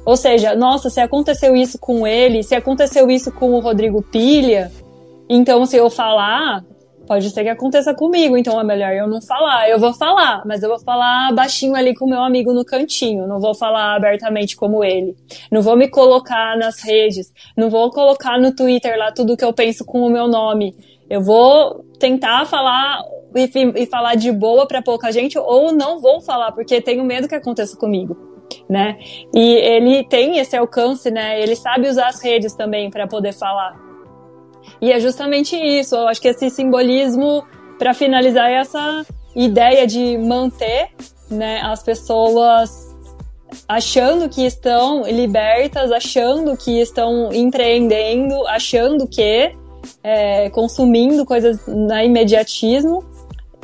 Ou 0.03 0.17
seja, 0.17 0.55
nossa, 0.55 0.89
se 0.89 0.99
aconteceu 0.99 1.55
isso 1.55 1.77
com 1.77 2.07
ele, 2.07 2.41
se 2.41 2.55
aconteceu 2.55 3.11
isso 3.11 3.31
com 3.31 3.51
o 3.51 3.59
Rodrigo 3.59 4.01
Pilha, 4.01 4.71
então 5.29 5.65
se 5.65 5.77
eu 5.77 5.89
falar, 5.89 6.63
pode 7.09 7.27
ser 7.31 7.41
que 7.41 7.49
aconteça 7.49 7.91
comigo, 7.91 8.37
então 8.37 8.61
é 8.61 8.63
melhor 8.63 8.93
eu 8.93 9.07
não 9.07 9.19
falar. 9.19 9.67
Eu 9.67 9.79
vou 9.79 9.91
falar, 9.91 10.43
mas 10.45 10.61
eu 10.61 10.69
vou 10.69 10.77
falar 10.77 11.33
baixinho 11.33 11.75
ali 11.75 11.95
com 11.95 12.05
meu 12.05 12.21
amigo 12.21 12.53
no 12.53 12.63
cantinho, 12.63 13.25
não 13.25 13.39
vou 13.39 13.55
falar 13.55 13.95
abertamente 13.95 14.55
como 14.55 14.83
ele. 14.83 15.15
Não 15.51 15.63
vou 15.63 15.75
me 15.75 15.87
colocar 15.87 16.55
nas 16.55 16.83
redes, 16.83 17.33
não 17.57 17.67
vou 17.67 17.89
colocar 17.89 18.39
no 18.39 18.55
Twitter 18.55 18.95
lá 18.95 19.11
tudo 19.11 19.35
que 19.35 19.43
eu 19.43 19.51
penso 19.51 19.83
com 19.83 20.01
o 20.01 20.09
meu 20.09 20.27
nome. 20.27 20.75
Eu 21.09 21.21
vou 21.21 21.83
tentar 21.99 22.45
falar 22.45 23.01
e, 23.35 23.81
e 23.81 23.85
falar 23.87 24.13
de 24.13 24.31
boa 24.31 24.67
para 24.67 24.79
pouca 24.79 25.11
gente 25.11 25.35
ou 25.37 25.71
não 25.73 25.99
vou 25.99 26.21
falar 26.21 26.51
porque 26.51 26.79
tenho 26.79 27.03
medo 27.03 27.27
que 27.27 27.33
aconteça 27.33 27.75
comigo, 27.75 28.15
né? 28.69 28.99
E 29.33 29.55
ele 29.55 30.03
tem 30.03 30.37
esse 30.37 30.55
alcance, 30.55 31.09
né? 31.09 31.41
Ele 31.41 31.55
sabe 31.55 31.87
usar 31.87 32.09
as 32.09 32.21
redes 32.23 32.53
também 32.53 32.91
para 32.91 33.07
poder 33.07 33.33
falar. 33.33 33.88
E 34.81 34.91
é 34.91 34.99
justamente 34.99 35.55
isso. 35.55 35.95
Eu 35.95 36.07
acho 36.07 36.21
que 36.21 36.27
esse 36.27 36.49
simbolismo 36.49 37.43
para 37.77 37.93
finalizar 37.93 38.49
é 38.49 38.55
essa 38.55 39.05
ideia 39.35 39.87
de 39.87 40.17
manter, 40.17 40.89
né, 41.29 41.61
as 41.61 41.81
pessoas 41.83 42.89
achando 43.67 44.29
que 44.29 44.45
estão 44.45 45.03
libertas, 45.03 45.91
achando 45.91 46.55
que 46.57 46.79
estão 46.81 47.31
empreendendo, 47.33 48.45
achando 48.47 49.07
que 49.07 49.55
é, 50.03 50.49
consumindo 50.49 51.25
coisas 51.25 51.59
na 51.67 52.03
imediatismo 52.03 53.03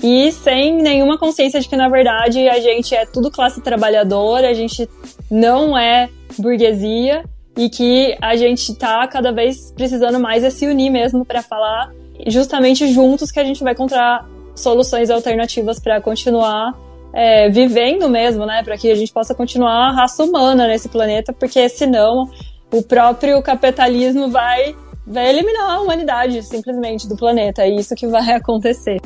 e 0.04 0.32
sem 0.32 0.82
nenhuma 0.82 1.18
consciência 1.18 1.60
de 1.60 1.68
que, 1.68 1.76
na 1.76 1.88
verdade, 1.88 2.48
a 2.50 2.60
gente 2.60 2.96
é 2.96 3.06
tudo 3.06 3.32
classe 3.32 3.62
trabalhadora, 3.62 4.50
a 4.50 4.54
gente 4.54 4.90
não 5.30 5.78
é 5.78 6.10
burguesia 6.38 7.24
e 7.58 7.70
que 7.70 8.18
a 8.22 8.36
gente 8.36 8.72
está 8.72 9.08
cada 9.08 9.32
vez 9.32 9.72
precisando 9.72 10.20
mais 10.20 10.44
é 10.44 10.50
se 10.50 10.68
unir 10.68 10.90
mesmo 10.90 11.24
para 11.24 11.42
falar 11.42 11.92
justamente 12.28 12.88
juntos 12.88 13.32
que 13.32 13.40
a 13.40 13.44
gente 13.44 13.64
vai 13.64 13.74
encontrar 13.74 14.28
soluções 14.56 15.10
alternativas 15.10 15.80
para 15.80 16.02
continuar 16.02 16.74
é, 17.14 17.50
vivendo 17.50 18.10
mesmo, 18.10 18.46
né? 18.46 18.62
Para 18.64 18.78
que 18.78 18.92
a 18.92 18.96
gente 18.96 19.12
possa 19.12 19.34
continuar 19.34 19.90
a 19.90 19.92
raça 19.92 20.24
humana 20.24 20.68
nesse 20.68 20.90
planeta, 20.90 21.32
porque 21.32 21.68
senão 21.70 22.30
o 22.72 22.82
próprio 22.82 23.42
capitalismo 23.42 24.30
vai, 24.30 24.76
vai 25.08 25.30
eliminar 25.30 25.72
a 25.72 25.82
humanidade 25.82 26.44
simplesmente 26.44 27.08
do 27.08 27.16
planeta. 27.16 27.62
É 27.62 27.70
isso 27.70 27.96
que 27.96 28.08
vai 28.08 28.32
acontecer. 28.36 29.02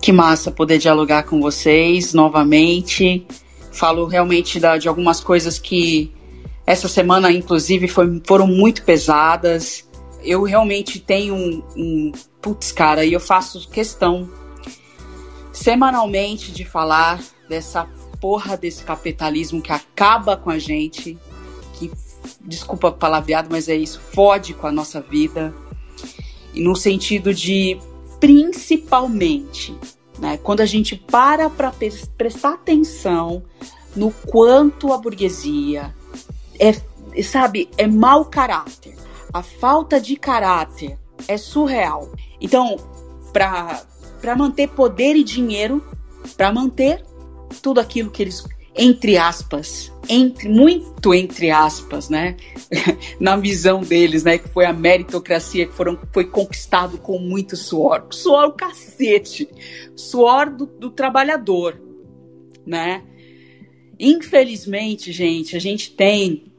Que 0.00 0.12
massa 0.12 0.50
poder 0.50 0.78
dialogar 0.78 1.22
com 1.22 1.40
vocês 1.40 2.12
novamente. 2.12 3.24
Falo 3.70 4.06
realmente 4.06 4.58
da, 4.58 4.76
de 4.76 4.88
algumas 4.88 5.20
coisas 5.20 5.58
que 5.58 6.12
essa 6.66 6.88
semana, 6.88 7.30
inclusive, 7.30 7.88
foi, 7.88 8.22
foram 8.24 8.46
muito 8.46 8.84
pesadas. 8.84 9.88
Eu 10.22 10.42
realmente 10.44 11.00
tenho 11.00 11.34
um, 11.34 11.62
um. 11.76 12.12
Putz, 12.40 12.72
cara, 12.72 13.04
e 13.04 13.12
eu 13.12 13.20
faço 13.20 13.68
questão 13.68 14.30
semanalmente 15.52 16.52
de 16.52 16.64
falar 16.64 17.20
dessa 17.48 17.84
porra 18.20 18.56
desse 18.56 18.84
capitalismo 18.84 19.60
que 19.60 19.72
acaba 19.72 20.36
com 20.36 20.48
a 20.48 20.58
gente, 20.58 21.18
que, 21.74 21.90
desculpa 22.40 22.92
palavreado, 22.92 23.48
mas 23.50 23.68
é 23.68 23.74
isso, 23.74 24.00
fode 24.00 24.54
com 24.54 24.66
a 24.66 24.72
nossa 24.72 25.00
vida. 25.00 25.52
E 26.54 26.62
no 26.62 26.76
sentido 26.76 27.34
de 27.34 27.78
principalmente, 28.20 29.74
né, 30.18 30.36
quando 30.36 30.60
a 30.60 30.66
gente 30.66 30.94
para 30.94 31.50
para 31.50 31.72
prestar 32.16 32.54
atenção 32.54 33.42
no 33.96 34.12
quanto 34.12 34.92
a 34.92 34.98
burguesia 34.98 35.92
é, 36.62 37.22
sabe, 37.22 37.68
é 37.76 37.88
mau 37.88 38.24
caráter. 38.24 38.94
A 39.32 39.42
falta 39.42 40.00
de 40.00 40.14
caráter 40.14 40.96
é 41.26 41.36
surreal. 41.36 42.12
Então, 42.40 42.76
para 43.32 44.36
manter 44.36 44.68
poder 44.68 45.16
e 45.16 45.24
dinheiro, 45.24 45.84
para 46.36 46.52
manter 46.52 47.02
tudo 47.60 47.80
aquilo 47.80 48.10
que 48.10 48.22
eles 48.22 48.44
entre 48.74 49.18
aspas, 49.18 49.92
entre 50.08 50.48
muito 50.48 51.12
entre 51.12 51.50
aspas, 51.50 52.08
né, 52.08 52.36
na 53.20 53.36
visão 53.36 53.82
deles, 53.82 54.24
né, 54.24 54.38
que 54.38 54.48
foi 54.48 54.64
a 54.64 54.72
meritocracia 54.72 55.66
que 55.66 55.74
foram, 55.74 55.98
foi 56.10 56.24
conquistado 56.24 56.96
com 56.96 57.18
muito 57.18 57.54
suor, 57.54 58.06
suor 58.10 58.46
o 58.46 58.52
cacete, 58.52 59.46
suor 59.94 60.48
do, 60.48 60.64
do 60.64 60.90
trabalhador, 60.90 61.78
né. 62.66 63.02
Infelizmente, 64.00 65.12
gente, 65.12 65.54
a 65.54 65.60
gente 65.60 65.90
tem 65.90 66.51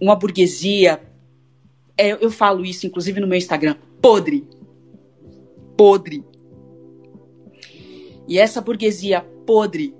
uma 0.00 0.16
burguesia, 0.16 1.00
é, 1.96 2.12
eu 2.12 2.30
falo 2.30 2.64
isso 2.64 2.86
inclusive 2.86 3.20
no 3.20 3.26
meu 3.26 3.38
Instagram, 3.38 3.76
podre, 4.00 4.48
podre. 5.76 6.24
E 8.26 8.38
essa 8.38 8.60
burguesia 8.60 9.20
podre 9.44 9.94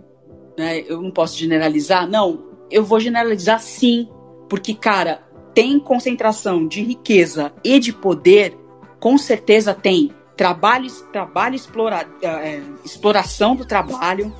né? 0.61 0.85
Eu 0.87 1.01
não 1.01 1.11
posso 1.11 1.39
generalizar, 1.39 2.07
não. 2.07 2.45
Eu 2.71 2.85
vou 2.85 3.01
generalizar 3.01 3.59
sim, 3.61 4.07
porque 4.47 4.75
cara, 4.75 5.23
tem 5.55 5.81
concentração 5.81 6.69
de 6.69 6.83
riqueza 6.83 7.51
e 7.65 7.79
de 7.79 7.95
poder, 7.95 8.55
com 9.01 9.17
certeza 9.17 9.73
tem. 9.73 10.13
Trabalho, 10.37 10.91
trabalho 11.11 11.55
explora, 11.55 12.07
é, 12.23 12.61
exploração 12.85 13.57
do 13.57 13.65
trabalho 13.65 14.35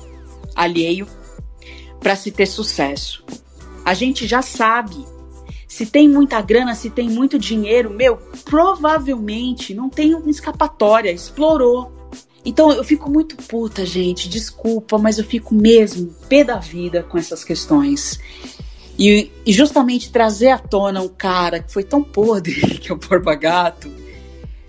alheio 0.55 1.07
para 1.99 2.15
se 2.15 2.31
ter 2.31 2.45
sucesso. 2.45 3.25
A 3.83 3.95
gente 3.95 4.27
já 4.27 4.43
sabe. 4.43 5.03
Se 5.71 5.85
tem 5.85 6.05
muita 6.05 6.41
grana, 6.41 6.75
se 6.75 6.89
tem 6.89 7.09
muito 7.09 7.39
dinheiro, 7.39 7.89
meu, 7.89 8.17
provavelmente 8.43 9.73
não 9.73 9.89
tem 9.89 10.13
uma 10.13 10.29
escapatória, 10.29 11.09
explorou. 11.09 11.89
Então 12.43 12.73
eu 12.73 12.83
fico 12.83 13.09
muito 13.09 13.37
puta, 13.37 13.85
gente, 13.85 14.27
desculpa, 14.27 14.97
mas 14.97 15.17
eu 15.17 15.23
fico 15.23 15.55
mesmo 15.55 16.13
pé 16.27 16.43
da 16.43 16.57
vida 16.57 17.03
com 17.03 17.17
essas 17.17 17.45
questões. 17.45 18.19
E, 18.99 19.31
e 19.45 19.53
justamente 19.53 20.11
trazer 20.11 20.49
à 20.49 20.57
tona 20.57 21.01
um 21.01 21.07
cara 21.07 21.61
que 21.63 21.71
foi 21.71 21.85
tão 21.85 22.03
podre, 22.03 22.53
que 22.77 22.91
é 22.91 22.93
o 22.93 22.97
Borba 22.97 23.33
Gato, 23.33 23.89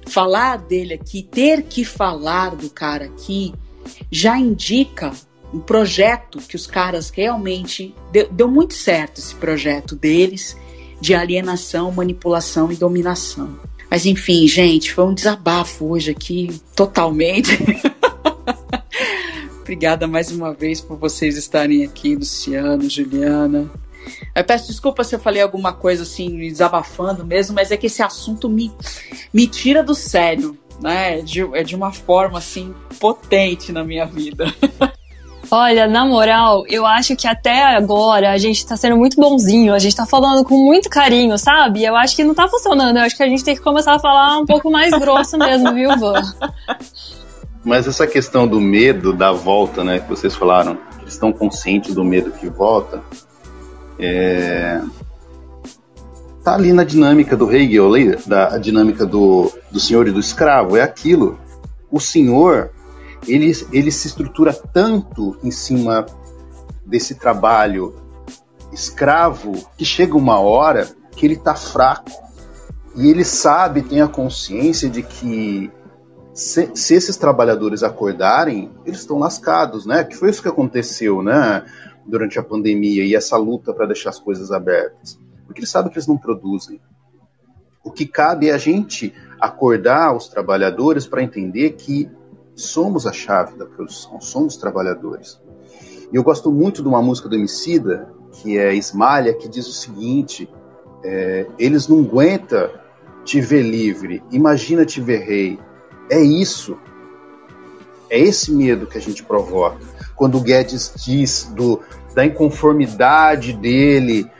falar 0.07 0.57
dele 0.57 0.95
aqui, 0.95 1.25
ter 1.25 1.65
que 1.65 1.85
falar 1.85 2.55
do 2.55 2.71
cara 2.71 3.07
aqui, 3.07 3.53
já 4.09 4.39
indica 4.39 5.11
um 5.53 5.59
projeto 5.59 6.39
que 6.39 6.55
os 6.55 6.69
caras 6.69 7.11
realmente. 7.11 7.93
Deu, 8.13 8.29
deu 8.31 8.47
muito 8.47 8.75
certo 8.75 9.19
esse 9.19 9.35
projeto 9.35 9.97
deles 9.97 10.57
de 11.03 11.15
alienação, 11.15 11.91
manipulação 11.91 12.71
e 12.71 12.77
dominação. 12.77 13.59
Mas 13.91 14.07
enfim, 14.07 14.47
gente, 14.47 14.95
foi 14.95 15.05
um 15.05 15.13
desabafo 15.13 15.87
hoje 15.87 16.13
aqui, 16.13 16.61
totalmente. 16.77 17.59
Obrigada 19.61 20.07
mais 20.07 20.31
uma 20.31 20.55
vez 20.55 20.81
por 20.81 20.97
vocês 20.97 21.37
estarem 21.37 21.85
aqui, 21.85 22.15
Luciano, 22.15 22.89
Juliana. 22.89 23.69
Eu 24.33 24.45
peço 24.45 24.69
desculpa 24.69 25.03
se 25.03 25.17
eu 25.17 25.19
falei 25.19 25.43
alguma 25.43 25.73
coisa 25.73 26.05
assim, 26.05 26.39
desabafando 26.39 27.27
mesmo, 27.27 27.57
mas 27.57 27.73
é 27.73 27.77
que 27.77 27.87
esse 27.87 28.01
assunto 28.01 28.49
me, 28.49 28.71
me 29.35 29.49
tira 29.49 29.83
do 29.83 29.97
sério, 29.97 30.57
né? 30.81 31.21
De, 31.21 31.41
é 31.57 31.65
de 31.65 31.75
uma 31.75 31.93
forma 31.93 32.39
assim 32.39 32.73
potente 33.01 33.73
na 33.73 33.83
minha 33.83 34.07
vida. 34.07 34.47
Olha, 35.55 35.87
na 35.87 36.07
moral, 36.07 36.65
eu 36.67 36.87
acho 36.87 37.15
que 37.15 37.29
até 37.29 37.77
agora 37.77 38.33
a 38.33 38.39
gente 38.39 38.65
tá 38.65 38.75
sendo 38.75 38.97
muito 38.97 39.21
bonzinho, 39.21 39.75
a 39.75 39.79
gente 39.79 39.95
tá 39.95 40.07
falando 40.07 40.43
com 40.47 40.57
muito 40.57 40.89
carinho, 40.89 41.37
sabe? 41.37 41.85
Eu 41.85 41.95
acho 41.95 42.17
que 42.17 42.25
não 42.25 42.35
tá 42.35 42.49
funcionando, 42.49 42.97
eu 42.97 43.03
acho 43.03 43.15
que 43.15 43.23
a 43.23 43.29
gente 43.29 43.45
tem 43.45 43.55
que 43.55 43.61
começar 43.61 43.97
a 43.97 43.99
falar 43.99 44.39
um 44.39 44.47
pouco 44.47 44.71
mais 44.71 44.99
grosso 44.99 45.37
mesmo, 45.37 45.75
viu, 45.75 45.91
Van? 45.99 46.23
Mas 47.63 47.87
essa 47.87 48.07
questão 48.07 48.49
do 48.49 48.59
medo 48.59 49.13
da 49.13 49.31
volta, 49.31 49.85
né, 49.85 49.99
que 49.99 50.09
vocês 50.09 50.35
falaram, 50.35 50.79
eles 51.03 51.13
estão 51.13 51.31
conscientes 51.31 51.95
do 51.95 52.03
medo 52.03 52.31
que 52.31 52.49
volta, 52.49 53.03
é... 53.99 54.81
tá 56.43 56.55
ali 56.55 56.73
na 56.73 56.83
dinâmica 56.83 57.37
do 57.37 57.55
Hegel, 57.55 57.91
da 58.27 58.57
dinâmica 58.57 59.05
do, 59.05 59.53
do 59.71 59.79
senhor 59.79 60.09
e 60.09 60.13
do 60.13 60.19
escravo, 60.19 60.79
é 60.79 60.83
aquilo. 60.83 61.39
O 61.91 62.01
senhor 62.01 62.71
ele, 63.27 63.53
ele 63.73 63.91
se 63.91 64.09
estrutura 64.09 64.53
tanto 64.53 65.37
em 65.43 65.51
cima 65.51 66.07
desse 66.85 67.14
trabalho 67.14 67.95
escravo 68.73 69.53
que 69.77 69.85
chega 69.85 70.16
uma 70.16 70.41
hora 70.41 70.89
que 71.12 71.27
ele 71.27 71.35
está 71.35 71.55
fraco 71.55 72.11
e 72.95 73.09
ele 73.09 73.25
sabe, 73.25 73.83
tem 73.83 74.01
a 74.01 74.09
consciência 74.09 74.89
de 74.89 75.03
que 75.03 75.70
se, 76.35 76.70
se, 76.75 76.95
esses 76.95 77.16
trabalhadores 77.16 77.83
acordarem, 77.83 78.70
eles 78.85 79.01
estão 79.01 79.18
lascados, 79.18 79.87
né? 79.87 80.05
Que 80.05 80.16
foi 80.16 80.31
isso 80.31 80.43
que 80.43 80.49
aconteceu, 80.49 81.23
né? 81.23 81.64
Durante 82.07 82.39
a 82.39 82.43
pandemia 82.43 83.05
e 83.05 83.14
essa 83.14 83.37
luta 83.37 83.73
para 83.73 83.87
deixar 83.87 84.11
as 84.11 84.18
coisas 84.18 84.51
abertas, 84.51 85.18
porque 85.47 85.61
eles 85.61 85.70
sabem 85.70 85.91
que 85.91 85.99
eles 85.99 86.07
não 86.07 86.18
produzem. 86.18 86.81
O 87.85 87.91
que 87.91 88.07
cabe 88.07 88.49
é 88.49 88.53
a 88.53 88.59
gente 88.59 89.14
acordar 89.41 90.14
os 90.14 90.29
trabalhadores 90.29 91.07
para 91.07 91.23
entender 91.23 91.70
que 91.73 92.11
somos 92.55 93.07
a 93.07 93.13
chave 93.13 93.57
da 93.57 93.67
produção, 93.67 94.21
somos 94.21 94.57
trabalhadores. 94.57 95.41
E 96.13 96.17
eu 96.17 96.23
gosto 96.23 96.51
muito 96.53 96.83
de 96.83 96.89
uma 96.89 97.03
música 97.03 97.29
do 97.29 97.35
Emicida, 97.35 98.13
que 98.33 98.59
é 98.59 98.75
Esmalha, 98.75 99.35
que 99.35 99.49
diz 99.49 99.67
o 99.67 99.73
seguinte, 99.73 100.49
é, 101.05 101.47
eles 101.59 101.89
não 101.89 102.01
aguentam 102.01 102.71
te 103.25 103.41
ver 103.41 103.63
livre, 103.63 104.23
imagina 104.31 104.85
te 104.85 105.01
ver 105.01 105.21
rei. 105.21 105.59
É 106.11 106.21
isso. 106.21 106.77
É 108.11 108.19
esse 108.19 108.53
medo 108.53 108.87
que 108.87 108.99
a 108.99 109.01
gente 109.01 109.23
provoca. 109.23 109.79
Quando 110.15 110.37
o 110.37 110.41
Guedes 110.41 110.93
diz 110.97 111.51
do, 111.55 111.81
da 112.15 112.27
inconformidade 112.27 113.55
dele, 113.55 114.31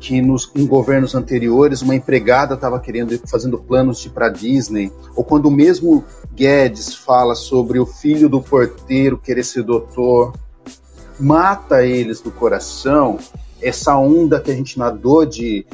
que 0.00 0.20
nos, 0.20 0.50
em 0.56 0.66
governos 0.66 1.14
anteriores 1.14 1.82
uma 1.82 1.94
empregada 1.94 2.54
estava 2.54 2.80
querendo 2.80 3.16
fazendo 3.28 3.58
planos 3.58 4.00
de 4.00 4.08
ir 4.08 4.10
para 4.10 4.30
Disney, 4.30 4.90
ou 5.14 5.22
quando 5.22 5.50
mesmo 5.50 6.04
Guedes 6.40 6.94
fala 6.94 7.34
sobre 7.34 7.78
o 7.78 7.84
filho 7.84 8.26
do 8.26 8.40
porteiro 8.40 9.18
querer 9.18 9.44
ser 9.44 9.62
doutor, 9.62 10.32
mata 11.18 11.84
eles 11.84 12.22
do 12.22 12.30
coração 12.30 13.18
essa 13.60 13.94
onda 13.98 14.40
que 14.40 14.50
a 14.50 14.54
gente 14.54 14.78
nadou 14.78 15.26
de, 15.26 15.66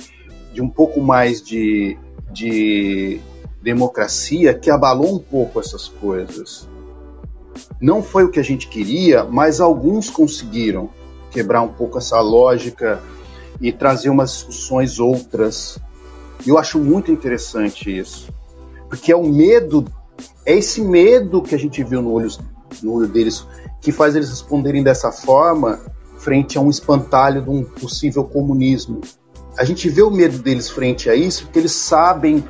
de 0.52 0.60
um 0.60 0.68
pouco 0.68 1.00
mais 1.00 1.40
de, 1.40 1.96
de 2.32 3.20
democracia 3.62 4.54
que 4.54 4.68
abalou 4.68 5.14
um 5.14 5.20
pouco 5.20 5.60
essas 5.60 5.86
coisas. 5.86 6.68
Não 7.80 8.02
foi 8.02 8.24
o 8.24 8.30
que 8.32 8.40
a 8.40 8.44
gente 8.44 8.66
queria, 8.66 9.22
mas 9.22 9.60
alguns 9.60 10.10
conseguiram 10.10 10.90
quebrar 11.30 11.62
um 11.62 11.68
pouco 11.68 11.96
essa 11.96 12.20
lógica 12.20 13.00
e 13.60 13.70
trazer 13.72 14.10
umas 14.10 14.32
discussões 14.32 14.98
outras. 14.98 15.78
Eu 16.44 16.58
acho 16.58 16.80
muito 16.80 17.12
interessante 17.12 17.96
isso, 17.96 18.28
porque 18.88 19.12
é 19.12 19.16
o 19.16 19.28
medo, 19.28 19.84
é 20.46 20.54
esse 20.54 20.80
medo 20.80 21.42
que 21.42 21.54
a 21.54 21.58
gente 21.58 21.82
viu 21.82 22.00
no 22.00 22.12
olho, 22.12 22.30
no 22.82 22.92
olho 22.94 23.08
deles 23.08 23.44
que 23.80 23.92
faz 23.92 24.16
eles 24.16 24.30
responderem 24.30 24.82
dessa 24.82 25.12
forma 25.12 25.80
frente 26.18 26.56
a 26.56 26.60
um 26.60 26.70
espantalho 26.70 27.42
de 27.42 27.50
um 27.50 27.62
possível 27.62 28.24
comunismo. 28.24 29.00
A 29.58 29.64
gente 29.64 29.88
vê 29.88 30.02
o 30.02 30.10
medo 30.10 30.38
deles 30.38 30.70
frente 30.70 31.10
a 31.10 31.14
isso 31.14 31.44
porque 31.44 31.58
eles 31.58 31.72
sabem 31.72 32.44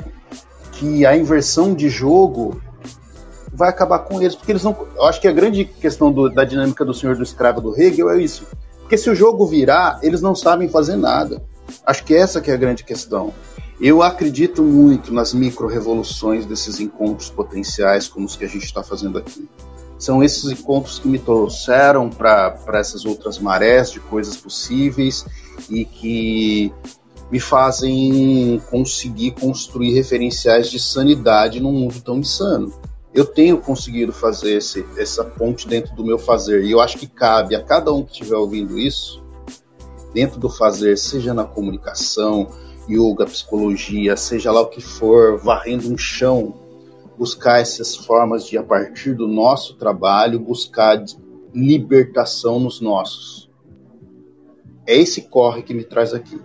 que 0.72 1.04
a 1.04 1.16
inversão 1.16 1.74
de 1.74 1.88
jogo 1.88 2.60
vai 3.52 3.70
acabar 3.70 4.00
com 4.00 4.20
eles, 4.20 4.34
porque 4.34 4.52
eles 4.52 4.62
não. 4.62 4.76
Eu 4.94 5.04
acho 5.04 5.20
que 5.20 5.26
a 5.26 5.32
grande 5.32 5.64
questão 5.64 6.12
do, 6.12 6.28
da 6.28 6.44
dinâmica 6.44 6.84
do 6.84 6.92
senhor 6.92 7.16
do 7.16 7.22
escravo 7.22 7.60
do 7.60 7.80
Hegel 7.80 8.10
é 8.10 8.20
isso. 8.20 8.46
Porque 8.80 8.98
se 8.98 9.08
o 9.08 9.14
jogo 9.14 9.46
virar, 9.46 9.98
eles 10.02 10.20
não 10.20 10.34
sabem 10.34 10.68
fazer 10.68 10.96
nada. 10.96 11.42
Acho 11.84 12.04
que 12.04 12.14
essa 12.14 12.40
que 12.40 12.50
é 12.50 12.54
a 12.54 12.56
grande 12.56 12.84
questão. 12.84 13.32
Eu 13.80 14.02
acredito 14.02 14.62
muito 14.62 15.12
nas 15.12 15.34
micro-revoluções 15.34 16.46
desses 16.46 16.80
encontros 16.80 17.28
potenciais 17.28 18.08
como 18.08 18.26
os 18.26 18.36
que 18.36 18.44
a 18.44 18.48
gente 18.48 18.64
está 18.64 18.82
fazendo 18.82 19.18
aqui. 19.18 19.48
São 19.98 20.22
esses 20.22 20.50
encontros 20.50 20.98
que 20.98 21.08
me 21.08 21.18
trouxeram 21.18 22.08
para 22.10 22.58
essas 22.74 23.04
outras 23.04 23.38
marés 23.38 23.90
de 23.90 24.00
coisas 24.00 24.36
possíveis 24.36 25.24
e 25.68 25.84
que 25.84 26.72
me 27.30 27.40
fazem 27.40 28.62
conseguir 28.70 29.32
construir 29.32 29.92
referenciais 29.94 30.70
de 30.70 30.78
sanidade 30.78 31.60
num 31.60 31.72
mundo 31.72 32.00
tão 32.00 32.18
insano 32.18 32.72
eu 33.16 33.24
tenho 33.24 33.56
conseguido 33.56 34.12
fazer 34.12 34.58
esse, 34.58 34.84
essa 34.98 35.24
ponte 35.24 35.66
dentro 35.66 35.96
do 35.96 36.04
meu 36.04 36.18
fazer. 36.18 36.62
E 36.64 36.70
eu 36.70 36.82
acho 36.82 36.98
que 36.98 37.06
cabe 37.06 37.56
a 37.56 37.62
cada 37.62 37.90
um 37.90 38.04
que 38.04 38.12
estiver 38.12 38.36
ouvindo 38.36 38.78
isso, 38.78 39.24
dentro 40.16 40.40
do 40.40 40.48
fazer, 40.48 40.96
seja 40.96 41.34
na 41.34 41.44
comunicação, 41.44 42.48
yoga, 42.88 43.26
psicologia, 43.26 44.16
seja 44.16 44.50
lá 44.50 44.62
o 44.62 44.68
que 44.68 44.80
for, 44.80 45.38
varrendo 45.38 45.92
um 45.92 45.98
chão, 45.98 46.54
buscar 47.18 47.60
essas 47.60 47.94
formas 47.94 48.46
de, 48.46 48.56
a 48.56 48.62
partir 48.62 49.12
do 49.12 49.28
nosso 49.28 49.74
trabalho, 49.74 50.40
buscar 50.40 51.04
libertação 51.54 52.58
nos 52.58 52.80
nossos. 52.80 53.50
É 54.86 54.96
esse 54.96 55.20
corre 55.28 55.62
que 55.62 55.74
me 55.74 55.84
traz 55.84 56.14
aqui. 56.14 56.40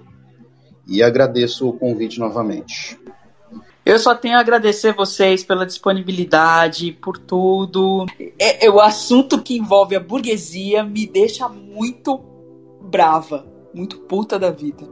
E 0.85 1.01
agradeço 1.01 1.69
o 1.69 1.71
convite 1.71 2.19
novamente. 2.19 2.99
Eu 3.85 3.97
só 3.99 4.13
tenho 4.13 4.35
a 4.35 4.41
agradecer 4.41 4.93
vocês 4.93 5.45
pela 5.45 5.65
disponibilidade, 5.65 6.91
por 6.91 7.17
tudo. 7.17 8.05
É, 8.37 8.65
é, 8.65 8.69
o 8.69 8.81
assunto 8.81 9.41
que 9.41 9.57
envolve 9.57 9.95
a 9.95 9.99
burguesia 10.01 10.83
me 10.83 11.07
deixa 11.07 11.47
muito 11.47 12.19
brava, 12.81 13.45
muito 13.73 13.99
puta 13.99 14.37
da 14.37 14.51
vida. 14.51 14.87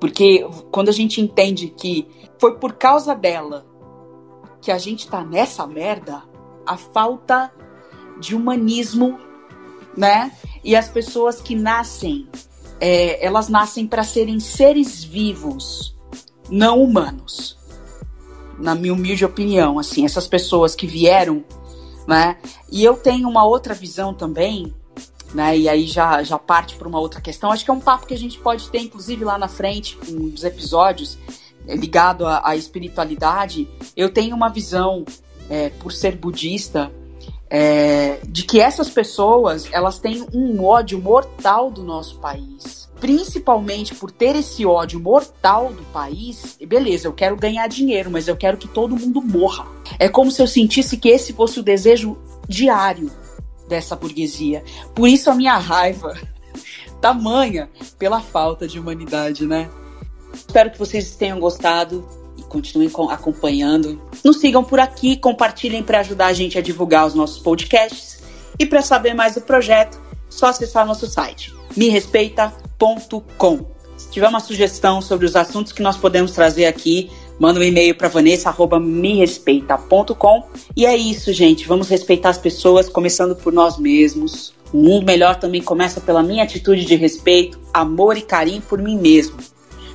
Porque 0.00 0.46
quando 0.70 0.88
a 0.88 0.92
gente 0.92 1.20
entende 1.20 1.68
que 1.68 2.06
foi 2.38 2.58
por 2.58 2.74
causa 2.74 3.14
dela 3.14 3.66
que 4.60 4.70
a 4.70 4.78
gente 4.78 5.08
tá 5.08 5.24
nessa 5.24 5.66
merda, 5.66 6.22
a 6.66 6.76
falta 6.76 7.52
de 8.20 8.34
humanismo, 8.34 9.18
né? 9.96 10.32
E 10.64 10.74
as 10.74 10.88
pessoas 10.88 11.40
que 11.40 11.54
nascem, 11.54 12.28
é, 12.80 13.24
elas 13.24 13.48
nascem 13.48 13.86
para 13.86 14.02
serem 14.02 14.40
seres 14.40 15.04
vivos, 15.04 15.96
não 16.50 16.82
humanos 16.82 17.56
na 18.58 18.74
minha 18.74 18.92
humilde 18.92 19.24
opinião, 19.24 19.78
assim, 19.78 20.04
essas 20.04 20.26
pessoas 20.26 20.74
que 20.74 20.86
vieram, 20.86 21.44
né? 22.06 22.38
E 22.70 22.84
eu 22.84 22.96
tenho 22.96 23.28
uma 23.28 23.44
outra 23.44 23.74
visão 23.74 24.14
também, 24.14 24.74
né? 25.34 25.56
E 25.56 25.68
aí 25.68 25.86
já, 25.86 26.22
já 26.22 26.38
parte 26.38 26.76
para 26.76 26.88
uma 26.88 26.98
outra 26.98 27.20
questão. 27.20 27.50
Acho 27.50 27.64
que 27.64 27.70
é 27.70 27.74
um 27.74 27.80
papo 27.80 28.06
que 28.06 28.14
a 28.14 28.18
gente 28.18 28.38
pode 28.38 28.68
ter, 28.70 28.80
inclusive, 28.80 29.24
lá 29.24 29.38
na 29.38 29.48
frente, 29.48 29.96
com 29.96 30.24
os 30.24 30.44
episódios 30.44 31.18
é, 31.66 31.74
ligado 31.76 32.26
à, 32.26 32.48
à 32.48 32.56
espiritualidade. 32.56 33.68
Eu 33.96 34.10
tenho 34.10 34.34
uma 34.34 34.48
visão, 34.48 35.04
é, 35.50 35.70
por 35.70 35.92
ser 35.92 36.16
budista, 36.16 36.92
é, 37.48 38.20
de 38.26 38.42
que 38.42 38.60
essas 38.60 38.88
pessoas 38.88 39.68
elas 39.72 39.98
têm 39.98 40.26
um 40.32 40.64
ódio 40.64 41.00
mortal 41.00 41.70
do 41.70 41.82
nosso 41.82 42.18
país 42.18 42.86
principalmente 43.00 43.94
por 43.94 44.10
ter 44.10 44.36
esse 44.36 44.64
ódio 44.64 44.98
mortal 44.98 45.72
do 45.72 45.82
país, 45.92 46.58
beleza, 46.66 47.06
eu 47.06 47.12
quero 47.12 47.36
ganhar 47.36 47.66
dinheiro, 47.68 48.10
mas 48.10 48.26
eu 48.26 48.36
quero 48.36 48.56
que 48.56 48.66
todo 48.68 48.96
mundo 48.96 49.20
morra. 49.20 49.66
É 49.98 50.08
como 50.08 50.30
se 50.30 50.40
eu 50.40 50.46
sentisse 50.46 50.96
que 50.96 51.08
esse 51.08 51.32
fosse 51.32 51.60
o 51.60 51.62
desejo 51.62 52.16
diário 52.48 53.10
dessa 53.68 53.96
burguesia. 53.96 54.64
Por 54.94 55.08
isso 55.08 55.30
a 55.30 55.34
minha 55.34 55.56
raiva 55.56 56.14
tamanha 57.00 57.68
pela 57.98 58.20
falta 58.20 58.66
de 58.66 58.78
humanidade, 58.78 59.46
né? 59.46 59.68
Espero 60.32 60.70
que 60.70 60.78
vocês 60.78 61.16
tenham 61.16 61.40
gostado 61.40 62.06
e 62.36 62.42
continuem 62.42 62.90
acompanhando. 63.10 64.00
Nos 64.24 64.38
sigam 64.38 64.62
por 64.62 64.78
aqui, 64.78 65.16
compartilhem 65.16 65.82
para 65.82 66.00
ajudar 66.00 66.26
a 66.26 66.32
gente 66.32 66.58
a 66.58 66.62
divulgar 66.62 67.06
os 67.06 67.14
nossos 67.14 67.38
podcasts. 67.38 68.22
E 68.58 68.64
para 68.64 68.82
saber 68.82 69.14
mais 69.14 69.34
do 69.34 69.40
projeto, 69.40 70.00
só 70.28 70.46
acessar 70.46 70.86
nosso 70.86 71.06
site 71.06 71.54
merespeita.com. 71.76 73.66
Se 73.96 74.10
tiver 74.10 74.28
uma 74.28 74.40
sugestão 74.40 75.00
sobre 75.00 75.26
os 75.26 75.36
assuntos 75.36 75.72
que 75.72 75.82
nós 75.82 75.96
podemos 75.96 76.32
trazer 76.32 76.66
aqui, 76.66 77.10
manda 77.38 77.60
um 77.60 77.62
e-mail 77.62 77.94
para 77.94 78.08
vanessa@merespeita.com. 78.08 80.44
E 80.76 80.86
é 80.86 80.96
isso, 80.96 81.32
gente. 81.32 81.66
Vamos 81.66 81.88
respeitar 81.88 82.30
as 82.30 82.38
pessoas, 82.38 82.88
começando 82.88 83.36
por 83.36 83.52
nós 83.52 83.78
mesmos. 83.78 84.54
Um 84.72 84.82
mundo 84.82 85.06
melhor 85.06 85.36
também 85.36 85.62
começa 85.62 86.00
pela 86.00 86.22
minha 86.22 86.42
atitude 86.42 86.84
de 86.84 86.96
respeito, 86.96 87.58
amor 87.72 88.16
e 88.16 88.22
carinho 88.22 88.62
por 88.62 88.80
mim 88.80 88.98
mesmo. 88.98 89.36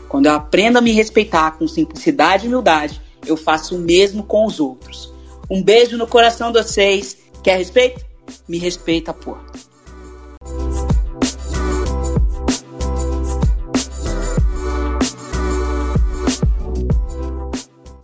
Quando 0.08 0.28
eu 0.28 0.34
aprendo 0.34 0.78
a 0.78 0.82
me 0.82 0.92
respeitar 0.92 1.52
com 1.52 1.68
simplicidade 1.68 2.46
e 2.46 2.48
humildade, 2.48 3.02
eu 3.26 3.38
faço 3.38 3.76
o 3.76 3.80
mesmo 3.80 4.24
com 4.24 4.46
os 4.46 4.60
outros. 4.60 5.12
Um 5.50 5.62
beijo 5.62 5.98
no 5.98 6.08
coração 6.08 6.52
de 6.52 6.62
vocês. 6.62 7.18
Quer 7.44 7.58
respeito? 7.58 8.06
Me 8.48 8.58
respeita, 8.58 9.14
porra. 9.14 9.46